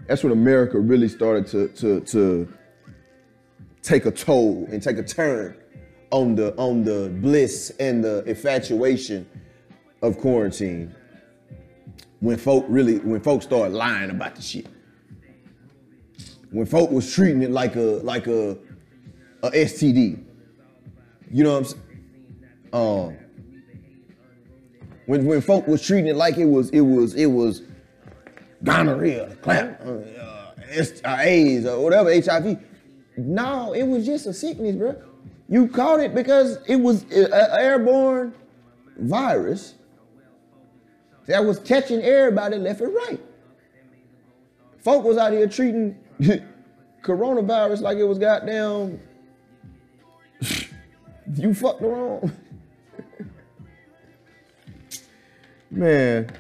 That's 0.08 0.24
when 0.24 0.34
America 0.34 0.78
really 0.80 1.08
started 1.08 1.48
to 1.48 1.70
to 1.70 2.02
to 2.02 2.54
take 3.82 4.06
a 4.06 4.12
toll 4.12 4.68
and 4.72 4.82
take 4.82 4.98
a 4.98 5.04
turn 5.04 5.58
on 6.12 6.36
the 6.36 6.56
on 6.58 6.84
the 6.84 7.10
bliss 7.22 7.72
and 7.80 8.04
the 8.04 8.24
infatuation 8.26 9.28
of 10.02 10.18
quarantine. 10.18 10.96
When 12.20 12.38
folk 12.38 12.66
really 12.68 13.00
when 13.00 13.22
folks 13.22 13.46
started 13.46 13.74
lying 13.74 14.12
about 14.12 14.36
the 14.36 14.42
shit. 14.42 14.68
When 16.52 16.66
folk 16.66 16.92
was 16.92 17.12
treating 17.12 17.42
it 17.42 17.52
like 17.52 17.76
a 17.76 18.02
like 18.04 18.28
a 18.28 18.58
a 19.44 19.52
STD. 19.52 20.24
You 21.32 21.44
know 21.44 21.54
what 21.54 21.58
I'm 21.60 21.66
saying? 21.66 21.84
Um 22.74 23.18
when 25.08 25.26
when 25.26 25.42
folk 25.42 25.68
was 25.68 25.82
treating 25.82 26.08
it 26.08 26.16
like 26.16 26.38
it 26.38 26.46
was 26.46 26.70
it 26.70 26.82
was 26.82 27.16
it 27.16 27.26
was 27.26 27.64
gonorrhea, 28.64 29.36
clap, 29.42 29.82
uh, 29.82 29.90
uh, 29.90 30.54
uh, 31.06 31.18
AIDS 31.20 31.66
or 31.66 31.84
whatever 31.84 32.14
HIV. 32.14 32.60
No, 33.18 33.74
it 33.74 33.84
was 33.84 34.06
just 34.06 34.26
a 34.26 34.34
sickness, 34.34 34.76
bro. 34.76 34.96
You 35.50 35.68
caught 35.68 36.00
it 36.00 36.16
because 36.16 36.60
it 36.68 36.78
was 36.78 37.04
an 37.12 37.32
airborne 37.34 38.34
virus 38.98 39.76
that 41.26 41.44
was 41.44 41.60
catching 41.60 42.02
everybody 42.02 42.58
left 42.58 42.82
and 42.82 42.94
right. 42.94 43.20
Folk 44.80 45.04
was 45.04 45.18
out 45.18 45.34
here 45.34 45.48
treating 45.48 45.98
coronavirus 47.04 47.82
like 47.82 47.98
it 47.98 48.04
was 48.04 48.18
goddamn. 48.18 49.00
you 51.36 51.54
fucked 51.54 51.82
around. 51.82 52.32
Man. 55.72 56.32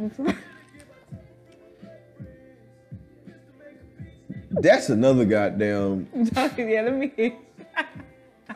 Mm-hmm. 0.00 0.30
That's 4.50 4.88
another 4.88 5.24
goddamn. 5.24 6.08
yeah, 6.56 6.82
let 6.82 6.94
me. 6.94 7.36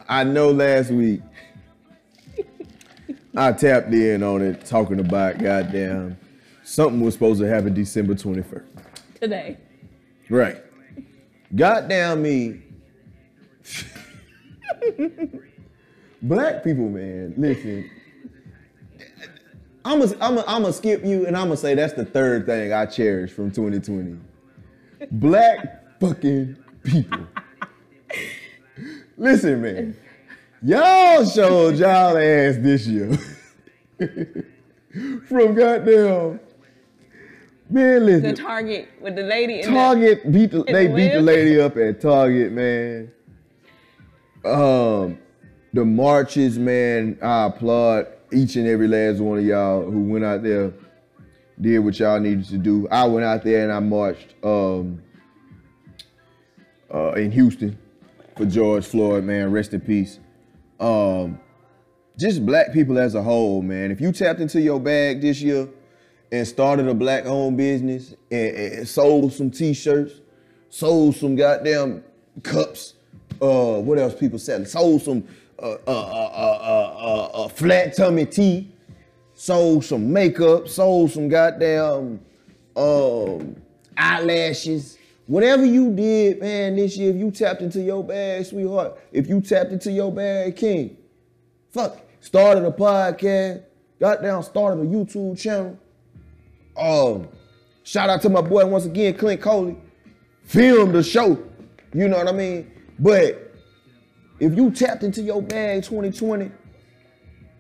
I 0.09 0.25
know 0.25 0.51
last 0.51 0.91
week 0.91 1.21
I 3.37 3.53
tapped 3.53 3.93
in 3.93 4.23
on 4.23 4.43
it 4.43 4.65
talking 4.65 5.01
about 5.01 5.39
goddamn 5.39 6.19
something 6.65 7.01
was 7.01 7.15
supposed 7.15 7.41
to 7.41 7.49
happen 7.49 7.75
December 7.75 8.15
21st. 8.15 8.65
Today. 9.21 9.59
Right. 10.29 10.63
Goddamn 11.55 12.23
me. 12.23 12.63
Black 16.23 16.65
people, 16.65 16.89
man, 16.89 17.35
listen. 17.37 17.91
I'm 19.85 19.99
gonna 20.01 20.17
I'm 20.21 20.39
I'm 20.39 20.63
gonna 20.63 20.73
skip 20.73 21.05
you 21.05 21.27
and 21.27 21.37
I'm 21.37 21.49
gonna 21.49 21.57
say 21.57 21.75
that's 21.75 21.95
the 21.95 22.05
third 22.05 22.47
thing 22.47 22.73
I 22.73 22.87
cherish 22.87 23.33
from 23.33 23.51
2020. 23.51 24.17
Black 25.11 25.82
fucking 26.03 26.57
people. 26.83 27.27
Listen, 29.17 29.63
man. 29.63 29.97
Y'all 30.63 31.25
showed 31.25 31.77
y'all 31.77 32.17
ass 32.17 32.57
this 32.59 32.87
year. 32.89 33.17
from 35.29 35.55
goddamn. 35.55 36.41
Man, 37.71 38.07
listen. 38.07 38.23
The 38.23 38.33
Target 38.35 38.89
with 39.01 39.15
the 39.15 39.23
lady 39.23 39.61
in 39.61 39.73
Target 39.73 40.31
beat 40.31 40.51
the, 40.51 40.65
they 40.65 40.89
the 40.89 40.95
beat 40.95 41.13
the 41.13 41.21
lady 41.21 41.61
up 41.61 41.77
at 41.77 42.01
Target, 42.01 42.53
man. 42.53 43.13
Um, 44.45 45.19
the 45.73 45.85
marches, 45.85 46.59
man. 46.59 47.17
I 47.23 47.47
applaud 47.47 48.09
each 48.33 48.57
and 48.57 48.67
every 48.67 48.89
last 48.89 49.21
one 49.21 49.39
of 49.39 49.45
y'all 49.45 49.89
who 49.89 50.03
went 50.05 50.25
out 50.25 50.43
there, 50.43 50.73
did 51.61 51.79
what 51.79 51.99
y'all 51.99 52.19
needed 52.19 52.47
to 52.47 52.59
do. 52.59 52.89
I 52.91 53.07
went 53.07 53.25
out 53.25 53.45
there 53.45 53.63
and 53.63 53.73
I 53.73 53.79
marched 53.79 54.35
um 54.43 55.01
uh, 56.93 57.13
in 57.13 57.31
Houston 57.31 57.79
for 58.37 58.47
George 58.47 58.87
Floyd, 58.87 59.25
man. 59.25 59.51
Rest 59.51 59.75
in 59.75 59.81
peace. 59.81 60.19
Um, 60.81 61.39
just 62.19 62.45
black 62.45 62.73
people 62.73 62.99
as 62.99 63.15
a 63.15 63.23
whole, 63.23 63.63
man. 63.63 63.91
If 63.91 64.01
you 64.01 64.13
tapped 64.13 64.41
into 64.41 64.61
your 64.61 64.81
bag 64.81 65.21
this 65.21 65.41
year 65.41 65.69
and 66.31 66.47
started 66.47 66.89
a 66.89 66.95
black 66.95 67.27
owned 67.27 67.57
business 67.57 68.15
and, 68.31 68.57
and 68.57 68.89
sold 68.89 69.33
some 69.33 69.51
t-shirts, 69.51 70.21
sold 70.69 71.17
some 71.17 71.37
goddamn 71.37 72.05
cups, 72.43 72.95
uh, 73.41 73.81
what 73.81 73.99
else 73.99 74.15
people 74.15 74.39
selling? 74.39 74.67
Sold 74.67 75.03
some 75.03 75.25
uh, 75.59 75.77
uh, 75.87 75.91
uh, 75.91 77.31
uh, 77.37 77.45
uh, 77.45 77.49
flat 77.49 77.97
tummy 77.97 78.27
tea, 78.27 78.73
sold 79.35 79.85
some 79.85 80.13
makeup, 80.13 80.69
sold 80.69 81.11
some 81.11 81.29
goddamn 81.29 82.21
um, 82.77 83.57
eyelashes. 83.97 84.99
Whatever 85.33 85.65
you 85.65 85.91
did, 85.95 86.41
man, 86.41 86.77
this 86.77 86.99
year, 86.99 87.09
if 87.09 87.17
you 87.17 87.31
tapped 87.31 87.63
into 87.63 87.81
your 87.81 88.05
bag, 88.05 88.45
sweetheart, 88.45 88.99
if 89.13 89.31
you 89.31 89.41
tapped 89.41 89.71
into 89.71 89.91
your 89.91 90.13
bag, 90.13 90.55
king, 90.57 90.99
fuck, 91.71 91.99
started 92.21 92.67
a 92.67 92.71
podcast, 92.71 93.65
got 93.99 94.23
down, 94.23 94.43
started 94.43 94.83
a 94.83 94.85
YouTube 94.85 95.41
channel. 95.41 95.79
Um, 96.77 97.29
shout 97.83 98.11
out 98.11 98.21
to 98.21 98.29
my 98.29 98.43
boy 98.43 98.67
once 98.67 98.85
again, 98.85 99.17
Clint 99.17 99.41
Coley. 99.41 99.79
Filmed 100.45 100.95
the 100.95 101.03
show. 101.03 101.43
You 101.95 102.09
know 102.09 102.19
what 102.19 102.29
I 102.29 102.33
mean? 102.33 102.71
But 102.99 103.55
if 104.39 104.55
you 104.55 104.71
tapped 104.71 105.03
into 105.03 105.23
your 105.23 105.41
bag 105.41 105.83
2020, 105.83 106.51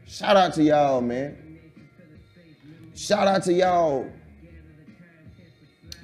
shout 0.06 0.36
out 0.36 0.52
to 0.52 0.62
y'all, 0.62 1.00
man. 1.00 1.58
Shout 2.94 3.26
out 3.26 3.42
to 3.44 3.52
y'all 3.54 4.12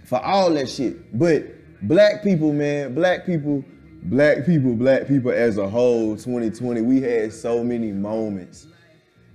for 0.07 0.19
all 0.25 0.49
that 0.55 0.71
shit. 0.71 1.19
But 1.19 1.58
black 1.83 2.23
people, 2.23 2.53
man, 2.53 2.95
black 2.95 3.25
people, 3.27 3.65
black 4.05 4.47
people, 4.47 4.75
black 4.75 5.07
people 5.07 5.31
as 5.31 5.59
a 5.59 5.69
whole, 5.69 6.17
2020, 6.17 6.81
we 6.83 7.01
had 7.01 7.33
so 7.33 7.63
many 7.63 7.93
moments 7.93 8.67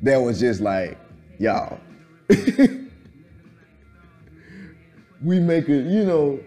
that 0.02 0.18
was 0.18 0.40
just 0.40 0.62
like, 0.62 0.98
y'all. 1.40 1.80
we 5.24 5.40
make 5.40 5.70
it, 5.70 5.86
you 5.86 6.04
know. 6.06 6.40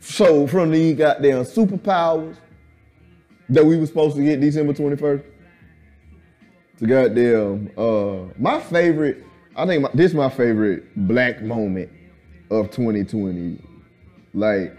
So 0.00 0.46
from 0.46 0.70
the 0.72 0.94
goddamn 0.94 1.44
superpowers 1.44 2.36
that 3.48 3.64
we 3.64 3.76
were 3.76 3.86
supposed 3.86 4.16
to 4.16 4.22
get 4.22 4.40
December 4.40 4.72
21st 4.72 5.24
to 6.78 6.86
goddamn 6.86 7.70
uh 7.76 8.32
my 8.38 8.58
favorite, 8.60 9.24
I 9.54 9.66
think 9.66 9.82
my, 9.82 9.90
this 9.94 10.10
is 10.10 10.14
my 10.14 10.28
favorite 10.28 10.84
black 11.06 11.42
moment 11.42 11.90
of 12.50 12.70
2020. 12.70 13.60
Like 14.34 14.76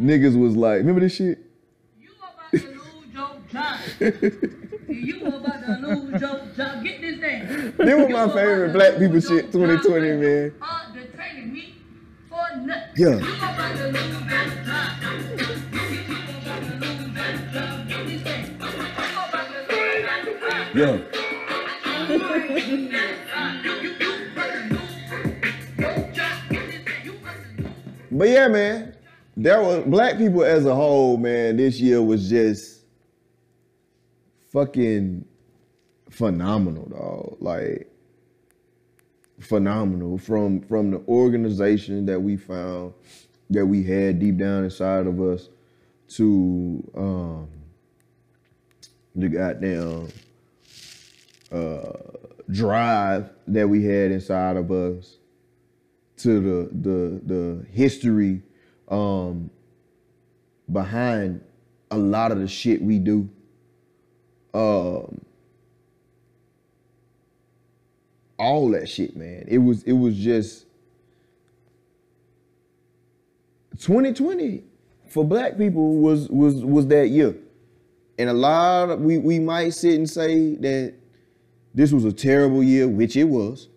niggas 0.00 0.38
was 0.40 0.56
like, 0.56 0.78
remember 0.78 1.00
this 1.00 1.14
shit? 1.16 1.38
You 2.00 2.08
about 2.16 2.50
to 2.50 2.56
lose 2.68 2.80
your 3.12 3.36
job. 3.52 3.78
you 4.88 5.26
about 5.26 5.64
to 5.66 5.72
lose 5.86 6.20
your 6.20 6.40
job. 6.56 6.82
Get 6.84 7.00
this 7.00 7.18
thing. 7.20 7.74
They 7.78 7.94
were 7.94 8.08
You 8.08 8.14
my 8.14 8.28
favorite 8.28 8.72
black 8.72 8.98
people 8.98 9.20
shit, 9.20 9.52
2020, 9.52 10.00
man. 10.00 10.20
you 10.20 10.54
are 10.62 10.92
the 10.94 11.04
training 11.16 11.52
me 11.52 11.74
for 12.28 12.56
nothing. 12.60 12.92
Yeah. 12.96 13.18
You 13.18 13.34
about 13.34 13.76
to 13.76 13.86
lose 13.86 13.94
your 13.94 14.20
job. 14.64 15.02
You 15.02 15.18
about 16.40 16.62
to 16.62 16.74
lose 16.74 17.00
your 17.00 17.52
job. 17.52 17.88
Get 17.88 18.06
this 18.06 18.22
thing. 18.22 18.44
You 18.48 18.56
about 18.56 19.46
to 19.46 19.74
lose 19.74 20.74
your 20.74 20.96
job. 20.96 21.12
Yeah. 21.12 21.27
But 28.18 28.30
yeah, 28.30 28.48
man, 28.48 28.96
there 29.36 29.62
was 29.62 29.84
black 29.84 30.18
people 30.18 30.42
as 30.42 30.66
a 30.66 30.74
whole, 30.74 31.16
man. 31.16 31.56
This 31.56 31.78
year 31.78 32.02
was 32.02 32.28
just 32.28 32.80
fucking 34.52 35.24
phenomenal, 36.10 36.86
dog. 36.86 37.36
Like 37.40 37.88
phenomenal 39.38 40.18
from 40.18 40.60
from 40.62 40.90
the 40.90 40.98
organization 41.06 42.06
that 42.06 42.20
we 42.20 42.36
found 42.36 42.92
that 43.50 43.64
we 43.64 43.84
had 43.84 44.18
deep 44.18 44.36
down 44.36 44.64
inside 44.64 45.06
of 45.06 45.20
us 45.20 45.48
to 46.08 46.82
um 46.96 47.48
the 49.14 49.28
goddamn 49.28 50.08
uh 51.52 51.92
drive 52.50 53.30
that 53.46 53.68
we 53.68 53.84
had 53.84 54.10
inside 54.10 54.56
of 54.56 54.72
us 54.72 55.18
to 56.18 56.40
the 56.40 56.68
the 56.72 57.20
the 57.34 57.66
history 57.72 58.42
um 58.88 59.50
behind 60.70 61.42
a 61.90 61.98
lot 61.98 62.32
of 62.32 62.38
the 62.38 62.48
shit 62.48 62.82
we 62.82 62.98
do. 62.98 63.28
Um 64.54 65.20
all 68.38 68.70
that 68.70 68.88
shit 68.88 69.16
man. 69.16 69.44
It 69.48 69.58
was 69.58 69.82
it 69.82 69.92
was 69.92 70.16
just 70.16 70.66
2020 73.78 74.62
for 75.08 75.24
black 75.24 75.56
people 75.56 75.96
was 75.96 76.28
was 76.28 76.64
was 76.64 76.86
that 76.88 77.08
year. 77.08 77.34
And 78.18 78.28
a 78.28 78.32
lot 78.32 78.90
of 78.90 79.00
we 79.00 79.18
we 79.18 79.38
might 79.38 79.70
sit 79.70 79.94
and 79.94 80.08
say 80.08 80.56
that 80.56 80.94
this 81.74 81.92
was 81.92 82.04
a 82.04 82.12
terrible 82.12 82.62
year 82.62 82.88
which 82.88 83.16
it 83.16 83.24
was. 83.24 83.68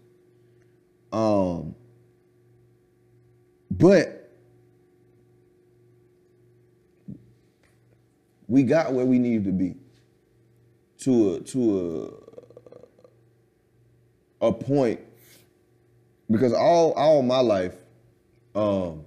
Um 1.12 1.76
but 3.78 4.30
we 8.48 8.64
got 8.64 8.92
where 8.92 9.06
we 9.06 9.18
needed 9.18 9.46
to 9.46 9.52
be 9.52 9.76
to 11.00 11.36
a 11.36 11.40
to 11.40 12.20
a 14.42 14.48
a 14.48 14.52
point 14.52 15.00
because 16.30 16.52
all 16.54 16.92
all 16.94 17.22
my 17.22 17.40
life 17.40 17.76
um 18.56 19.06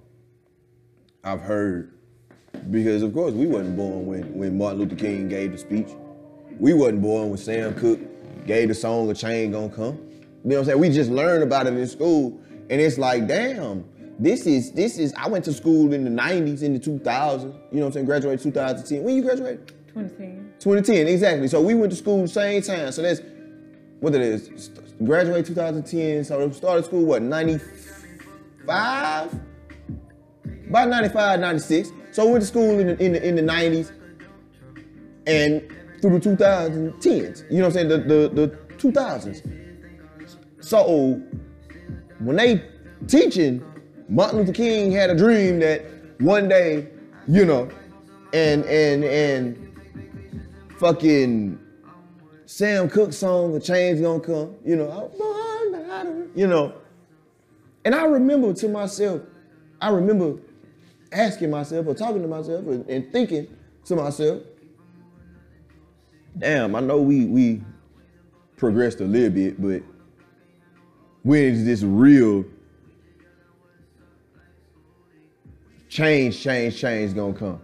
I've 1.23 1.41
heard 1.41 1.93
because 2.71 3.03
of 3.03 3.13
course 3.13 3.33
we 3.33 3.45
wasn't 3.45 3.77
born 3.77 4.07
when 4.07 4.33
when 4.33 4.57
Martin 4.57 4.79
Luther 4.79 4.95
King 4.95 5.27
gave 5.27 5.51
the 5.51 5.57
speech. 5.59 5.89
We 6.59 6.73
wasn't 6.73 7.01
born 7.01 7.29
when 7.29 7.37
Sam 7.37 7.75
Cooke 7.75 7.99
gave 8.47 8.69
the 8.69 8.73
song 8.73 9.09
"A 9.11 9.13
Change 9.13 9.53
Gonna 9.53 9.69
Come." 9.69 9.97
You 10.43 10.51
know 10.51 10.55
what 10.55 10.59
I'm 10.59 10.65
saying? 10.65 10.79
We 10.79 10.89
just 10.89 11.11
learned 11.11 11.43
about 11.43 11.67
it 11.67 11.73
in 11.73 11.87
school, 11.87 12.39
and 12.69 12.79
it's 12.81 12.97
like, 12.97 13.27
damn, 13.27 13.83
this 14.19 14.45
is 14.45 14.71
this 14.71 14.97
is. 14.97 15.13
I 15.17 15.27
went 15.27 15.43
to 15.45 15.53
school 15.53 15.93
in 15.93 16.03
the 16.03 16.09
'90s, 16.09 16.63
in 16.63 16.73
the 16.73 16.79
2000s. 16.79 17.43
You 17.43 17.49
know 17.49 17.59
what 17.71 17.85
I'm 17.87 17.91
saying? 17.91 18.05
Graduated 18.05 18.41
2010. 18.41 19.03
When 19.03 19.15
you 19.15 19.23
graduated? 19.23 19.67
2010. 19.87 20.53
2010, 20.59 21.07
exactly. 21.07 21.47
So 21.47 21.61
we 21.61 21.73
went 21.73 21.91
to 21.91 21.97
school 21.97 22.27
same 22.27 22.61
time. 22.61 22.91
So 22.91 23.01
that's 23.01 23.21
what 23.99 24.15
it 24.15 24.21
is. 24.21 24.69
Graduated 25.03 25.47
2010. 25.47 26.23
So 26.23 26.51
started 26.51 26.85
school 26.85 27.05
what 27.05 27.21
95? 27.21 29.39
About 30.69 30.89
95, 30.89 31.39
96. 31.39 31.91
So 32.11 32.25
we 32.25 32.31
went 32.31 32.41
to 32.41 32.47
school 32.47 32.79
in 32.79 32.87
the, 32.87 33.03
in 33.03 33.11
the, 33.13 33.27
in 33.27 33.35
the 33.35 33.41
90s 33.41 33.91
and 35.27 35.61
through 36.01 36.19
the 36.19 36.29
2010s. 36.29 37.51
You 37.51 37.57
know 37.57 37.67
what 37.67 37.67
I'm 37.67 37.71
saying? 37.71 37.89
The 37.89 37.97
the, 37.97 38.29
the 38.29 38.47
2000s. 38.77 39.41
So 40.61 41.21
when 42.19 42.37
they 42.37 42.63
teaching, 43.07 43.63
Martin 44.07 44.39
Luther 44.39 44.53
King 44.53 44.91
had 44.91 45.09
a 45.09 45.15
dream 45.15 45.59
that 45.59 45.83
one 46.19 46.47
day, 46.47 46.87
you 47.27 47.45
know, 47.45 47.69
and 48.33 48.63
and 48.65 49.03
and 49.03 49.77
fucking 50.77 51.59
Sam 52.45 52.89
Cooke 52.89 53.13
song, 53.13 53.53
The 53.53 53.59
Change 53.59 54.01
Gonna 54.01 54.19
Come, 54.19 54.55
you 54.63 54.75
know, 54.75 55.11
oh, 55.19 55.69
matter, 55.71 56.27
you 56.35 56.47
know. 56.47 56.73
And 57.83 57.95
I 57.95 58.05
remember 58.05 58.53
to 58.53 58.69
myself, 58.69 59.21
I 59.81 59.89
remember 59.89 60.39
asking 61.11 61.49
myself 61.49 61.87
or 61.87 61.95
talking 61.95 62.21
to 62.21 62.27
myself 62.27 62.65
and, 62.67 62.87
and 62.87 63.11
thinking 63.11 63.47
to 63.85 63.95
myself, 63.95 64.43
damn, 66.37 66.75
I 66.75 66.79
know 66.79 67.01
we 67.01 67.25
we 67.25 67.63
progressed 68.55 69.01
a 69.01 69.05
little 69.05 69.31
bit, 69.31 69.59
but 69.59 69.81
when 71.23 71.43
is 71.43 71.65
this 71.65 71.81
real 71.81 72.45
change, 75.95 76.41
change, 76.41 76.77
change 76.77 77.05
is 77.05 77.13
gonna 77.13 77.33
come? 77.33 77.61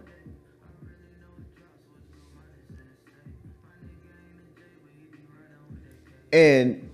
And 6.32 6.88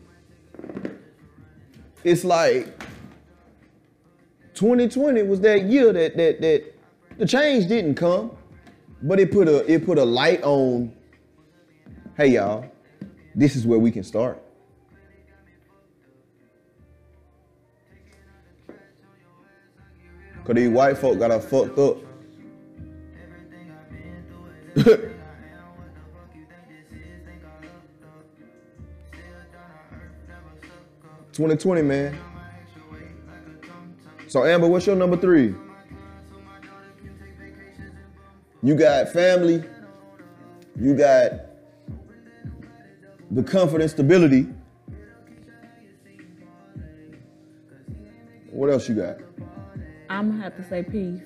it's 2.03 2.25
like 2.25 2.77
2020 4.55 5.23
was 5.23 5.41
that 5.43 5.63
year 5.63 5.93
that 5.93 6.17
that 6.17 6.41
that 6.41 6.75
the 7.19 7.27
change 7.27 7.69
didn't 7.69 7.95
come, 7.95 8.37
but 9.03 9.21
it 9.21 9.31
put 9.31 9.47
a 9.47 9.71
it 9.73 9.87
put 9.87 9.97
a 9.99 10.05
light 10.05 10.43
on. 10.43 10.93
Hey 12.17 12.31
y'all, 12.31 12.65
this 13.37 13.55
is 13.55 13.65
where 13.65 13.79
we 13.79 13.93
can 13.93 14.03
start. 14.03 14.43
Cause 20.49 20.57
these 20.57 20.71
white 20.71 20.97
folk 20.97 21.19
got 21.19 21.31
us 21.31 21.45
fucked 21.45 21.79
up. 21.79 21.99
Twenty 31.35 31.57
twenty, 31.57 31.83
man. 31.83 32.19
So 34.27 34.47
Amber, 34.47 34.69
what's 34.69 34.87
your 34.87 34.97
number 34.97 35.19
three? 35.19 35.55
You 38.63 38.75
got 38.75 39.11
family. 39.11 39.63
You 40.81 40.95
got 40.95 41.33
the 43.31 43.43
comfort 43.43 43.83
and 43.83 43.91
stability. 43.91 44.49
What 48.51 48.71
else 48.71 48.89
you 48.89 48.95
got? 48.95 49.19
I'm 50.09 50.31
gonna 50.31 50.43
have 50.43 50.57
to 50.57 50.69
say 50.69 50.83
peace. 50.83 51.21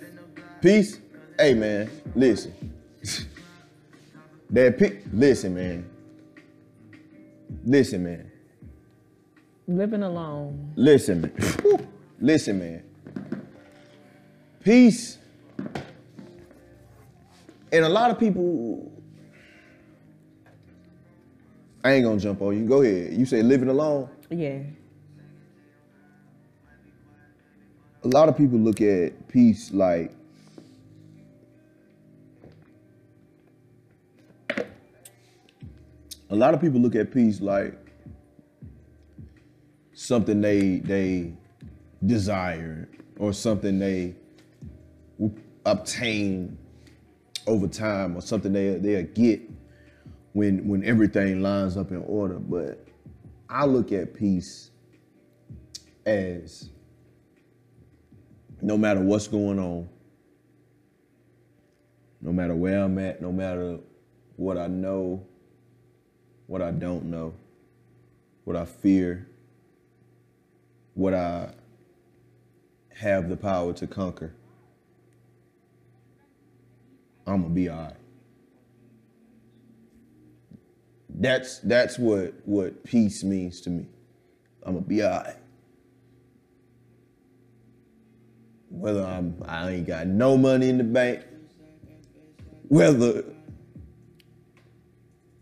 Peace. 0.61 0.99
Hey 1.39 1.55
man, 1.55 1.91
listen. 2.15 2.53
that 4.51 4.79
pe- 4.79 4.99
listen, 5.13 5.55
man. 5.55 5.89
Listen, 7.65 8.05
man. 8.05 8.31
Living 9.69 10.03
alone. 10.03 10.73
Listen, 10.77 11.23
man. 11.23 11.89
Listen, 12.21 12.59
man. 12.59 12.83
Peace. 14.63 15.19
And 17.73 17.85
a 17.85 17.89
lot 17.89 18.11
of 18.11 18.19
people, 18.19 18.93
I 21.83 21.93
ain't 21.93 22.05
gonna 22.05 22.21
jump 22.21 22.43
on 22.43 22.57
you. 22.59 22.67
Go 22.67 22.83
ahead. 22.83 23.15
You 23.15 23.25
say 23.25 23.43
living 23.43 23.69
alone. 23.69 24.09
Yeah. 24.31 24.59
A 28.05 28.09
lot 28.09 28.29
of 28.29 28.37
people 28.37 28.59
look 28.59 28.81
at 28.81 29.29
peace 29.29 29.71
like 29.73 30.13
a 36.31 36.35
lot 36.35 36.53
of 36.53 36.61
people 36.61 36.81
look 36.81 36.97
at 36.97 37.13
peace 37.13 37.41
like 37.41 37.79
something 39.93 40.41
they 40.41 40.79
they 40.79 41.33
desire 42.05 42.89
or 43.19 43.33
something 43.33 43.79
they 43.79 44.17
obtain 45.65 46.59
over 47.47 47.69
time 47.69 48.17
or 48.17 48.21
something 48.21 48.53
they 48.53 48.79
they'll 48.79 49.03
get 49.15 49.41
when 50.33 50.67
when 50.67 50.83
everything 50.85 51.41
lines 51.41 51.77
up 51.77 51.93
in 51.93 52.03
order. 52.07 52.41
But 52.41 52.85
I 53.49 53.65
look 53.67 53.93
at 53.93 54.15
peace 54.15 54.71
as 56.05 56.72
no 58.63 58.79
matter 58.79 59.01
what's 59.01 59.29
going 59.29 59.59
on, 59.59 59.89
no 62.23 62.33
matter 62.33 62.55
where 62.55 62.85
I'm 62.85 62.99
at, 62.99 63.21
no 63.21 63.33
matter 63.33 63.79
what 64.37 64.57
I 64.57 64.69
know, 64.69 65.27
what 66.47 66.63
I 66.63 66.71
don't 66.71 67.07
know, 67.07 67.35
what 68.45 68.57
I 68.57 68.65
fear, 68.65 69.29
what 70.95 71.13
I 71.13 71.55
have 72.97 73.29
the 73.29 73.37
power 73.37 73.73
to 73.75 73.87
conquer, 73.89 74.33
I'm 77.27 77.43
gonna 77.43 77.55
be 77.55 77.69
all 77.69 77.83
right. 77.85 77.97
That's 81.11 81.59
that's 81.61 81.99
what 81.99 82.35
what 82.45 82.85
peace 82.85 83.25
means 83.25 83.61
to 83.63 83.71
me. 83.71 83.87
I'm 84.65 84.75
gonna 84.75 84.87
be 84.87 85.03
all 85.03 85.11
right. 85.11 85.37
Whether 88.83 89.05
I'm 89.05 89.37
I 89.47 89.71
ain't 89.71 89.87
got 89.87 90.09
no 90.09 90.37
money 90.37 90.69
in 90.69 90.77
the 90.77 90.83
bank, 90.83 91.21
whether 92.67 93.23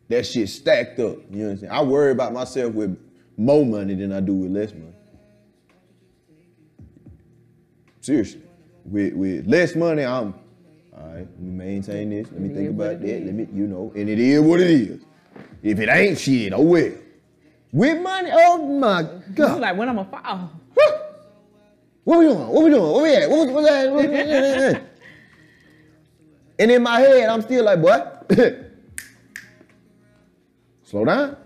that 0.09 0.27
shit 0.27 0.51
stacked 0.51 0.99
up. 1.01 1.17
You 1.31 1.39
know 1.39 1.45
what 1.45 1.51
I'm 1.53 1.59
saying? 1.61 1.73
I 1.73 1.81
worry 1.81 2.13
about 2.13 2.35
myself 2.35 2.75
with 2.75 2.99
more 3.39 3.65
money 3.65 3.95
than 3.95 4.13
I 4.13 4.21
do 4.21 4.35
with 4.35 4.51
less 4.51 4.75
money. 4.75 4.93
Seriously. 8.03 8.43
With 8.85 9.15
with 9.15 9.47
less 9.47 9.75
money, 9.75 10.05
I'm 10.05 10.35
all 10.95 11.07
right, 11.07 11.17
let 11.21 11.41
me 11.41 11.51
maintain 11.51 12.11
this. 12.11 12.31
Let 12.31 12.43
me 12.43 12.55
think 12.55 12.69
about 12.69 13.01
that. 13.01 13.25
Let 13.25 13.35
me, 13.35 13.49
you 13.55 13.67
know, 13.67 13.91
and 13.97 14.07
it 14.07 14.19
is 14.19 14.43
what 14.43 14.61
it 14.61 14.71
is. 14.71 15.01
If 15.63 15.81
it 15.81 15.89
ain't 15.89 16.19
shit, 16.19 16.53
oh 16.53 16.61
well. 16.61 16.93
With 17.73 18.03
money, 18.03 18.29
oh 18.35 18.67
my 18.67 19.09
God. 19.35 19.61
like 19.63 19.79
when 19.79 19.89
I'm 19.89 19.99
a 19.99 20.05
fall. 20.05 20.60
What 22.11 22.19
we 22.19 22.25
doing? 22.25 22.49
What 22.49 22.65
we 22.65 22.71
doing? 22.71 22.83
What 22.91 23.03
we 23.05 23.15
at? 23.15 23.31
What, 23.31 23.49
what's 23.51 23.69
that? 23.69 24.83
And 26.59 26.71
in 26.73 26.83
my 26.83 26.99
head, 26.99 27.29
I'm 27.29 27.41
still 27.41 27.65
like, 27.65 27.79
what? 27.79 28.29
Slow 30.83 31.05
down. 31.05 31.37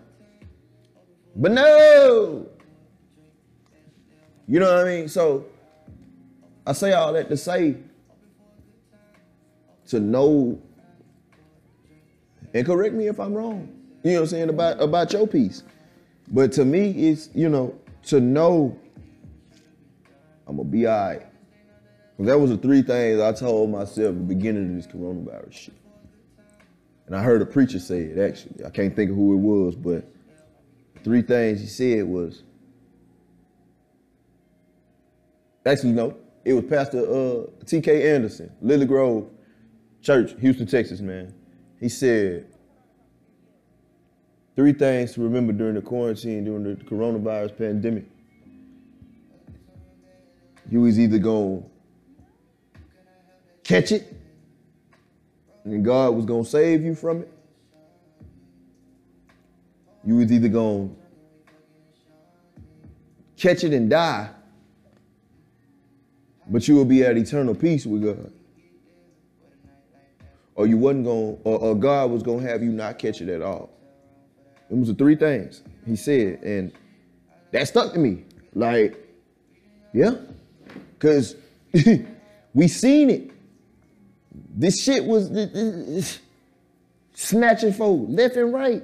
But 1.36 1.52
no. 1.52 2.46
You 4.48 4.58
know 4.58 4.74
what 4.74 4.86
I 4.86 4.88
mean? 4.88 5.06
So 5.08 5.44
I 6.66 6.72
say 6.72 6.94
all 6.94 7.12
that 7.12 7.28
to 7.28 7.36
say 7.36 7.76
to 9.88 10.00
know 10.00 10.58
and 12.54 12.64
correct 12.64 12.94
me 12.94 13.08
if 13.08 13.20
I'm 13.20 13.34
wrong. 13.34 13.68
You 14.02 14.12
know 14.12 14.20
what 14.20 14.22
I'm 14.22 14.28
saying 14.28 14.48
about 14.48 14.80
about 14.80 15.12
your 15.12 15.26
piece. 15.26 15.62
But 16.28 16.52
to 16.52 16.64
me, 16.64 17.10
it's 17.10 17.28
you 17.34 17.50
know 17.50 17.78
to 18.04 18.18
know 18.18 18.78
I'm 20.46 20.56
gonna 20.56 20.68
be 20.68 20.86
all 20.86 21.08
right. 21.08 21.26
That 22.18 22.38
was 22.38 22.50
the 22.50 22.56
three 22.56 22.82
things 22.82 23.20
I 23.20 23.32
told 23.32 23.70
myself 23.70 24.08
at 24.08 24.14
the 24.14 24.34
beginning 24.34 24.70
of 24.70 24.76
this 24.76 24.86
coronavirus 24.86 25.52
shit. 25.52 25.74
And 27.06 27.16
I 27.16 27.22
heard 27.22 27.42
a 27.42 27.46
preacher 27.46 27.78
say 27.78 28.02
it 28.02 28.18
actually. 28.18 28.64
I 28.64 28.70
can't 28.70 28.94
think 28.94 29.10
of 29.10 29.16
who 29.16 29.34
it 29.34 29.40
was, 29.40 29.74
but 29.74 30.08
three 31.02 31.22
things 31.22 31.60
he 31.60 31.66
said 31.66 32.04
was 32.04 32.44
actually 35.66 35.92
no, 35.92 36.16
it 36.44 36.52
was 36.52 36.64
Pastor 36.64 37.00
uh, 37.00 37.46
T.K. 37.66 38.14
Anderson, 38.14 38.52
Lilly 38.60 38.86
Grove 38.86 39.28
Church, 40.02 40.34
Houston, 40.40 40.66
Texas, 40.66 41.00
man. 41.00 41.34
He 41.80 41.88
said 41.88 42.46
three 44.54 44.72
things 44.72 45.14
to 45.14 45.22
remember 45.22 45.52
during 45.52 45.74
the 45.74 45.82
quarantine, 45.82 46.44
during 46.44 46.62
the 46.62 46.74
coronavirus 46.84 47.56
pandemic. 47.56 48.04
You 50.70 50.80
was 50.82 50.98
either 50.98 51.18
gonna 51.18 51.62
catch 53.62 53.92
it, 53.92 54.12
and 55.64 55.84
God 55.84 56.14
was 56.14 56.24
gonna 56.24 56.44
save 56.44 56.82
you 56.82 56.94
from 56.94 57.22
it. 57.22 57.32
You 60.06 60.16
was 60.16 60.30
either 60.32 60.48
gonna 60.48 60.90
catch 63.36 63.64
it 63.64 63.72
and 63.72 63.88
die, 63.88 64.30
but 66.48 66.68
you 66.68 66.74
will 66.74 66.84
be 66.84 67.02
at 67.04 67.16
eternal 67.16 67.54
peace 67.54 67.86
with 67.86 68.02
God. 68.02 68.32
Or 70.56 70.66
you 70.66 70.76
wasn't 70.76 71.04
gonna, 71.04 71.36
or, 71.44 71.58
or 71.58 71.74
God 71.74 72.10
was 72.10 72.22
gonna 72.22 72.42
have 72.42 72.62
you 72.62 72.70
not 72.70 72.98
catch 72.98 73.20
it 73.20 73.28
at 73.28 73.42
all. 73.42 73.70
It 74.70 74.76
was 74.76 74.88
the 74.88 74.94
three 74.94 75.16
things 75.16 75.62
he 75.86 75.96
said, 75.96 76.42
and 76.42 76.72
that 77.50 77.68
stuck 77.68 77.92
to 77.92 77.98
me. 77.98 78.24
Like, 78.54 78.96
yeah, 79.92 80.14
cause 81.04 81.36
we 82.54 82.68
seen 82.68 83.10
it. 83.10 83.30
This 84.56 84.82
shit 84.82 85.04
was 85.04 86.20
snatching 87.12 87.72
folk 87.72 88.06
left 88.08 88.36
and 88.36 88.52
right. 88.52 88.82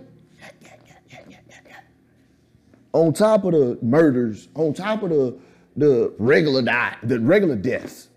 On 2.93 3.12
top 3.12 3.45
of 3.45 3.53
the 3.53 3.79
murders, 3.83 4.49
on 4.55 4.75
top 4.75 5.03
of 5.05 5.11
the 5.11 5.39
the 5.77 6.12
regular 6.18 6.62
die, 6.62 6.97
the 7.03 7.21
regular 7.21 7.57
deaths. 7.57 8.09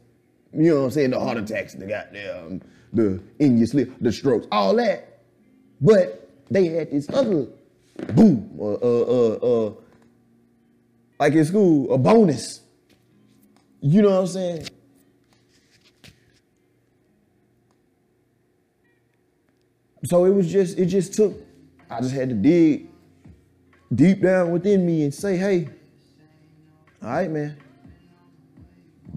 You 0.54 0.72
know 0.72 0.80
what 0.80 0.86
I'm 0.86 0.92
saying? 0.92 1.10
The 1.12 1.20
heart 1.20 1.38
attacks, 1.38 1.74
the 1.74 1.86
goddamn, 1.86 2.62
the 2.92 3.22
in 3.40 3.58
your 3.58 3.68
sleep, 3.68 3.94
the 4.02 4.12
strokes, 4.12 4.48
all 4.52 4.76
that. 4.76 5.22
But 5.80 6.30
they 6.50 6.68
had 6.68 6.92
this 6.92 7.10
other 7.10 7.48
boom, 8.14 8.58
uh, 8.60 8.64
uh, 8.64 8.78
uh, 8.78 9.68
uh, 9.68 9.74
like 11.20 11.34
in 11.34 11.46
school, 11.46 11.94
a 11.94 11.98
bonus. 11.98 12.63
You 13.86 14.02
know 14.02 14.12
what 14.12 14.20
I'm 14.22 14.28
saying? 14.28 14.68
So 20.06 20.24
it 20.24 20.30
was 20.30 20.50
just, 20.50 20.80
it 20.80 20.86
just 20.86 21.14
took, 21.14 21.34
I 21.90 22.00
just 22.00 22.14
had 22.14 22.30
to 22.30 22.36
dig 22.36 22.88
deep 23.94 24.22
down 24.22 24.52
within 24.52 24.86
me 24.86 25.04
and 25.04 25.14
say, 25.14 25.36
hey, 25.36 25.68
all 27.02 27.10
right, 27.10 27.30
man, 27.30 27.58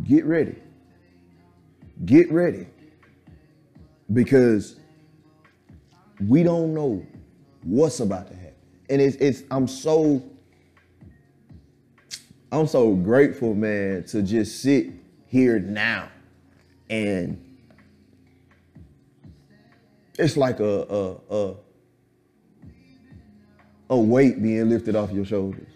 get 0.02 0.24
ready. 0.24 0.56
Get 2.04 2.32
ready. 2.32 2.66
Because 4.12 4.80
we 6.26 6.42
don't 6.42 6.74
know 6.74 7.06
what's 7.62 8.00
about 8.00 8.26
to 8.28 8.34
happen. 8.34 8.54
And 8.90 9.00
it's, 9.00 9.16
it's 9.18 9.44
I'm 9.48 9.68
so, 9.68 10.24
I'm 12.52 12.66
so 12.66 12.94
grateful, 12.94 13.54
man, 13.54 14.04
to 14.04 14.22
just 14.22 14.62
sit 14.62 14.90
here 15.26 15.58
now 15.58 16.08
and 16.88 17.42
it's 20.18 20.36
like 20.36 20.60
a 20.60 20.64
a 20.82 21.34
a, 21.34 21.54
a 23.90 23.98
weight 23.98 24.42
being 24.42 24.68
lifted 24.68 24.96
off 24.96 25.10
your 25.12 25.24
shoulders. 25.24 25.68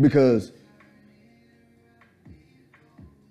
Because 0.00 0.52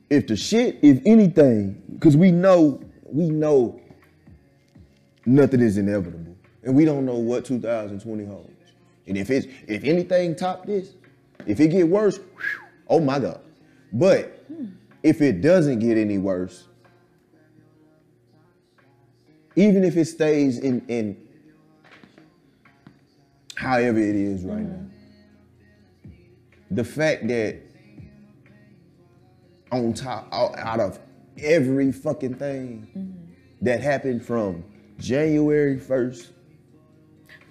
if 0.10 0.28
the 0.28 0.36
shit, 0.36 0.80
if 0.82 1.02
anything, 1.06 1.82
because 1.94 2.18
we 2.18 2.32
know, 2.32 2.82
we 3.06 3.30
know 3.30 3.80
nothing 5.26 5.62
is 5.62 5.78
inevitable. 5.78 6.36
And 6.64 6.76
we 6.76 6.84
don't 6.84 7.06
know 7.06 7.16
what 7.16 7.46
2020 7.46 8.26
holds. 8.26 8.52
And 9.08 9.18
if 9.18 9.30
it's 9.30 9.48
if 9.68 9.84
anything 9.84 10.36
top 10.36 10.66
this, 10.66 10.94
if 11.46 11.60
it 11.60 11.70
get 11.70 11.88
worse, 11.88 12.20
oh 12.88 13.00
my 13.00 13.20
God. 13.20 13.42
But 13.92 14.46
if 15.04 15.22
it 15.22 15.42
doesn't 15.42 15.80
get 15.80 15.98
any 15.98 16.18
worse, 16.18 16.68
even 19.56 19.84
if 19.84 19.98
it 19.98 20.06
stays 20.06 20.60
in 20.60 20.86
in 20.88 21.18
however 23.56 24.00
it 24.00 24.16
is 24.16 24.44
right 24.44 24.60
mm-hmm. 24.60 24.84
now, 26.06 26.12
the 26.72 26.84
fact 26.84 27.28
that 27.28 27.58
on 29.72 29.94
top 29.94 30.28
out, 30.32 30.58
out 30.58 30.80
of 30.80 31.00
every 31.38 31.92
fucking 31.92 32.36
thing 32.36 32.88
mm-hmm. 32.96 33.66
that 33.66 33.82
happened 33.82 34.26
from 34.26 34.64
January 34.98 35.78
1st, 35.78 36.28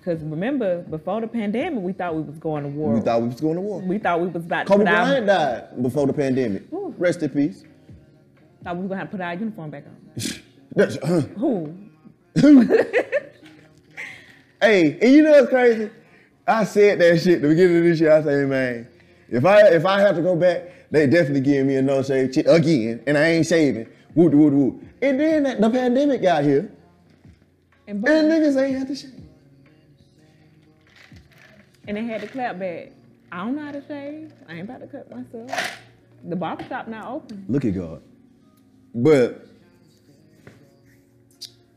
Because 0.09 0.25
remember, 0.25 0.81
before 0.85 1.21
the 1.21 1.27
pandemic, 1.27 1.83
we 1.83 1.93
thought 1.93 2.15
we 2.17 2.23
was 2.23 2.39
going 2.39 2.63
to 2.63 2.71
war. 2.71 2.95
we 2.95 3.01
thought 3.01 3.21
we 3.21 3.29
was 3.29 3.43
going 3.43 3.57
to 3.57 3.61
war. 3.61 3.81
We 3.81 3.99
thought 3.99 4.21
we 4.23 4.29
was 4.29 4.37
about 4.47 4.67
to 4.67 4.73
Kobe 4.73 4.85
put 4.85 4.89
our, 4.95 5.05
Bryant 5.05 5.27
died 5.27 5.83
before 5.83 6.07
the 6.07 6.15
pandemic. 6.15 6.63
Ooh. 6.73 6.95
Rest 6.97 7.23
in 7.23 7.29
peace. 7.29 7.65
thought 8.65 8.77
we 8.77 8.83
was 8.85 8.89
gonna 8.89 9.01
have 9.01 9.11
to 9.11 9.17
put 9.19 9.21
our 9.21 9.35
uniform 9.35 9.69
back 9.71 9.85
on. 9.85 10.23
That's- 10.75 10.97
uh, 11.03 11.21
Who? 11.39 11.75
Hey, 14.63 14.99
and 15.03 15.13
you 15.13 15.23
know 15.23 15.33
what's 15.33 15.51
crazy? 15.51 15.91
I 16.47 16.65
said 16.65 16.99
that 17.01 17.21
shit 17.21 17.35
at 17.37 17.43
the 17.43 17.49
beginning 17.49 17.77
of 17.77 17.85
this 17.85 18.01
year. 18.01 18.11
I 18.13 18.23
say, 18.23 18.47
man, 18.47 18.89
if 19.29 19.45
I 19.45 19.69
if 19.69 19.85
I 19.85 20.01
have 20.01 20.17
to 20.17 20.23
go 20.23 20.35
back, 20.37 20.91
they 20.91 21.07
definitely 21.07 21.43
give 21.43 21.67
me 21.67 21.77
a 21.77 21.83
no 21.83 22.03
shave 22.03 22.33
shit 22.33 22.47
again, 22.49 23.03
and 23.07 23.19
I 23.19 23.29
ain't 23.29 23.47
shaving. 23.47 23.87
Woo 24.15 24.31
woo 24.31 24.49
woo. 24.49 24.83
And 25.03 25.21
then 25.21 25.61
the 25.61 25.69
pandemic 25.69 26.23
got 26.23 26.45
here, 26.45 26.73
And, 27.87 28.09
and 28.09 28.33
niggas 28.33 28.59
ain't 28.61 28.79
had 28.79 28.89
to 28.89 28.95
shave. 28.95 29.18
And 31.89 31.97
they 31.97 32.05
had 32.05 32.21
to 32.21 32.29
clap 32.29 32.59
back. 32.59 32.93
I 33.33 33.39
don't 33.45 33.57
know 33.57 33.63
how 33.65 33.73
to 33.73 33.85
shave. 33.87 34.33
I 34.49 34.53
ain't 34.55 34.63
about 34.69 34.81
to 34.81 34.87
cut 34.87 35.11
myself. 35.11 35.79
The 36.25 36.37
barber 36.37 36.65
shop 36.69 36.87
not 36.89 37.07
open. 37.07 37.45
Look 37.49 37.65
at 37.65 37.75
God. 37.75 38.03
But 38.95 39.47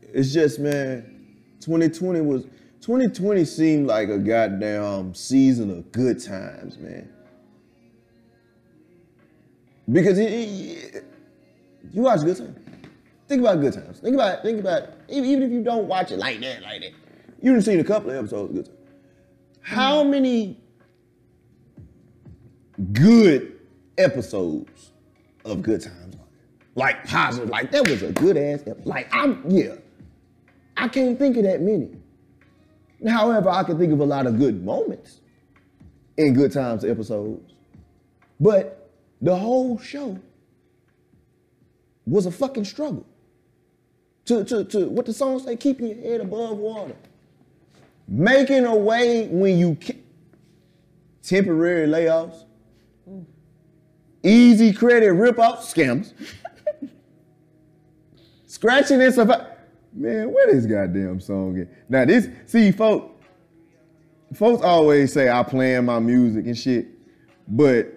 it's 0.02 0.32
just 0.32 0.58
man, 0.60 1.36
2020 1.60 2.20
was 2.20 2.44
2020 2.82 3.44
seemed 3.44 3.86
like 3.86 4.08
a 4.08 4.18
goddamn 4.18 5.14
season 5.14 5.70
of 5.70 5.90
good 5.92 6.22
times, 6.22 6.76
man. 6.78 7.08
Because 9.90 10.18
it, 10.18 10.30
it- 10.30 11.04
you 11.92 12.02
watch 12.02 12.20
good 12.20 12.36
times. 12.36 12.58
Think 13.28 13.40
about 13.42 13.60
good 13.60 13.72
times. 13.72 13.98
Think 14.00 14.14
about 14.14 14.42
think 14.42 14.60
about 14.60 14.88
even, 15.08 15.42
if 15.42 15.50
you 15.50 15.62
don't 15.62 15.86
watch 15.88 16.10
it 16.12 16.18
like 16.18 16.40
that, 16.40 16.62
like 16.62 16.80
that. 16.82 16.92
You 17.40 17.52
done 17.52 17.62
seen 17.62 17.80
a 17.80 17.84
couple 17.84 18.10
of 18.10 18.16
episodes 18.16 18.50
of 18.50 18.56
good 18.56 18.66
times. 18.66 18.78
How 19.62 20.02
many 20.04 20.60
good 22.92 23.58
episodes 23.98 24.92
of 25.44 25.62
good 25.62 25.82
times? 25.82 26.16
Like 26.74 27.04
positive, 27.06 27.50
like 27.50 27.70
that 27.72 27.88
was 27.88 28.02
a 28.02 28.12
good 28.12 28.36
ass 28.36 28.62
ep- 28.66 28.86
like 28.86 29.08
I'm 29.12 29.42
yeah. 29.48 29.74
I 30.76 30.88
can't 30.88 31.18
think 31.18 31.36
of 31.36 31.44
that 31.44 31.60
many. 31.60 31.90
However, 33.06 33.50
I 33.50 33.62
can 33.62 33.78
think 33.78 33.92
of 33.92 34.00
a 34.00 34.04
lot 34.04 34.26
of 34.26 34.38
good 34.38 34.64
moments 34.64 35.20
in 36.16 36.34
good 36.34 36.52
times 36.52 36.84
episodes. 36.84 37.52
But 38.40 38.90
the 39.20 39.36
whole 39.36 39.78
show 39.78 40.18
was 42.06 42.26
a 42.26 42.30
fucking 42.30 42.64
struggle. 42.64 43.06
To, 44.26 44.44
to, 44.44 44.64
to 44.64 44.88
what 44.88 45.06
the 45.06 45.12
song 45.12 45.40
say, 45.40 45.56
keeping 45.56 45.88
your 45.88 45.96
head 45.98 46.20
above 46.20 46.56
water. 46.56 46.94
Making 48.08 48.66
a 48.66 48.76
way 48.76 49.28
when 49.28 49.58
you 49.58 49.74
can. 49.76 50.02
Temporary 51.22 51.86
layoffs. 51.86 52.44
Easy 54.24 54.72
credit 54.72 55.12
rip-off 55.12 55.60
scams. 55.62 56.12
Scratching 58.46 59.00
and 59.00 59.14
survive. 59.14 59.46
Man, 59.92 60.32
where 60.32 60.52
this 60.52 60.66
goddamn 60.66 61.20
song 61.20 61.60
at? 61.60 61.68
Now 61.90 62.04
this, 62.04 62.28
see, 62.46 62.72
folks, 62.72 63.24
folks 64.34 64.62
always 64.62 65.12
say 65.12 65.28
I 65.28 65.42
plan 65.42 65.84
my 65.84 65.98
music 65.98 66.46
and 66.46 66.56
shit, 66.56 66.86
but 67.46 67.88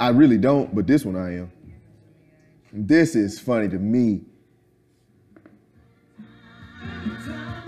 I 0.00 0.08
really 0.08 0.38
don't. 0.38 0.74
But 0.74 0.86
this 0.86 1.04
one 1.04 1.16
I 1.16 1.36
am. 1.38 1.52
This 2.72 3.14
is 3.14 3.38
funny 3.38 3.68
to 3.68 3.78
me. 3.78 4.22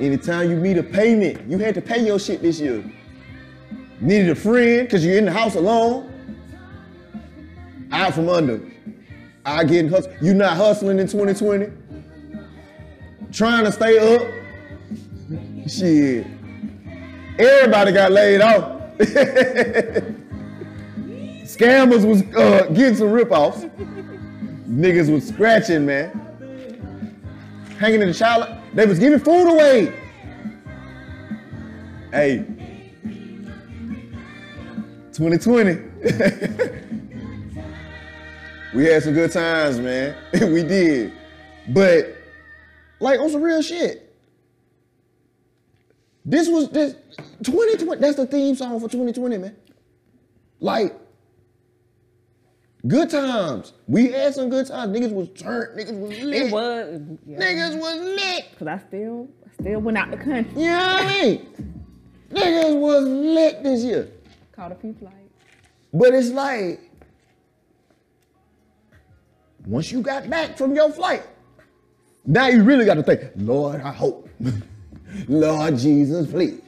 Anytime 0.01 0.51
you 0.51 0.57
need 0.57 0.79
a 0.79 0.83
payment, 0.83 1.49
you 1.49 1.59
had 1.59 1.75
to 1.77 1.81
pay 1.81 2.05
your 2.05 2.19
shit 2.19 2.43
this 2.43 2.59
year. 2.59 2.85
Needed 4.01 4.31
a 4.31 4.35
friend 4.35 4.87
because 4.87 5.05
you're 5.05 5.19
in 5.19 5.25
the 5.25 5.33
house 5.33 5.55
alone. 5.55 6.11
Out 7.93 8.15
from 8.15 8.29
under. 8.29 8.61
I 9.45 9.63
getting 9.65 9.91
hustled. 9.91 10.17
You 10.21 10.35
not 10.35 10.57
hustling 10.57 10.99
in 10.99 11.07
2020. 11.07 11.71
Trying 13.33 13.65
to 13.65 13.73
stay 13.73 13.99
up. 14.17 14.23
Shit. 15.69 16.27
Everybody 17.39 17.93
got 17.93 18.11
laid 18.13 18.41
off. 18.41 18.81
Scammers 21.45 22.05
was 22.05 22.23
uh, 22.37 22.67
getting 22.73 22.97
some 22.97 23.13
rip-offs. 23.13 23.65
Niggas 24.69 25.13
was 25.13 25.29
scratching, 25.29 25.87
man. 25.87 26.11
Hanging 27.79 28.03
in 28.03 28.09
the 28.09 28.15
child. 28.15 28.64
They 28.75 28.87
was 28.87 28.99
giving 28.99 29.21
food 29.21 29.53
away. 29.53 29.93
Hey. 32.11 32.45
2020. 35.13 35.79
we 38.75 38.87
had 38.87 39.03
some 39.03 39.15
good 39.15 39.31
times, 39.31 39.79
man. 39.79 40.17
we 40.53 40.65
did. 40.65 41.13
But 41.69 42.17
like 42.99 43.21
on 43.21 43.31
some 43.31 43.43
real 43.43 43.63
shit. 43.63 44.13
This 46.25 46.49
was 46.49 46.69
this 46.71 46.95
2020. 47.45 48.01
That's 48.01 48.17
the 48.17 48.27
theme 48.27 48.57
song 48.57 48.81
for 48.81 48.89
2020, 48.89 49.39
man. 49.39 49.55
Like, 50.59 50.97
good 52.87 53.11
times. 53.11 53.73
We 53.87 54.11
had 54.11 54.35
some 54.35 54.49
good 54.51 54.67
times. 54.67 54.97
Niggas 54.97 55.13
was 55.13 55.29
turned. 55.31 55.79
Niggas 55.79 55.99
was 55.99 56.21
lit. 56.21 56.43
It 56.43 56.53
was. 56.53 57.01
Yeah. 57.27 57.39
Niggas 57.39 57.81
was 57.81 57.99
lit. 58.01 58.59
Cause 58.59 58.69
I 58.69 58.79
still, 58.79 59.29
I 59.47 59.63
still 59.63 59.81
went 59.81 59.99
out 59.99 60.11
the 60.11 60.17
country. 60.17 60.63
You 60.63 60.69
know 60.71 60.79
what 60.79 61.03
I 61.03 61.23
mean? 61.23 61.85
Niggas 62.31 62.79
was 62.81 63.05
lit 63.05 63.63
this 63.63 63.83
year. 63.85 64.09
Caught 64.53 64.73
a 64.73 64.75
few 64.77 64.95
flights. 64.95 65.17
But 65.93 66.15
it's 66.15 66.31
like, 66.31 66.81
once 69.67 69.91
you 69.93 70.01
got 70.03 70.29
back 70.29 70.59
from 70.59 70.75
your 70.75 70.91
flight, 70.91 71.23
now 72.27 72.49
you 72.49 72.63
really 72.65 72.85
got 72.85 72.95
to 72.95 73.03
think, 73.03 73.23
Lord, 73.37 73.81
I 73.81 73.93
hope. 73.93 74.29
Lord 75.29 75.79
Jesus, 75.79 76.31
please. 76.31 76.61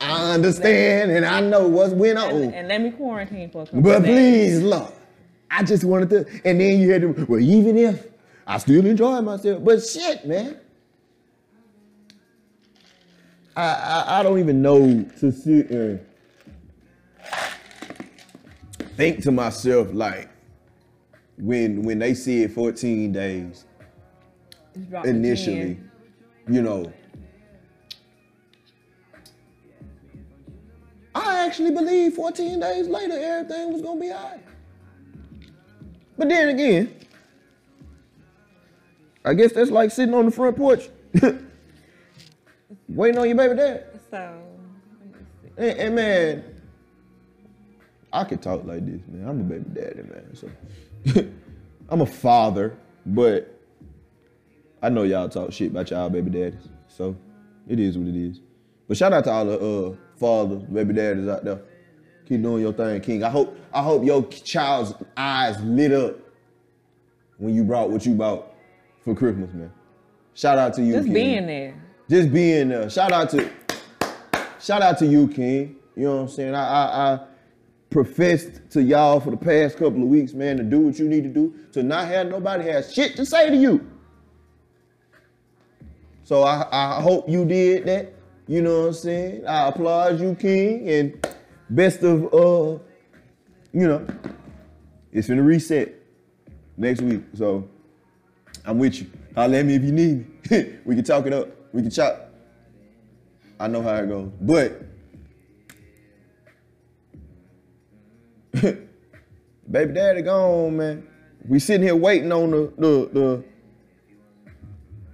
I 0.00 0.32
understand 0.32 1.12
and 1.12 1.24
I 1.24 1.40
know 1.40 1.68
what's 1.68 1.92
went 1.92 2.18
on. 2.18 2.32
And, 2.32 2.54
and 2.54 2.68
let 2.68 2.80
me 2.82 2.90
quarantine 2.90 3.50
for 3.50 3.62
a 3.62 3.66
couple 3.66 3.82
But 3.82 4.02
days. 4.02 4.58
please, 4.58 4.62
Lord, 4.62 4.92
I 5.52 5.62
just 5.62 5.84
wanted 5.84 6.10
to. 6.10 6.40
And 6.46 6.60
then 6.60 6.80
you 6.80 6.90
had 6.90 7.02
to, 7.02 7.26
well, 7.28 7.38
even 7.38 7.76
if 7.76 8.06
I 8.46 8.56
still 8.58 8.84
enjoy 8.86 9.20
myself, 9.20 9.62
but 9.62 9.84
shit, 9.84 10.26
man. 10.26 10.58
I, 13.54 13.62
I, 13.62 14.20
I 14.20 14.22
don't 14.22 14.38
even 14.38 14.62
know 14.62 15.04
to 15.20 15.30
sit 15.30 15.70
and 15.70 16.00
think 18.96 19.22
to 19.22 19.30
myself 19.30 19.88
like 19.92 20.30
when 21.36 21.82
when 21.82 21.98
they 21.98 22.14
said 22.14 22.52
14 22.52 23.12
days 23.12 23.66
Just 24.74 24.90
dropped 24.90 25.04
the 25.04 25.10
initially, 25.10 25.78
you 26.48 26.62
know. 26.62 26.90
I 31.14 31.46
actually 31.46 31.72
believe 31.72 32.14
14 32.14 32.58
days 32.58 32.88
later 32.88 33.18
everything 33.18 33.72
was 33.74 33.82
gonna 33.82 34.00
be 34.00 34.10
all 34.12 34.30
right. 34.30 34.40
But 36.16 36.28
then 36.28 36.48
again, 36.48 36.94
I 39.24 39.34
guess 39.34 39.52
that's 39.52 39.70
like 39.70 39.90
sitting 39.90 40.14
on 40.14 40.26
the 40.26 40.30
front 40.30 40.56
porch, 40.56 40.88
waiting 42.88 43.18
on 43.18 43.28
your 43.28 43.36
baby 43.36 43.54
dad. 43.54 43.86
So, 44.10 44.42
let 45.00 45.18
me 45.18 45.26
see. 45.42 45.48
And, 45.56 45.78
and 45.78 45.94
man, 45.94 46.44
I 48.12 48.24
could 48.24 48.42
talk 48.42 48.64
like 48.64 48.84
this, 48.84 49.00
man. 49.08 49.28
I'm 49.28 49.40
a 49.40 49.44
baby 49.44 49.64
daddy, 49.72 50.02
man. 50.02 50.34
So 50.34 50.50
I'm 51.88 52.00
a 52.02 52.06
father, 52.06 52.76
but 53.06 53.58
I 54.82 54.88
know 54.88 55.04
y'all 55.04 55.28
talk 55.28 55.52
shit 55.52 55.70
about 55.70 55.90
y'all 55.90 56.10
baby 56.10 56.30
daddies. 56.30 56.68
So 56.88 57.16
it 57.68 57.80
is 57.80 57.96
what 57.96 58.08
it 58.08 58.16
is. 58.16 58.40
But 58.88 58.96
shout 58.96 59.12
out 59.12 59.24
to 59.24 59.30
all 59.30 59.44
the 59.44 59.58
uh, 59.58 59.96
fathers, 60.16 60.62
baby 60.64 60.92
daddies 60.92 61.28
out 61.28 61.44
there. 61.44 61.62
Keep 62.32 62.40
doing 62.40 62.62
your 62.62 62.72
thing, 62.72 62.98
King. 63.02 63.24
I 63.24 63.28
hope 63.28 63.58
I 63.74 63.82
hope 63.82 64.02
your 64.06 64.24
child's 64.24 64.94
eyes 65.18 65.60
lit 65.60 65.92
up 65.92 66.16
when 67.36 67.54
you 67.54 67.62
brought 67.62 67.90
what 67.90 68.06
you 68.06 68.14
bought 68.14 68.54
for 69.04 69.14
Christmas, 69.14 69.52
man. 69.52 69.70
Shout 70.32 70.56
out 70.56 70.72
to 70.76 70.82
you, 70.82 70.94
Just 70.94 71.04
King. 71.08 71.12
being 71.12 71.46
there. 71.46 71.74
Just 72.08 72.32
being 72.32 72.70
there. 72.70 72.88
Shout 72.88 73.12
out 73.12 73.28
to 73.32 73.50
shout 74.58 74.80
out 74.80 74.96
to 75.00 75.06
you, 75.06 75.28
King. 75.28 75.76
You 75.94 76.04
know 76.04 76.16
what 76.16 76.22
I'm 76.22 76.28
saying? 76.28 76.54
I, 76.54 76.64
I, 76.64 77.12
I 77.12 77.20
professed 77.90 78.62
to 78.70 78.82
y'all 78.82 79.20
for 79.20 79.30
the 79.30 79.36
past 79.36 79.76
couple 79.76 80.02
of 80.02 80.08
weeks, 80.08 80.32
man, 80.32 80.56
to 80.56 80.62
do 80.62 80.80
what 80.80 80.98
you 80.98 81.06
need 81.10 81.24
to 81.24 81.28
do, 81.28 81.54
to 81.72 81.82
not 81.82 82.06
have 82.08 82.28
nobody 82.28 82.64
have 82.70 82.90
shit 82.90 83.14
to 83.16 83.26
say 83.26 83.50
to 83.50 83.56
you. 83.56 83.86
So 86.24 86.44
I, 86.44 86.66
I 86.72 87.02
hope 87.02 87.28
you 87.28 87.44
did 87.44 87.84
that. 87.84 88.14
You 88.48 88.62
know 88.62 88.80
what 88.80 88.86
I'm 88.86 88.92
saying? 88.94 89.46
I 89.46 89.68
applaud 89.68 90.18
you, 90.18 90.34
King, 90.34 90.88
and 90.88 91.26
best 91.74 92.02
of 92.02 92.32
uh, 92.32 92.78
you 93.72 93.88
know, 93.88 94.06
it's 95.12 95.28
gonna 95.28 95.42
reset 95.42 95.94
next 96.76 97.00
week. 97.00 97.22
So 97.34 97.68
I'm 98.64 98.78
with 98.78 99.00
you. 99.00 99.10
Holler 99.34 99.58
at 99.58 99.66
me 99.66 99.76
if 99.76 99.82
you 99.82 99.92
need 99.92 100.50
me. 100.50 100.78
we 100.84 100.94
can 100.94 101.04
talk 101.04 101.26
it 101.26 101.32
up. 101.32 101.48
We 101.72 101.82
can 101.82 101.90
chop. 101.90 102.30
I 103.58 103.68
know 103.68 103.82
how 103.82 103.94
it 103.96 104.08
goes. 104.08 104.30
But 104.40 104.82
baby 109.70 109.94
daddy 109.94 110.22
gone, 110.22 110.76
man. 110.76 111.08
We 111.48 111.58
sitting 111.58 111.82
here 111.82 111.96
waiting 111.96 112.30
on 112.32 112.50
the 112.50 112.72
the 112.76 113.10
the, 113.12 113.44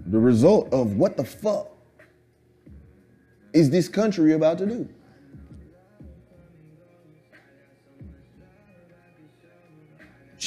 the 0.06 0.18
result 0.18 0.72
of 0.72 0.96
what 0.96 1.16
the 1.16 1.24
fuck 1.24 1.68
is 3.52 3.70
this 3.70 3.88
country 3.88 4.32
about 4.32 4.58
to 4.58 4.66
do? 4.66 4.88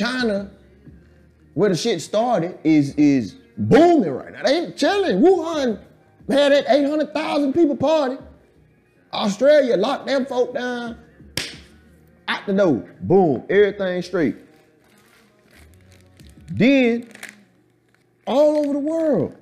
China, 0.01 0.49
where 1.53 1.69
the 1.69 1.75
shit 1.75 2.01
started, 2.01 2.57
is 2.63 2.95
is 2.95 3.35
booming 3.57 4.09
right 4.09 4.33
now. 4.33 4.43
They 4.43 4.71
chilling. 4.71 5.21
Wuhan 5.21 5.79
had 6.27 6.51
that 6.51 6.65
800,000 6.67 7.53
people 7.53 7.75
party. 7.75 8.17
Australia 9.13 9.77
locked 9.77 10.07
them 10.07 10.25
folk 10.25 10.53
down. 10.53 10.97
Out 12.27 12.45
the 12.47 12.53
door. 12.53 12.95
Boom. 13.01 13.43
Everything 13.49 14.01
straight. 14.01 14.37
Then, 16.47 17.07
all 18.25 18.57
over 18.57 18.73
the 18.73 18.79
world, 18.79 19.35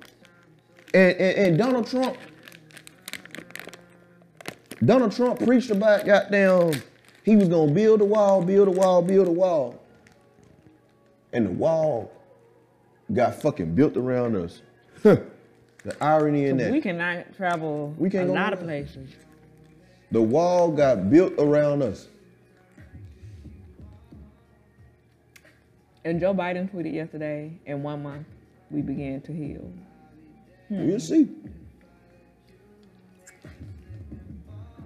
And, 0.92 1.16
and, 1.16 1.38
and 1.38 1.58
Donald 1.58 1.86
Trump, 1.86 2.16
Donald 4.84 5.12
Trump 5.12 5.38
preached 5.40 5.70
about 5.70 6.04
goddamn, 6.04 6.82
he 7.24 7.36
was 7.36 7.48
gonna 7.48 7.72
build 7.72 8.00
a 8.00 8.04
wall, 8.04 8.42
build 8.42 8.68
a 8.68 8.72
wall, 8.72 9.02
build 9.02 9.28
a 9.28 9.32
wall. 9.32 9.79
And 11.32 11.46
the 11.46 11.50
wall 11.50 12.12
got 13.12 13.34
fucking 13.40 13.74
built 13.74 13.96
around 13.96 14.36
us. 14.36 14.62
the 15.02 15.22
irony 16.00 16.46
in 16.46 16.56
that. 16.58 16.72
We 16.72 16.80
cannot 16.80 17.34
travel 17.36 17.94
We 17.98 18.10
can't 18.10 18.28
a 18.28 18.32
lot 18.32 18.52
of 18.52 18.60
places. 18.60 19.10
The 20.10 20.20
wall 20.22 20.70
got 20.72 21.08
built 21.10 21.34
around 21.38 21.82
us. 21.82 22.08
And 26.04 26.18
Joe 26.18 26.34
Biden 26.34 26.70
tweeted 26.72 26.94
yesterday, 26.94 27.52
in 27.66 27.82
one 27.82 28.02
month, 28.02 28.26
we 28.70 28.80
began 28.80 29.20
to 29.22 29.32
heal. 29.32 29.70
Hmm. 30.68 30.86
We'll 30.86 31.00
see. 31.00 31.28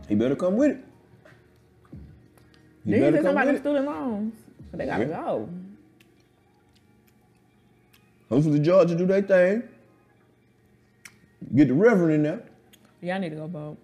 He 0.08 0.14
better 0.14 0.36
come 0.36 0.56
with 0.56 0.72
it. 0.72 0.84
He 2.84 2.90
Then 2.90 2.94
he 2.94 3.00
better 3.00 3.16
said 3.16 3.24
come 3.24 3.24
something 3.24 3.30
about 3.30 3.46
with 3.46 3.46
the 3.46 3.56
it. 3.56 3.72
student 3.72 3.86
loans. 3.86 4.34
So 4.70 4.76
they 4.76 4.86
gotta 4.86 5.04
Yeah. 5.06 5.10
go. 5.10 5.48
Hopefully 8.28 8.58
the 8.58 8.64
Georgia 8.64 8.94
do 8.94 9.06
their 9.06 9.22
thing. 9.22 9.62
Get 11.54 11.68
the 11.68 11.74
reverend 11.74 12.14
in 12.14 12.22
there. 12.22 12.42
Y'all 13.02 13.18
need 13.20 13.30
to 13.30 13.36
go 13.36 13.46
vote 13.46 13.76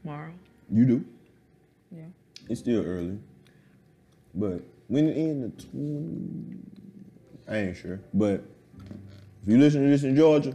tomorrow. 0.00 0.32
You 0.70 0.84
do. 0.84 1.04
Yeah. 1.90 2.02
It's 2.48 2.60
still 2.60 2.84
early. 2.84 3.18
But 4.34 4.62
when 4.88 5.08
it 5.08 5.16
end 5.16 5.44
the 5.56 5.62
20, 5.62 6.56
I 7.48 7.56
ain't 7.68 7.76
sure. 7.76 8.00
But 8.12 8.44
if 9.42 9.48
you 9.48 9.58
listen 9.58 9.82
to 9.82 9.88
this 9.88 10.04
in 10.04 10.14
Georgia, 10.14 10.54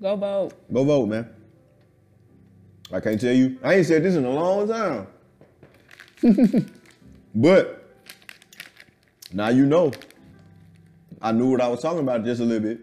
Go 0.00 0.16
vote. 0.16 0.52
go 0.72 0.84
vote, 0.84 1.06
man. 1.06 1.28
I 2.92 3.00
can't 3.00 3.20
tell 3.20 3.32
you. 3.32 3.58
I 3.62 3.74
ain't 3.74 3.86
said 3.86 4.02
this 4.02 4.14
in 4.14 4.24
a 4.24 4.30
long 4.30 4.68
time. 4.68 5.06
but 7.34 7.88
now 9.32 9.48
you 9.48 9.66
know. 9.66 9.92
I 11.22 11.32
knew 11.32 11.50
what 11.50 11.60
I 11.60 11.68
was 11.68 11.80
talking 11.80 12.00
about 12.00 12.24
just 12.24 12.40
a 12.40 12.44
little 12.44 12.68
bit. 12.68 12.80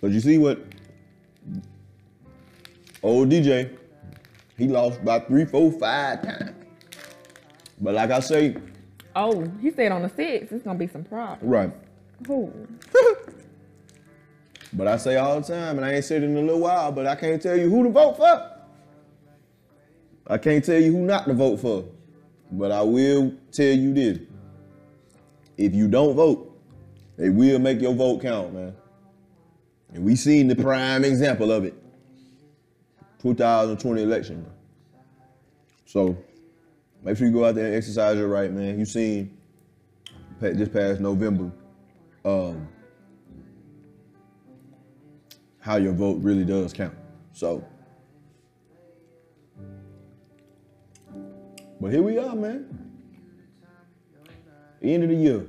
But 0.00 0.10
you 0.12 0.20
see 0.20 0.38
what 0.38 0.60
old 3.02 3.28
DJ, 3.30 3.76
he 4.56 4.68
lost 4.68 5.04
by 5.04 5.20
three, 5.20 5.44
four, 5.44 5.72
five 5.72 6.22
times. 6.22 6.52
But 7.80 7.94
like 7.94 8.10
I 8.10 8.20
say, 8.20 8.56
Oh, 9.16 9.48
he 9.60 9.70
said 9.70 9.92
on 9.92 10.02
the 10.02 10.08
six, 10.08 10.50
it's 10.52 10.64
gonna 10.64 10.78
be 10.78 10.86
some 10.88 11.04
problems. 11.04 11.42
right. 11.42 11.72
Who? 12.26 12.52
But 14.76 14.88
I 14.88 14.96
say 14.96 15.14
all 15.16 15.40
the 15.40 15.46
time, 15.46 15.76
and 15.76 15.86
I 15.86 15.92
ain't 15.92 16.04
said 16.04 16.24
it 16.24 16.26
in 16.26 16.36
a 16.36 16.40
little 16.40 16.58
while, 16.58 16.90
but 16.90 17.06
I 17.06 17.14
can't 17.14 17.40
tell 17.40 17.56
you 17.56 17.70
who 17.70 17.84
to 17.84 17.90
vote 17.90 18.16
for. 18.16 18.50
I 20.26 20.36
can't 20.36 20.64
tell 20.64 20.80
you 20.80 20.90
who 20.90 21.02
not 21.02 21.26
to 21.26 21.32
vote 21.32 21.60
for. 21.60 21.84
But 22.50 22.72
I 22.72 22.82
will 22.82 23.32
tell 23.52 23.66
you 23.72 23.94
this. 23.94 24.18
If 25.56 25.74
you 25.74 25.86
don't 25.86 26.16
vote, 26.16 26.53
they 27.16 27.30
will 27.30 27.58
make 27.58 27.80
your 27.80 27.94
vote 27.94 28.22
count, 28.22 28.52
man. 28.52 28.74
And 29.92 30.04
we 30.04 30.16
seen 30.16 30.48
the 30.48 30.56
prime 30.56 31.04
example 31.04 31.52
of 31.52 31.64
it. 31.64 31.74
2020 33.22 34.02
election. 34.02 34.46
So 35.86 36.16
make 37.02 37.16
sure 37.16 37.26
you 37.26 37.32
go 37.32 37.44
out 37.44 37.54
there 37.54 37.66
and 37.66 37.74
exercise 37.74 38.18
your 38.18 38.28
right, 38.28 38.52
man. 38.52 38.78
You 38.78 38.84
seen 38.84 39.36
this 40.40 40.68
past 40.68 41.00
November, 41.00 41.50
um, 42.24 42.68
how 45.60 45.76
your 45.76 45.94
vote 45.94 46.22
really 46.22 46.44
does 46.44 46.74
count. 46.74 46.94
So, 47.32 47.64
but 51.80 51.90
here 51.90 52.02
we 52.02 52.18
are, 52.18 52.36
man. 52.36 52.92
End 54.82 55.02
of 55.02 55.08
the 55.08 55.16
year. 55.16 55.46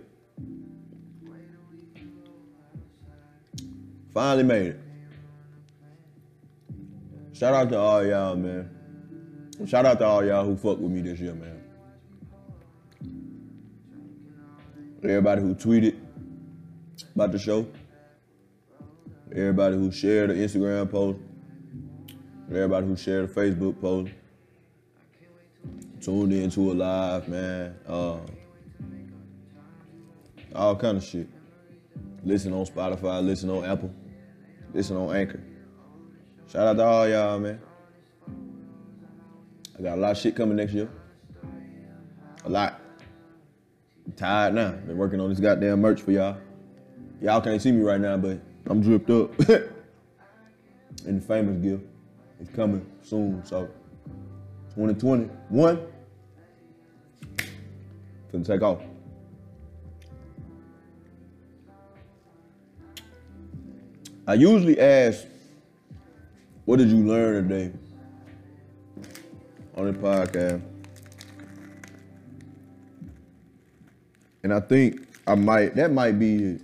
Finally 4.16 4.44
made 4.44 4.68
it. 4.68 4.80
Shout 7.34 7.54
out 7.54 7.70
to 7.70 7.78
all 7.78 8.06
y'all, 8.06 8.38
man. 8.38 8.70
Shout 9.68 9.86
out 9.86 10.00
to 10.00 10.06
all 10.06 10.24
y'all 10.24 10.46
who 10.46 10.56
fuck 10.56 10.80
with 10.80 10.90
me 10.90 11.02
this 11.02 11.20
year, 11.20 11.34
man. 11.34 11.62
Everybody 15.04 15.42
who 15.42 15.54
tweeted 15.54 15.98
about 17.14 17.34
the 17.34 17.40
show. 17.40 17.68
Everybody 19.34 19.76
who 19.76 19.92
shared 19.92 20.30
the 20.30 20.36
Instagram 20.36 20.90
post. 20.90 21.20
Everybody 22.50 22.88
who 22.88 22.96
shared 22.96 23.30
the 23.30 23.34
Facebook 23.34 23.82
post. 23.82 24.14
Tuned 26.00 26.32
into 26.32 26.72
a 26.72 26.74
live, 26.74 27.28
man. 27.28 27.76
Uh, 27.86 28.20
all 30.56 30.78
kind 30.78 30.96
of 30.96 31.04
shit. 31.04 31.28
Listen 32.24 32.54
on 32.54 32.66
Spotify, 32.66 33.24
listen 33.24 33.52
on 33.52 33.66
Apple, 33.66 33.94
listen 34.76 34.98
on 34.98 35.16
Anchor. 35.16 35.42
Shout 36.52 36.68
out 36.68 36.78
to 36.78 36.84
all 36.84 37.08
y'all, 37.08 37.40
man. 37.40 37.60
I 39.80 39.82
got 39.82 39.98
a 39.98 40.02
lot 40.02 40.12
of 40.12 40.18
shit 40.18 40.36
coming 40.36 40.58
next 40.58 40.74
year. 40.74 40.90
A 42.44 42.50
lot. 42.50 42.80
I'm 44.06 44.12
tired 44.12 44.54
now. 44.54 44.72
Been 44.72 44.98
working 44.98 45.20
on 45.20 45.30
this 45.30 45.40
goddamn 45.40 45.82
merch 45.82 46.02
for 46.02 46.12
y'all. 46.12 46.38
Y'all 47.22 47.42
can't 47.42 47.62
see 47.62 47.72
me 47.72 47.82
right 47.82 48.00
now, 48.00 48.18
but 48.18 48.40
I'm 48.68 48.82
dripped 48.82 49.10
up. 49.10 49.38
and 51.06 51.22
the 51.22 51.26
famous 51.26 51.58
gift 51.64 51.84
is 52.42 52.50
coming 52.50 52.86
soon. 53.02 53.44
So 53.46 53.70
2021 54.76 55.88
finna 58.32 58.46
take 58.46 58.62
off. 58.62 58.82
I 64.28 64.34
usually 64.34 64.80
ask, 64.80 65.26
what 66.66 66.78
did 66.78 66.90
you 66.90 66.98
learn 66.98 67.48
today 67.48 67.72
on 69.76 69.86
the 69.86 69.94
podcast? 69.94 70.64
And 74.42 74.52
I 74.52 74.60
think 74.62 75.08
I 75.28 75.36
might, 75.36 75.76
that 75.76 75.92
might 75.92 76.18
be 76.18 76.44
it. 76.44 76.62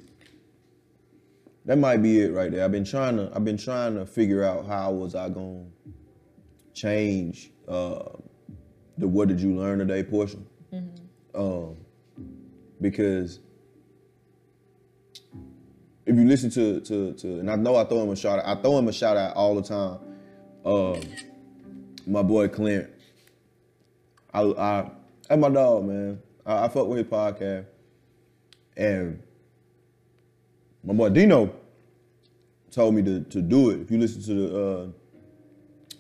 That 1.66 1.78
might 1.78 1.98
be 1.98 2.22
it 2.22 2.34
right 2.34 2.52
there. 2.52 2.66
I've 2.66 2.72
been 2.72 2.84
trying 2.84 3.18
to, 3.18 3.32
I've 3.36 3.46
been 3.46 3.58
trying 3.58 3.94
to 3.94 4.08
figure 4.08 4.44
out 4.44 4.66
how 4.66 4.92
was 4.92 5.14
I 5.14 5.30
gonna 5.30 5.66
change 6.74 7.52
uh, 7.68 8.04
the 8.98 9.08
what 9.08 9.28
did 9.28 9.40
you 9.40 9.56
learn 9.56 9.78
today 9.78 10.02
portion. 10.02 10.48
Um, 11.36 11.78
because 12.82 13.40
if 16.12 16.18
you 16.18 16.26
listen 16.26 16.50
to 16.52 16.82
to 16.82 17.14
to, 17.14 17.40
and 17.40 17.50
I 17.50 17.56
know 17.56 17.78
I 17.78 17.86
throw 17.86 18.04
him 18.04 18.10
a 18.10 18.16
shout 18.16 18.40
out. 18.40 18.46
I 18.46 18.62
throw 18.62 18.78
him 18.78 18.88
a 18.90 18.94
shout 18.94 19.16
out 19.16 19.34
all 19.36 19.56
the 19.56 19.64
time. 19.64 20.00
Um, 20.66 21.02
my 22.06 22.22
boy 22.22 22.50
Clint. 22.50 22.90
I 24.34 24.90
I 25.30 25.36
my 25.38 25.50
dog, 25.50 25.86
man. 25.86 26.22
I, 26.46 26.66
I 26.66 26.68
fuck 26.68 26.88
with 26.88 26.98
his 26.98 27.08
podcast, 27.08 27.66
and 28.76 29.24
my 30.84 30.94
boy 30.94 31.10
Dino 31.10 31.56
told 32.72 32.94
me 32.94 33.04
to 33.04 33.22
to 33.22 33.42
do 33.42 33.70
it. 33.70 33.80
If 33.80 33.90
you 33.90 33.98
listen 33.98 34.22
to 34.24 34.34
the 34.34 34.62
uh, 34.62 34.88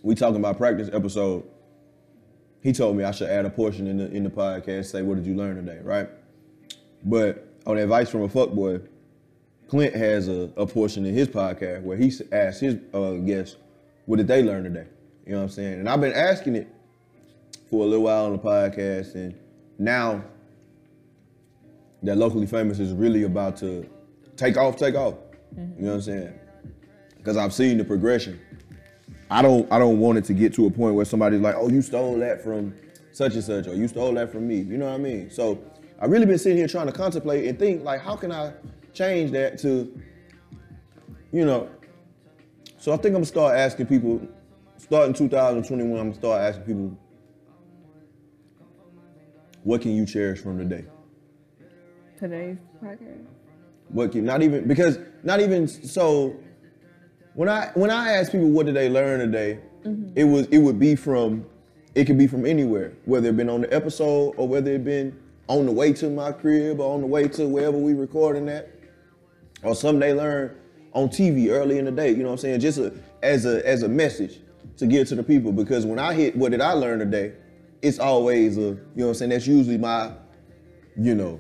we 0.03 0.13
talking 0.13 0.37
about 0.37 0.57
practice 0.57 0.89
episode, 0.91 1.45
he 2.61 2.73
told 2.73 2.97
me 2.97 3.05
I 3.05 3.11
should 3.11 3.29
add 3.29 3.45
a 3.45 3.49
portion 3.49 3.87
in 3.87 3.97
the 3.97 4.11
in 4.11 4.23
the 4.25 4.29
podcast. 4.29 4.91
Say, 4.91 5.03
what 5.03 5.15
did 5.15 5.25
you 5.25 5.35
learn 5.35 5.55
today, 5.55 5.79
right? 5.81 6.09
But 7.01 7.47
on 7.65 7.77
advice 7.77 8.09
from 8.09 8.23
a 8.23 8.27
fuckboy, 8.27 8.85
Clint 9.71 9.95
has 9.95 10.27
a, 10.27 10.51
a 10.57 10.67
portion 10.67 11.05
in 11.05 11.13
his 11.13 11.29
podcast 11.29 11.81
where 11.83 11.95
he 11.95 12.11
asks 12.33 12.59
his 12.59 12.75
uh, 12.93 13.13
guests, 13.13 13.55
what 14.05 14.17
did 14.17 14.27
they 14.27 14.43
learn 14.43 14.65
today? 14.65 14.85
You 15.25 15.31
know 15.31 15.37
what 15.37 15.43
I'm 15.43 15.49
saying? 15.49 15.79
And 15.79 15.87
I've 15.87 16.01
been 16.01 16.11
asking 16.11 16.57
it 16.57 16.67
for 17.69 17.85
a 17.85 17.87
little 17.87 18.03
while 18.03 18.25
on 18.25 18.33
the 18.33 18.37
podcast, 18.37 19.15
and 19.15 19.33
now 19.79 20.25
that 22.03 22.17
locally 22.17 22.47
famous 22.47 22.79
is 22.79 22.91
really 22.91 23.23
about 23.23 23.55
to 23.57 23.89
take 24.35 24.57
off, 24.57 24.75
take 24.75 24.95
off. 24.95 25.13
You 25.55 25.63
know 25.63 25.87
what 25.87 25.93
I'm 25.93 26.01
saying? 26.01 26.33
Because 27.15 27.37
I've 27.37 27.53
seen 27.53 27.77
the 27.77 27.85
progression. 27.85 28.41
I 29.29 29.41
don't 29.41 29.71
I 29.71 29.79
don't 29.79 29.99
want 29.99 30.17
it 30.17 30.25
to 30.25 30.33
get 30.33 30.53
to 30.55 30.65
a 30.65 30.69
point 30.69 30.95
where 30.95 31.05
somebody's 31.05 31.39
like, 31.39 31.55
oh, 31.57 31.69
you 31.69 31.81
stole 31.81 32.19
that 32.19 32.43
from 32.43 32.75
such 33.13 33.35
and 33.35 33.43
such, 33.43 33.67
or 33.67 33.75
you 33.75 33.87
stole 33.87 34.13
that 34.15 34.33
from 34.33 34.49
me. 34.49 34.57
You 34.57 34.77
know 34.77 34.87
what 34.87 34.95
I 34.95 34.97
mean? 34.97 35.31
So 35.31 35.63
I've 35.97 36.11
really 36.11 36.25
been 36.25 36.39
sitting 36.39 36.57
here 36.57 36.67
trying 36.67 36.87
to 36.87 36.91
contemplate 36.93 37.47
and 37.47 37.57
think 37.57 37.85
like, 37.85 38.01
how 38.01 38.17
can 38.17 38.33
I 38.33 38.51
change 38.93 39.31
that 39.31 39.57
to, 39.59 40.01
you 41.31 41.45
know? 41.45 41.69
So 42.77 42.91
I 42.91 42.95
think 42.95 43.07
I'm 43.07 43.13
gonna 43.13 43.25
start 43.25 43.55
asking 43.57 43.85
people, 43.87 44.21
starting 44.77 45.13
2021, 45.13 45.91
I'm 45.99 46.07
gonna 46.07 46.15
start 46.15 46.41
asking 46.41 46.63
people, 46.65 46.97
what 49.63 49.81
can 49.81 49.91
you 49.95 50.05
cherish 50.05 50.39
from 50.39 50.57
today? 50.57 50.85
Today's 52.19 52.57
podcast. 52.83 53.25
What 53.89 54.11
can 54.11 54.25
not 54.25 54.41
even 54.41 54.67
because 54.67 54.97
not 55.23 55.39
even 55.41 55.67
so 55.67 56.35
when 57.33 57.49
I 57.49 57.71
when 57.73 57.89
I 57.91 58.13
ask 58.13 58.31
people 58.31 58.49
what 58.49 58.65
did 58.65 58.75
they 58.75 58.89
learn 58.89 59.19
today, 59.19 59.59
Mm-hmm. 59.83 60.11
it 60.15 60.25
was 60.25 60.45
it 60.47 60.59
would 60.59 60.77
be 60.77 60.95
from 60.95 61.43
it 61.95 62.05
could 62.05 62.17
be 62.19 62.27
from 62.27 62.45
anywhere, 62.45 62.93
whether 63.05 63.29
it 63.29 63.35
been 63.37 63.49
on 63.49 63.61
the 63.61 63.73
episode 63.73 64.35
or 64.37 64.47
whether 64.47 64.71
it 64.71 64.83
been 64.85 65.17
on 65.47 65.65
the 65.65 65.71
way 65.71 65.91
to 65.93 66.07
my 66.09 66.31
crib 66.31 66.79
or 66.79 66.93
on 66.93 67.01
the 67.01 67.07
way 67.07 67.27
to 67.29 67.47
wherever 67.47 67.75
we 67.77 67.93
recording 67.93 68.47
at, 68.47 68.69
or 69.63 69.75
something 69.75 69.99
they 69.99 70.13
learn 70.13 70.57
on 70.93 71.09
TV 71.09 71.49
early 71.49 71.77
in 71.77 71.85
the 71.85 71.91
day. 71.91 72.09
You 72.09 72.17
know 72.17 72.25
what 72.25 72.31
I'm 72.33 72.37
saying? 72.37 72.59
Just 72.59 72.77
a, 72.77 72.93
as 73.21 73.45
a 73.45 73.65
as 73.67 73.83
a 73.83 73.89
message 73.89 74.39
to 74.77 74.87
give 74.87 75.07
to 75.09 75.15
the 75.15 75.23
people. 75.23 75.51
Because 75.51 75.85
when 75.85 75.99
I 75.99 76.13
hit 76.13 76.35
what 76.35 76.51
did 76.51 76.61
I 76.61 76.73
learn 76.73 76.99
today, 76.99 77.33
it's 77.81 77.99
always 77.99 78.57
a 78.57 78.61
you 78.61 78.67
know 78.95 79.05
what 79.05 79.07
I'm 79.09 79.13
saying. 79.15 79.29
That's 79.31 79.47
usually 79.47 79.77
my, 79.77 80.11
you 80.97 81.15
know, 81.15 81.39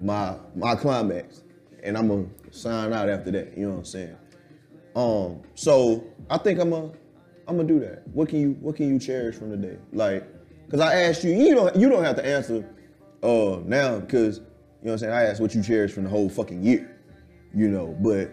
my 0.00 0.36
my 0.54 0.74
climax, 0.74 1.42
and 1.82 1.96
I'm 1.96 2.08
gonna 2.08 2.26
sign 2.50 2.92
out 2.92 3.08
after 3.08 3.30
that. 3.32 3.56
You 3.56 3.66
know 3.66 3.72
what 3.72 3.78
I'm 3.78 3.84
saying? 3.84 4.16
Um, 4.94 5.42
so 5.54 6.04
I 6.28 6.38
think 6.38 6.60
I'm 6.60 6.72
a, 6.72 6.84
I'm 7.48 7.56
gonna 7.56 7.64
do 7.64 7.80
that. 7.80 8.06
What 8.08 8.28
can 8.28 8.40
you, 8.40 8.50
what 8.60 8.76
can 8.76 8.88
you 8.88 8.98
cherish 8.98 9.36
from 9.36 9.50
the 9.50 9.56
day? 9.56 9.78
Like, 9.92 10.26
cause 10.70 10.80
I 10.80 10.94
asked 11.02 11.24
you, 11.24 11.32
you 11.32 11.54
don't, 11.54 11.74
you 11.76 11.88
don't 11.88 12.04
have 12.04 12.16
to 12.16 12.26
answer, 12.26 12.68
uh, 13.22 13.60
now, 13.64 14.00
cause 14.00 14.40
you 14.82 14.86
know 14.86 14.92
what 14.92 14.92
I'm 14.92 14.98
saying. 14.98 15.12
I 15.12 15.22
asked 15.22 15.40
what 15.40 15.54
you 15.54 15.62
cherish 15.62 15.92
from 15.92 16.04
the 16.04 16.10
whole 16.10 16.28
fucking 16.28 16.62
year, 16.62 16.98
you 17.54 17.68
know. 17.68 17.96
But 18.00 18.32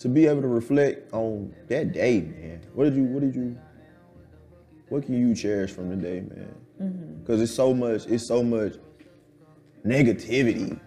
to 0.00 0.08
be 0.08 0.26
able 0.26 0.42
to 0.42 0.48
reflect 0.48 1.12
on 1.12 1.54
that 1.68 1.92
day, 1.92 2.20
man. 2.20 2.60
What 2.74 2.84
did 2.84 2.94
you, 2.94 3.04
what 3.04 3.20
did 3.20 3.34
you, 3.34 3.58
what 4.88 5.04
can 5.04 5.14
you 5.14 5.34
cherish 5.34 5.70
from 5.70 5.88
the 5.90 5.96
day, 5.96 6.20
man? 6.20 6.54
Mm-hmm. 6.80 7.24
Cause 7.26 7.40
it's 7.40 7.54
so 7.54 7.74
much, 7.74 8.06
it's 8.06 8.26
so 8.26 8.42
much 8.42 8.74
negativity 9.84 10.78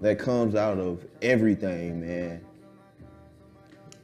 that 0.00 0.18
comes 0.18 0.54
out 0.54 0.78
of 0.78 1.04
everything, 1.20 2.00
man 2.00 2.44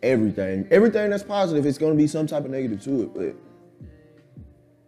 everything. 0.03 0.67
Everything 0.71 1.11
that's 1.11 1.23
positive, 1.23 1.67
it's 1.67 1.79
gonna 1.79 1.95
be 1.95 2.07
some 2.07 2.27
type 2.27 2.45
of 2.45 2.51
negative 2.51 2.83
to 2.85 3.03
it. 3.03 3.15
But 3.15 3.35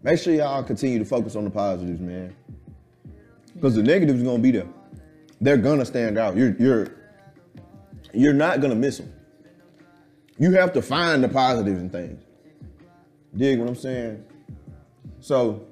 make 0.03 0.19
sure 0.19 0.35
y'all 0.35 0.62
continue 0.62 0.99
to 0.99 1.05
focus 1.05 1.37
on 1.37 1.45
the 1.45 1.51
positives, 1.51 2.01
man. 2.01 2.35
Because 3.55 3.75
the 3.75 3.83
negatives 3.83 4.23
are 4.23 4.25
gonna 4.25 4.39
be 4.39 4.53
there. 4.53 4.69
They're 5.41 5.57
gonna 5.57 5.84
stand 5.84 6.18
out. 6.18 6.36
You're 6.36 6.55
you're 6.59 6.89
you're 8.12 8.32
not 8.32 8.61
gonna 8.61 8.74
miss 8.74 8.99
them. 8.99 9.12
You 10.39 10.53
have 10.53 10.72
to 10.74 10.82
find 10.82 11.22
the 11.22 11.28
positives 11.28 11.80
in 11.80 11.91
things. 11.91 12.22
Dig 13.36 13.59
what 13.59 13.68
I'm 13.68 13.74
saying? 13.74 14.24
So, 15.20 15.66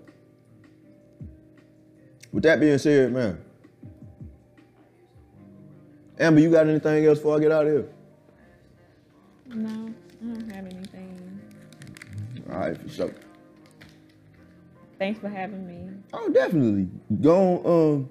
with 2.32 2.42
that 2.42 2.60
being 2.60 2.78
said, 2.78 3.12
man. 3.12 3.42
Amber, 6.18 6.40
you 6.40 6.50
got 6.50 6.66
anything 6.66 7.04
else 7.04 7.18
before 7.18 7.36
I 7.36 7.40
get 7.40 7.52
out 7.52 7.66
of 7.66 7.72
here? 7.72 7.88
No, 9.54 9.92
I 10.22 10.24
don't 10.24 10.50
have 10.50 10.66
anything. 10.66 11.40
All 12.50 12.58
right, 12.58 12.80
for 12.80 12.88
sure. 12.88 13.14
Thanks 14.98 15.20
for 15.20 15.28
having 15.28 15.66
me. 15.66 15.92
Oh, 16.12 16.30
definitely. 16.30 16.88
Go 17.20 17.62
on, 17.64 17.94
um, 17.94 18.08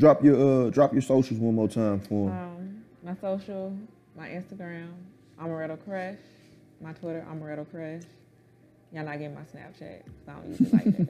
drop 0.00 0.24
your 0.24 0.66
uh, 0.66 0.70
drop 0.70 0.92
your 0.92 1.02
socials 1.02 1.38
one 1.38 1.54
more 1.54 1.68
time 1.68 2.00
for. 2.00 2.30
Um, 2.30 2.82
my 3.04 3.14
social, 3.20 3.76
my 4.16 4.28
Instagram, 4.28 4.88
Amaretto 5.40 5.78
Crush. 5.84 6.16
My 6.82 6.92
Twitter, 6.94 7.24
Amaretto 7.30 7.70
Crush. 7.70 8.02
Y'all 8.92 9.04
not 9.04 9.18
getting 9.18 9.34
my 9.34 9.42
Snapchat. 9.42 10.02
'cause 10.02 10.28
I 10.28 10.32
don't 10.32 10.48
use 10.48 10.60
it 10.62 10.72
like 10.72 10.84
that. 10.96 11.08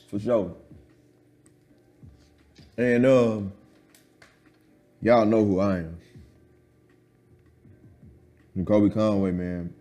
for 0.10 0.18
sure. 0.20 0.54
And 2.76 3.06
um, 3.06 3.52
y'all 5.00 5.24
know 5.24 5.44
who 5.44 5.58
I 5.58 5.78
am. 5.78 5.98
I'm 8.54 8.66
Kobe 8.66 8.92
Conway, 8.92 9.32
man. 9.32 9.72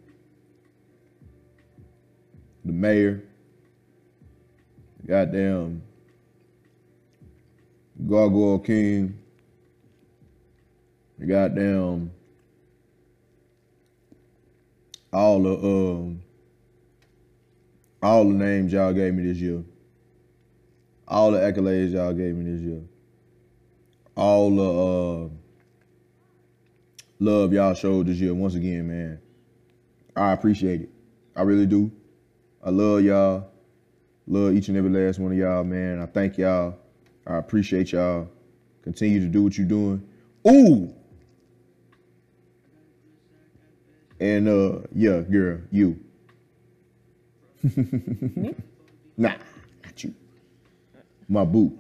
The 2.64 2.72
mayor. 2.72 3.24
Goddamn. 5.06 5.82
Gargoyle 8.08 8.60
King. 8.60 9.20
The 11.20 11.26
goddamn. 11.26 12.12
All 15.12 15.42
the 15.42 15.54
um. 15.54 16.22
All 18.02 18.24
the 18.26 18.34
names 18.34 18.72
y'all 18.72 18.94
gave 18.94 19.14
me 19.14 19.24
this 19.24 19.38
year. 19.38 19.64
All 21.08 21.32
the 21.32 21.40
accolades 21.40 21.92
y'all 21.92 22.14
gave 22.14 22.36
me 22.36 22.52
this 22.52 22.62
year. 22.62 22.82
All 24.16 24.56
the 24.56 24.64
uh 24.64 25.30
love 27.20 27.54
y'all 27.54 27.74
showed 27.74 28.08
this 28.08 28.18
year 28.18 28.34
once 28.34 28.56
again, 28.56 28.88
man. 28.88 29.20
I 30.16 30.34
appreciate 30.34 30.82
it. 30.82 30.90
I 31.36 31.42
really 31.42 31.66
do. 31.66 31.92
I 32.64 32.70
love 32.70 33.04
y'all. 33.04 33.50
Love 34.28 34.54
each 34.54 34.68
and 34.68 34.78
every 34.78 34.90
last 34.90 35.20
one 35.20 35.32
of 35.32 35.38
y'all, 35.38 35.64
man. 35.64 36.02
I 36.02 36.06
thank 36.06 36.38
y'all. 36.38 36.78
I 37.28 37.38
appreciate 37.38 37.92
y'all. 37.92 38.30
Continue 38.84 39.20
to 39.20 39.28
do 39.28 39.44
what 39.44 39.58
you're 39.58 39.68
doing. 39.68 40.08
Ooh. 40.48 40.94
And 44.20 44.48
uh, 44.48 44.80
yeah, 44.94 45.22
girl, 45.22 45.60
you. 45.72 46.00
Nah, 49.20 49.34
not 49.84 50.04
you. 50.04 50.14
My 51.28 51.44
boo. 51.44 51.78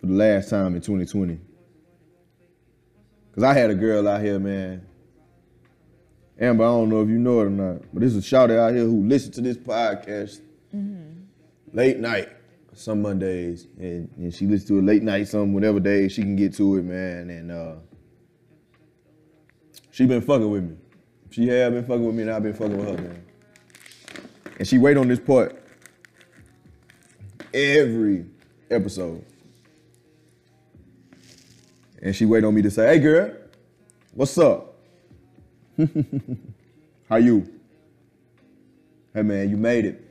For 0.00 0.06
the 0.06 0.14
last 0.14 0.48
time 0.48 0.74
in 0.74 0.80
2020. 0.80 1.38
Cause 3.34 3.44
I 3.44 3.52
had 3.52 3.68
a 3.68 3.74
girl 3.74 4.08
out 4.08 4.22
here, 4.22 4.38
man. 4.38 4.86
Amber, 6.40 6.64
I 6.64 6.68
don't 6.68 6.88
know 6.88 7.02
if 7.02 7.08
you 7.08 7.18
know 7.18 7.40
it 7.40 7.44
or 7.44 7.50
not, 7.50 7.82
but 7.92 8.00
there's 8.00 8.16
a 8.16 8.22
shouter 8.22 8.58
out 8.58 8.72
here 8.72 8.84
who 8.84 9.06
listens 9.06 9.34
to 9.34 9.40
this 9.42 9.56
podcast 9.58 10.40
late 11.72 11.98
night, 11.98 12.28
some 12.74 13.02
Mondays, 13.02 13.66
and, 13.78 14.08
and 14.16 14.34
she 14.34 14.46
listens 14.46 14.68
to 14.68 14.78
it 14.78 14.84
late 14.84 15.02
night, 15.02 15.28
some 15.28 15.52
whatever 15.52 15.80
day 15.80 16.08
she 16.08 16.22
can 16.22 16.36
get 16.36 16.54
to 16.54 16.76
it, 16.76 16.84
man. 16.84 17.30
And 17.30 17.52
uh, 17.52 17.74
she 19.90 20.06
been 20.06 20.22
fucking 20.22 20.50
with 20.50 20.64
me. 20.64 20.76
She 21.30 21.48
have 21.48 21.72
been 21.72 21.84
fucking 21.84 22.04
with 22.04 22.14
me, 22.14 22.22
and 22.22 22.30
I've 22.30 22.42
been 22.42 22.54
fucking 22.54 22.76
with 22.76 22.88
her, 22.88 23.02
man. 23.02 23.24
And 24.58 24.68
she 24.68 24.78
wait 24.78 24.96
on 24.96 25.08
this 25.08 25.20
part 25.20 25.60
every 27.52 28.26
episode. 28.70 29.24
And 32.02 32.14
she 32.14 32.26
wait 32.26 32.44
on 32.44 32.54
me 32.54 32.62
to 32.62 32.70
say, 32.70 32.86
hey 32.86 32.98
girl, 32.98 33.32
what's 34.12 34.36
up? 34.36 34.74
How 37.08 37.16
you? 37.16 37.48
Hey 39.14 39.22
man, 39.22 39.48
you 39.48 39.56
made 39.56 39.86
it. 39.86 40.03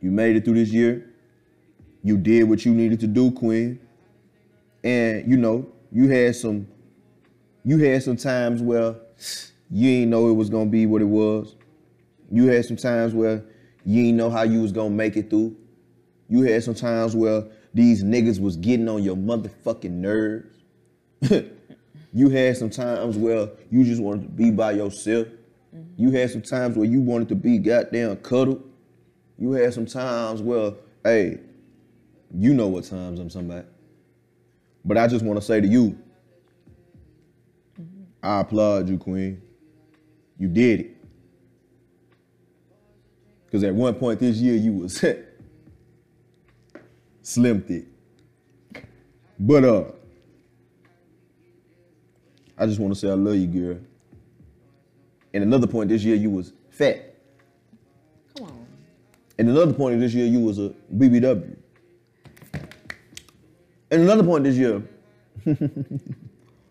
You 0.00 0.10
made 0.10 0.36
it 0.36 0.44
through 0.44 0.54
this 0.54 0.70
year. 0.70 1.06
You 2.02 2.16
did 2.16 2.44
what 2.44 2.64
you 2.64 2.72
needed 2.72 3.00
to 3.00 3.06
do, 3.06 3.30
Queen. 3.30 3.78
And 4.82 5.30
you 5.30 5.36
know, 5.36 5.66
you 5.92 6.08
had 6.08 6.36
some 6.36 6.66
you 7.64 7.78
had 7.78 8.02
some 8.02 8.16
times 8.16 8.62
where 8.62 8.96
you 9.70 9.88
ain't 9.88 10.10
know 10.10 10.28
it 10.28 10.34
was 10.34 10.48
gonna 10.48 10.70
be 10.70 10.86
what 10.86 11.02
it 11.02 11.06
was. 11.06 11.56
You 12.30 12.46
had 12.46 12.64
some 12.64 12.76
times 12.76 13.12
where 13.12 13.44
you 13.84 14.04
ain't 14.04 14.16
know 14.16 14.30
how 14.30 14.42
you 14.42 14.62
was 14.62 14.72
gonna 14.72 14.90
make 14.90 15.16
it 15.16 15.28
through. 15.28 15.56
You 16.28 16.42
had 16.42 16.62
some 16.62 16.74
times 16.74 17.14
where 17.14 17.44
these 17.74 18.02
niggas 18.02 18.40
was 18.40 18.56
getting 18.56 18.88
on 18.88 19.02
your 19.02 19.16
motherfucking 19.16 19.90
nerves. 19.90 20.56
you 22.12 22.28
had 22.30 22.56
some 22.56 22.70
times 22.70 23.16
where 23.16 23.50
you 23.70 23.84
just 23.84 24.00
wanted 24.02 24.22
to 24.22 24.28
be 24.28 24.50
by 24.50 24.72
yourself. 24.72 25.26
You 25.96 26.10
had 26.10 26.30
some 26.30 26.42
times 26.42 26.76
where 26.76 26.86
you 26.86 27.00
wanted 27.00 27.28
to 27.28 27.34
be 27.34 27.58
goddamn 27.58 28.16
cuddled. 28.16 28.69
You 29.40 29.52
had 29.52 29.72
some 29.72 29.86
times 29.86 30.42
where, 30.42 30.74
hey, 31.02 31.38
you 32.32 32.52
know 32.52 32.68
what 32.68 32.84
times 32.84 33.34
I'm 33.34 33.50
about. 33.50 33.64
But 34.84 34.98
I 34.98 35.08
just 35.08 35.24
want 35.24 35.40
to 35.40 35.44
say 35.44 35.62
to 35.62 35.66
you, 35.66 35.98
I 38.22 38.40
applaud 38.40 38.90
you, 38.90 38.98
Queen. 38.98 39.40
You 40.38 40.46
did 40.46 40.80
it. 40.80 40.96
Because 43.46 43.64
at 43.64 43.74
one 43.74 43.94
point 43.94 44.20
this 44.20 44.36
year 44.36 44.56
you 44.56 44.74
was 44.74 45.00
slim 47.22 47.62
thick. 47.62 47.86
But 49.38 49.64
uh, 49.64 49.84
I 52.58 52.66
just 52.66 52.78
want 52.78 52.92
to 52.92 53.00
say 53.00 53.08
I 53.08 53.14
love 53.14 53.36
you, 53.36 53.46
girl. 53.46 53.78
And 55.32 55.42
another 55.42 55.66
point 55.66 55.88
this 55.88 56.04
year 56.04 56.14
you 56.14 56.28
was 56.28 56.52
fat. 56.68 57.09
And 59.40 59.48
another 59.48 59.72
point 59.72 59.94
of 59.94 60.00
this 60.02 60.12
year 60.12 60.26
you 60.26 60.38
was 60.38 60.58
a 60.58 60.68
BBW. 60.94 61.56
And 63.90 64.02
another 64.02 64.22
point 64.22 64.44
this 64.44 64.54
year, 64.54 64.82
let 65.46 65.58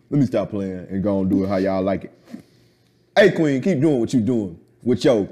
me 0.08 0.24
stop 0.24 0.50
playing 0.50 0.86
and 0.88 1.02
go 1.02 1.18
and 1.18 1.28
do 1.28 1.42
it 1.42 1.48
how 1.48 1.56
y'all 1.56 1.82
like 1.82 2.04
it. 2.04 2.12
Hey 3.16 3.32
Queen, 3.32 3.60
keep 3.60 3.80
doing 3.80 3.98
what 3.98 4.12
you're 4.12 4.22
doing 4.22 4.56
with 4.84 5.04
your 5.04 5.28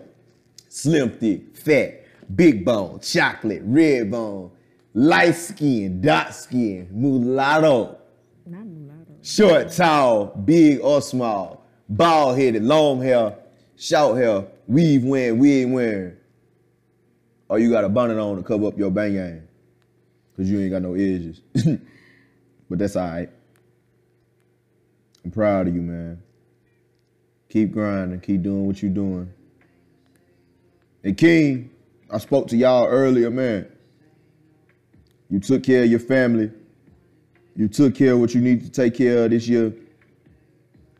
slim 0.68 1.12
thick, 1.12 1.56
fat, 1.56 2.04
big 2.34 2.64
bone, 2.64 2.98
chocolate, 2.98 3.62
red 3.64 4.10
bone, 4.10 4.50
light 4.92 5.36
skin, 5.36 6.00
dark 6.00 6.32
skin, 6.32 6.88
mulatto. 6.90 7.98
Not 8.46 8.66
mulatto. 8.66 9.12
short, 9.22 9.70
tall, 9.70 10.26
big 10.44 10.80
or 10.80 11.00
small, 11.00 11.64
bald 11.88 12.36
headed, 12.36 12.64
long 12.64 13.00
hair, 13.00 13.36
short 13.76 14.18
hair, 14.18 14.44
weave 14.66 15.04
wearing, 15.04 15.38
wig 15.38 15.70
wearing. 15.70 16.17
Or 17.48 17.58
you 17.58 17.70
got 17.70 17.84
a 17.84 17.88
bonnet 17.88 18.18
on 18.18 18.36
to 18.36 18.42
cover 18.42 18.66
up 18.66 18.78
your 18.78 18.90
bang 18.90 19.14
gang. 19.14 19.48
Cause 20.36 20.48
you 20.48 20.60
ain't 20.60 20.70
got 20.70 20.82
no 20.82 20.94
edges. 20.94 21.40
but 22.70 22.78
that's 22.78 22.94
all 22.94 23.08
right. 23.08 23.30
I'm 25.24 25.30
proud 25.30 25.66
of 25.66 25.74
you, 25.74 25.82
man. 25.82 26.22
Keep 27.48 27.72
grinding, 27.72 28.20
keep 28.20 28.42
doing 28.42 28.66
what 28.66 28.82
you're 28.82 28.92
doing. 28.92 29.32
And 31.02 31.16
King, 31.16 31.70
I 32.10 32.18
spoke 32.18 32.48
to 32.48 32.56
y'all 32.56 32.86
earlier, 32.86 33.30
man. 33.30 33.66
You 35.30 35.40
took 35.40 35.62
care 35.64 35.82
of 35.82 35.90
your 35.90 36.00
family. 36.00 36.50
You 37.56 37.68
took 37.68 37.94
care 37.94 38.12
of 38.12 38.20
what 38.20 38.34
you 38.34 38.40
need 38.40 38.62
to 38.64 38.70
take 38.70 38.94
care 38.94 39.24
of 39.24 39.30
this 39.30 39.48
year. 39.48 39.72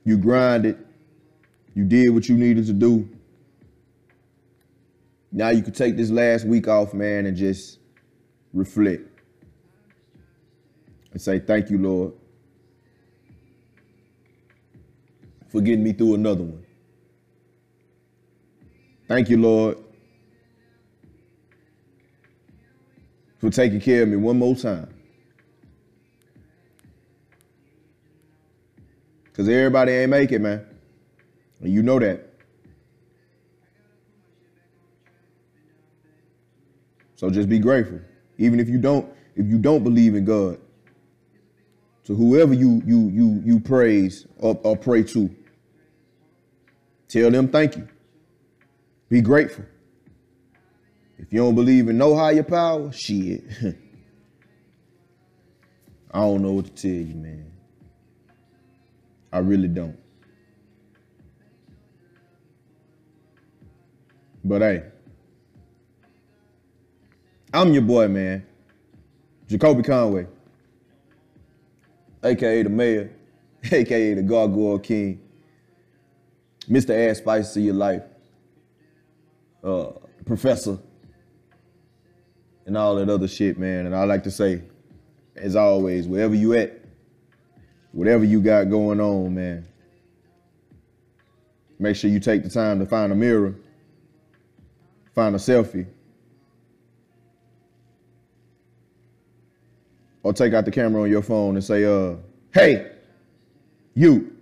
You 0.04 0.16
grinded. 0.16 0.84
You 1.74 1.84
did 1.84 2.10
what 2.10 2.28
you 2.28 2.36
needed 2.36 2.66
to 2.66 2.72
do. 2.72 3.08
Now 5.30 5.50
you 5.50 5.62
can 5.62 5.72
take 5.72 5.96
this 5.96 6.10
last 6.10 6.46
week 6.46 6.68
off, 6.68 6.94
man, 6.94 7.26
and 7.26 7.36
just 7.36 7.78
reflect 8.52 9.02
and 11.12 11.20
say, 11.20 11.38
Thank 11.38 11.70
you, 11.70 11.78
Lord, 11.78 12.12
for 15.48 15.60
getting 15.60 15.84
me 15.84 15.92
through 15.92 16.14
another 16.14 16.44
one. 16.44 16.64
Thank 19.06 19.30
you, 19.30 19.38
Lord, 19.38 19.78
for 23.38 23.50
taking 23.50 23.80
care 23.80 24.02
of 24.02 24.08
me 24.08 24.16
one 24.16 24.38
more 24.38 24.54
time. 24.54 24.94
Because 29.24 29.48
everybody 29.48 29.92
ain't 29.92 30.10
make 30.10 30.32
it, 30.32 30.40
man. 30.40 30.66
And 31.60 31.72
you 31.72 31.82
know 31.82 31.98
that. 31.98 32.27
So 37.18 37.28
just 37.30 37.48
be 37.48 37.58
grateful. 37.58 38.00
Even 38.38 38.60
if 38.60 38.68
you 38.68 38.78
don't, 38.78 39.12
if 39.34 39.44
you 39.44 39.58
don't 39.58 39.82
believe 39.82 40.14
in 40.14 40.24
God. 40.24 40.60
So 42.04 42.14
whoever 42.14 42.54
you 42.54 42.80
you 42.86 43.08
you 43.08 43.42
you 43.44 43.58
praise 43.58 44.24
or, 44.36 44.56
or 44.62 44.76
pray 44.76 45.02
to, 45.02 45.28
tell 47.08 47.32
them 47.32 47.48
thank 47.48 47.76
you. 47.76 47.88
Be 49.08 49.20
grateful. 49.20 49.64
If 51.18 51.32
you 51.32 51.40
don't 51.40 51.56
believe 51.56 51.88
in 51.88 51.98
no 51.98 52.14
higher 52.14 52.44
power, 52.44 52.92
shit. 52.92 53.42
I 56.12 56.20
don't 56.20 56.40
know 56.40 56.52
what 56.52 56.66
to 56.66 56.70
tell 56.82 56.90
you, 56.92 57.16
man. 57.16 57.50
I 59.32 59.38
really 59.38 59.66
don't. 59.66 59.98
But 64.44 64.62
hey, 64.62 64.84
I'm 67.58 67.72
your 67.72 67.82
boy, 67.82 68.06
man. 68.06 68.46
Jacolby 69.48 69.84
Conway, 69.84 70.28
aka 72.22 72.62
the 72.62 72.68
mayor, 72.68 73.10
aka 73.72 74.14
the 74.14 74.22
Gargoyle 74.22 74.78
King, 74.78 75.20
Mr. 76.70 76.90
Add 76.90 77.16
Spice 77.16 77.52
to 77.54 77.60
your 77.60 77.74
life, 77.74 78.04
uh, 79.64 79.90
professor, 80.24 80.78
and 82.64 82.76
all 82.76 82.94
that 82.94 83.08
other 83.08 83.26
shit, 83.26 83.58
man. 83.58 83.86
And 83.86 83.96
I 83.96 84.04
like 84.04 84.22
to 84.22 84.30
say, 84.30 84.62
as 85.34 85.56
always, 85.56 86.06
wherever 86.06 86.36
you 86.36 86.54
at, 86.54 86.80
whatever 87.90 88.24
you 88.24 88.40
got 88.40 88.70
going 88.70 89.00
on, 89.00 89.34
man, 89.34 89.66
make 91.80 91.96
sure 91.96 92.08
you 92.08 92.20
take 92.20 92.44
the 92.44 92.50
time 92.50 92.78
to 92.78 92.86
find 92.86 93.10
a 93.10 93.16
mirror, 93.16 93.56
find 95.12 95.34
a 95.34 95.38
selfie, 95.38 95.88
or 100.28 100.32
take 100.34 100.52
out 100.52 100.66
the 100.66 100.70
camera 100.70 101.00
on 101.00 101.10
your 101.10 101.22
phone 101.22 101.56
and 101.56 101.64
say, 101.64 101.86
uh, 101.86 102.14
hey, 102.52 102.92
you. 103.94 104.36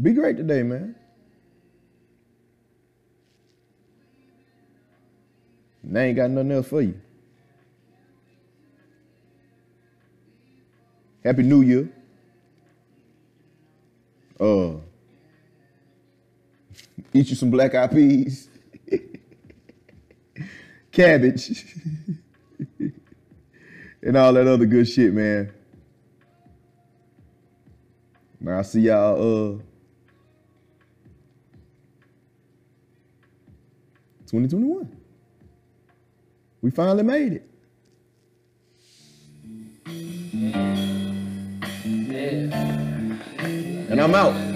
Be 0.00 0.14
great 0.14 0.38
today, 0.38 0.62
man. 0.62 0.94
And 5.82 5.94
they 5.94 6.06
ain't 6.06 6.16
got 6.16 6.30
nothing 6.30 6.50
else 6.50 6.68
for 6.68 6.80
you. 6.80 6.98
Happy 11.22 11.42
New 11.42 11.60
Year. 11.60 11.92
Uh, 14.40 14.76
eat 17.12 17.28
you 17.28 17.36
some 17.36 17.50
black 17.50 17.74
eyed 17.74 17.90
peas, 17.90 18.48
cabbage, 20.90 21.66
and 24.02 24.16
all 24.16 24.32
that 24.32 24.46
other 24.46 24.66
good 24.66 24.88
shit, 24.88 25.12
man. 25.12 25.52
Now 28.40 28.58
I 28.58 28.62
see 28.62 28.80
y'all 28.80 29.14
uh 29.14 29.58
2021. 34.26 34.96
We 36.62 36.70
finally 36.70 37.02
made 37.02 37.32
it. 37.34 37.48
And 43.90 44.00
I'm 44.00 44.14
out. 44.14 44.51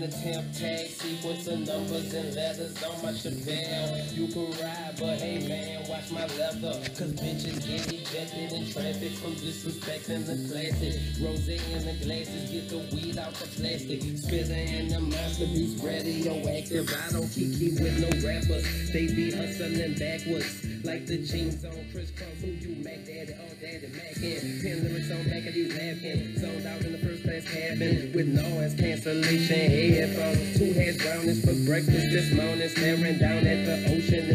The 0.00 0.08
temp 0.08 0.52
tag 0.52 0.86
sequence 0.86 1.46
of 1.48 1.66
numbers 1.66 2.14
and 2.14 2.34
letters 2.34 2.82
on 2.84 3.02
my 3.02 3.10
Chevelle. 3.12 4.16
You 4.16 4.28
can 4.28 4.50
ride, 4.62 4.94
but 4.98 5.20
hey 5.20 5.46
man, 5.48 5.87
watch 5.98 6.10
my 6.10 6.26
leather. 6.36 6.72
Cause 6.94 7.12
bitches 7.18 7.58
get 7.66 7.92
ejected 7.92 8.52
in 8.52 8.70
traffic 8.70 9.12
from 9.18 9.34
disrespecting 9.34 10.26
the 10.26 10.36
classic. 10.48 10.94
Rose 11.20 11.48
in 11.48 11.84
the 11.84 12.04
glasses, 12.04 12.50
get 12.50 12.68
the 12.68 12.78
weed 12.94 13.18
out 13.18 13.34
the 13.34 13.46
plastic. 13.58 14.02
Spitter 14.18 14.54
and 14.54 14.90
the 14.90 15.00
monster 15.00 15.46
beats 15.46 15.82
radioactive. 15.82 16.88
I 16.88 17.12
don't 17.12 17.28
kiki 17.28 17.74
with 17.82 17.98
no 17.98 18.10
rappers. 18.22 18.64
They 18.92 19.06
be 19.06 19.30
hustling 19.32 19.94
backwards. 19.98 20.64
Like 20.84 21.06
the 21.06 21.18
jeans 21.18 21.64
on 21.64 21.74
Kris 21.90 22.10
Kross, 22.12 22.38
who 22.40 22.54
you 22.54 22.76
Mac 22.84 23.04
Daddy, 23.04 23.34
oh 23.34 23.54
Daddy 23.60 23.88
Mac 23.90 24.14
Mackin. 24.14 24.60
Pin 24.62 24.76
lyrics 24.84 25.10
on 25.10 25.24
back 25.28 25.46
of 25.46 25.54
these 25.54 25.74
napkins. 25.74 26.40
Zoned 26.40 26.66
out 26.66 26.80
in 26.82 26.92
the 26.92 27.02
first 27.02 27.22
class 27.24 27.44
cabin 27.50 28.12
with 28.14 28.28
noise 28.28 28.74
cancellation 28.78 29.70
headphones. 29.94 30.58
Two 30.58 30.72
heads 30.72 31.02
brownish 31.02 31.42
for 31.42 31.56
breakfast 31.66 32.06
this 32.14 32.30
morning, 32.32 32.68
staring 32.68 33.18
down 33.18 33.42
at 33.46 33.66
the 33.66 33.76
ocean. 33.90 34.27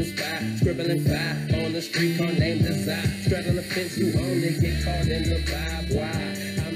Scribbling 0.58 1.04
five 1.06 1.64
on 1.66 1.74
the 1.74 1.82
street 1.82 2.18
car 2.18 2.32
named 2.32 2.64
Desire. 2.64 3.08
Straddling 3.24 3.56
the 3.56 3.64
fence, 3.64 3.98
you 3.98 4.14
only 4.20 4.58
get 4.60 4.84
caught 4.84 5.08
in 5.08 5.24
the 5.30 5.36
vibe. 5.36 5.96
Why? 5.96 6.33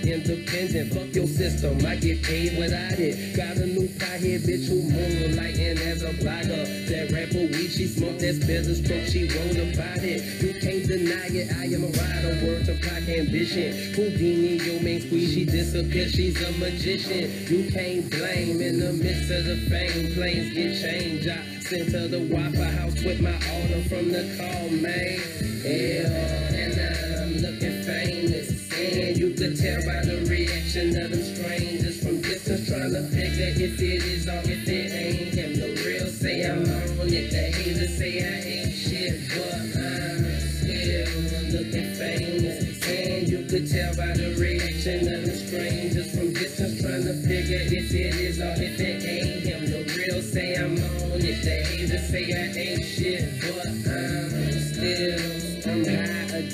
Independent, 0.07 0.93
fuck 0.93 1.13
your 1.13 1.27
system. 1.27 1.85
I 1.85 1.97
get 1.97 2.23
paid 2.23 2.57
without 2.57 2.97
it. 2.97 3.35
Got 3.35 3.57
a 3.57 3.67
new 3.67 3.89
fire 3.89 4.17
here, 4.17 4.39
bitch, 4.39 4.67
who 4.67 4.81
moonlighting 4.87 5.79
as 5.85 6.01
a 6.01 6.13
blogger. 6.13 6.63
That 6.87 7.11
rapper 7.11 7.51
weed, 7.51 7.67
she 7.67 7.87
smoked 7.87 8.19
that 8.19 8.39
spill 8.41 8.63
stroke, 8.63 9.05
she 9.07 9.27
wrote 9.27 9.59
about 9.59 9.99
it. 10.03 10.23
You 10.41 10.53
can't 10.61 10.87
deny 10.87 11.27
it, 11.27 11.51
I 11.51 11.65
am 11.75 11.83
a 11.83 11.91
rider, 11.91 12.47
word 12.47 12.65
to 12.67 12.75
pack 12.87 13.03
ambition. 13.09 13.93
Houdini, 13.95 14.63
your 14.63 14.81
main 14.81 15.01
squeeze, 15.01 15.33
she 15.33 15.43
disappears, 15.43 16.13
she's 16.13 16.41
a 16.41 16.53
magician. 16.53 17.27
You 17.51 17.69
can't 17.69 18.09
blame 18.09 18.61
in 18.61 18.79
the 18.79 18.93
midst 18.93 19.29
of 19.29 19.43
the 19.43 19.57
fame, 19.69 20.13
planes 20.13 20.53
get 20.53 20.79
changed. 20.79 21.27
I 21.27 21.59
sent 21.59 21.91
to 21.91 22.07
the 22.07 22.23
Waffle 22.31 22.63
House 22.63 22.95
with 23.03 23.19
my 23.19 23.35
order 23.35 23.83
from 23.89 24.11
the 24.15 24.23
call, 24.39 24.69
man. 24.69 25.19
Yeah, 25.67 26.46
And 28.87 29.17
you 29.17 29.33
could 29.33 29.59
tell 29.59 29.81
by 29.83 29.99
the 30.05 30.25
reaction 30.29 30.95
of 30.95 31.11
them 31.11 31.21
strangers 31.21 32.01
from 32.01 32.21
distance 32.21 32.69
trying 32.69 32.93
to 32.93 33.03
figure 33.09 33.51
if 33.65 33.81
it 33.81 34.03
is 34.03 34.27
or 34.27 34.39
if 34.45 34.67
it 34.67 34.91
ain't 34.93 35.33
him. 35.35 35.59
The 35.59 35.83
real 35.83 36.07
say 36.07 36.45
I'm 36.49 36.61
on 36.99 37.07
it. 37.11 37.29
The 37.31 37.51
haters 37.51 37.97
say 37.97 38.23
I 38.23 38.39
ain't 38.47 38.73
shit, 38.73 39.27
but 39.27 39.53
I'm 39.75 40.23
still 40.55 41.11
looking 41.51 41.93
famous. 41.95 42.87
And 42.87 43.27
you 43.27 43.45
could 43.45 43.69
tell 43.69 43.93
by 43.95 44.13
the 44.13 44.36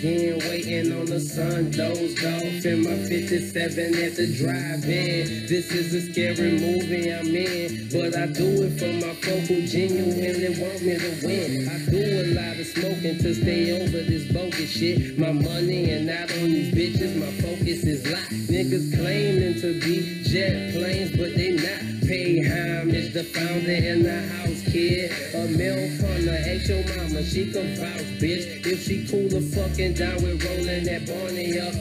again, 0.03 0.39
waiting 0.49 0.91
on 0.91 1.05
the 1.05 1.19
sun 1.19 1.71
dozed 1.71 2.23
off 2.25 2.65
in 2.65 2.83
my 2.83 2.97
57 3.07 3.95
at 3.95 4.15
the 4.15 4.27
drive-in. 4.35 5.47
This 5.47 5.71
is 5.71 5.93
a 5.93 6.11
scary 6.11 6.59
movie 6.59 7.13
I'm 7.13 7.27
in, 7.27 7.87
but 7.89 8.17
I 8.17 8.27
do 8.27 8.63
it 8.63 8.79
for 8.79 8.91
my 9.05 9.13
folk 9.15 9.47
who 9.47 9.65
genuinely 9.65 10.59
want 10.59 10.81
me 10.81 10.97
to 10.99 11.25
win. 11.25 11.69
I 11.69 11.77
do 11.89 12.03
a 12.19 12.25
lot 12.35 12.59
of 12.59 12.67
smoking 12.67 13.17
to 13.19 13.33
stay 13.33 13.81
over 13.81 14.03
this 14.03 14.31
bogus 14.31 14.69
shit. 14.69 15.17
My 15.17 15.31
money 15.31 15.91
and 15.91 16.07
not 16.07 16.31
on 16.31 16.51
these 16.51 16.73
bitches, 16.73 17.15
my 17.15 17.31
focus 17.41 17.83
is 17.83 18.05
locked. 18.11 18.31
Niggas 18.51 18.97
claiming 18.97 19.61
to 19.61 19.79
be 19.79 20.23
jet 20.23 20.73
planes, 20.73 21.15
but 21.15 21.35
they 21.35 21.51
not. 21.51 21.93
Pay 22.07 22.43
homage, 22.43 23.13
the 23.13 23.23
founder 23.23 23.71
in 23.71 24.03
the 24.03 24.21
house, 24.35 24.61
kid. 24.69 25.09
A 25.33 25.47
milf 25.47 26.03
on 26.03 26.25
the 26.25 26.37
ex 26.45 26.67
your 26.67 26.83
mama, 26.97 27.23
she 27.23 27.49
can 27.49 27.75
vouch, 27.77 28.19
bitch. 28.19 28.65
If 28.65 28.83
she 28.83 29.07
cool 29.07 29.29
the 29.29 29.39
fucking 29.39 29.92
down 29.95 30.15
with 30.15 30.43
rolling 30.43 30.85
that 30.85 31.05
Barney 31.07 31.59
up. 31.59 31.73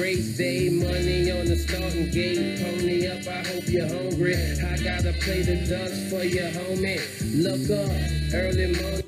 Race 0.00 0.36
day 0.36 0.68
money 0.70 1.30
on 1.30 1.46
the 1.46 1.56
starting 1.56 2.10
gate, 2.10 2.60
pony 2.60 3.06
up. 3.08 3.26
I 3.26 3.46
hope 3.48 3.68
you're 3.68 3.88
hungry. 3.88 4.34
I 4.34 4.76
gotta 4.78 5.12
play 5.20 5.42
the 5.42 5.56
dust 5.66 6.10
for 6.10 6.24
your 6.24 6.50
homie. 6.50 7.00
Look 7.42 7.68
up, 7.70 7.90
early 8.34 8.72
morning. 8.80 9.04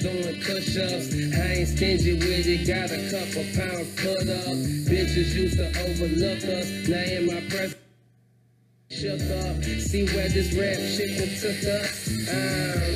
Doing 0.00 0.40
push-ups. 0.42 1.12
I 1.34 1.54
ain't 1.58 1.68
stingy 1.68 2.14
with 2.14 2.46
it. 2.46 2.66
Got 2.66 2.92
a 2.92 3.02
couple 3.10 3.42
pounds 3.58 3.90
put 3.96 4.28
up. 4.30 4.54
Bitches 4.86 5.34
used 5.34 5.56
to 5.58 5.68
overlook 5.82 6.44
us. 6.44 6.88
Now 6.88 7.02
in 7.02 7.26
my 7.26 7.40
presence. 7.50 7.74
Shook 8.90 9.20
up, 9.44 9.62
see 9.64 10.06
where 10.06 10.28
this 10.28 10.54
rap 10.54 10.78
shit 10.78 11.18
took 11.40 11.64
us. 11.82 12.08
Um, 12.30 12.88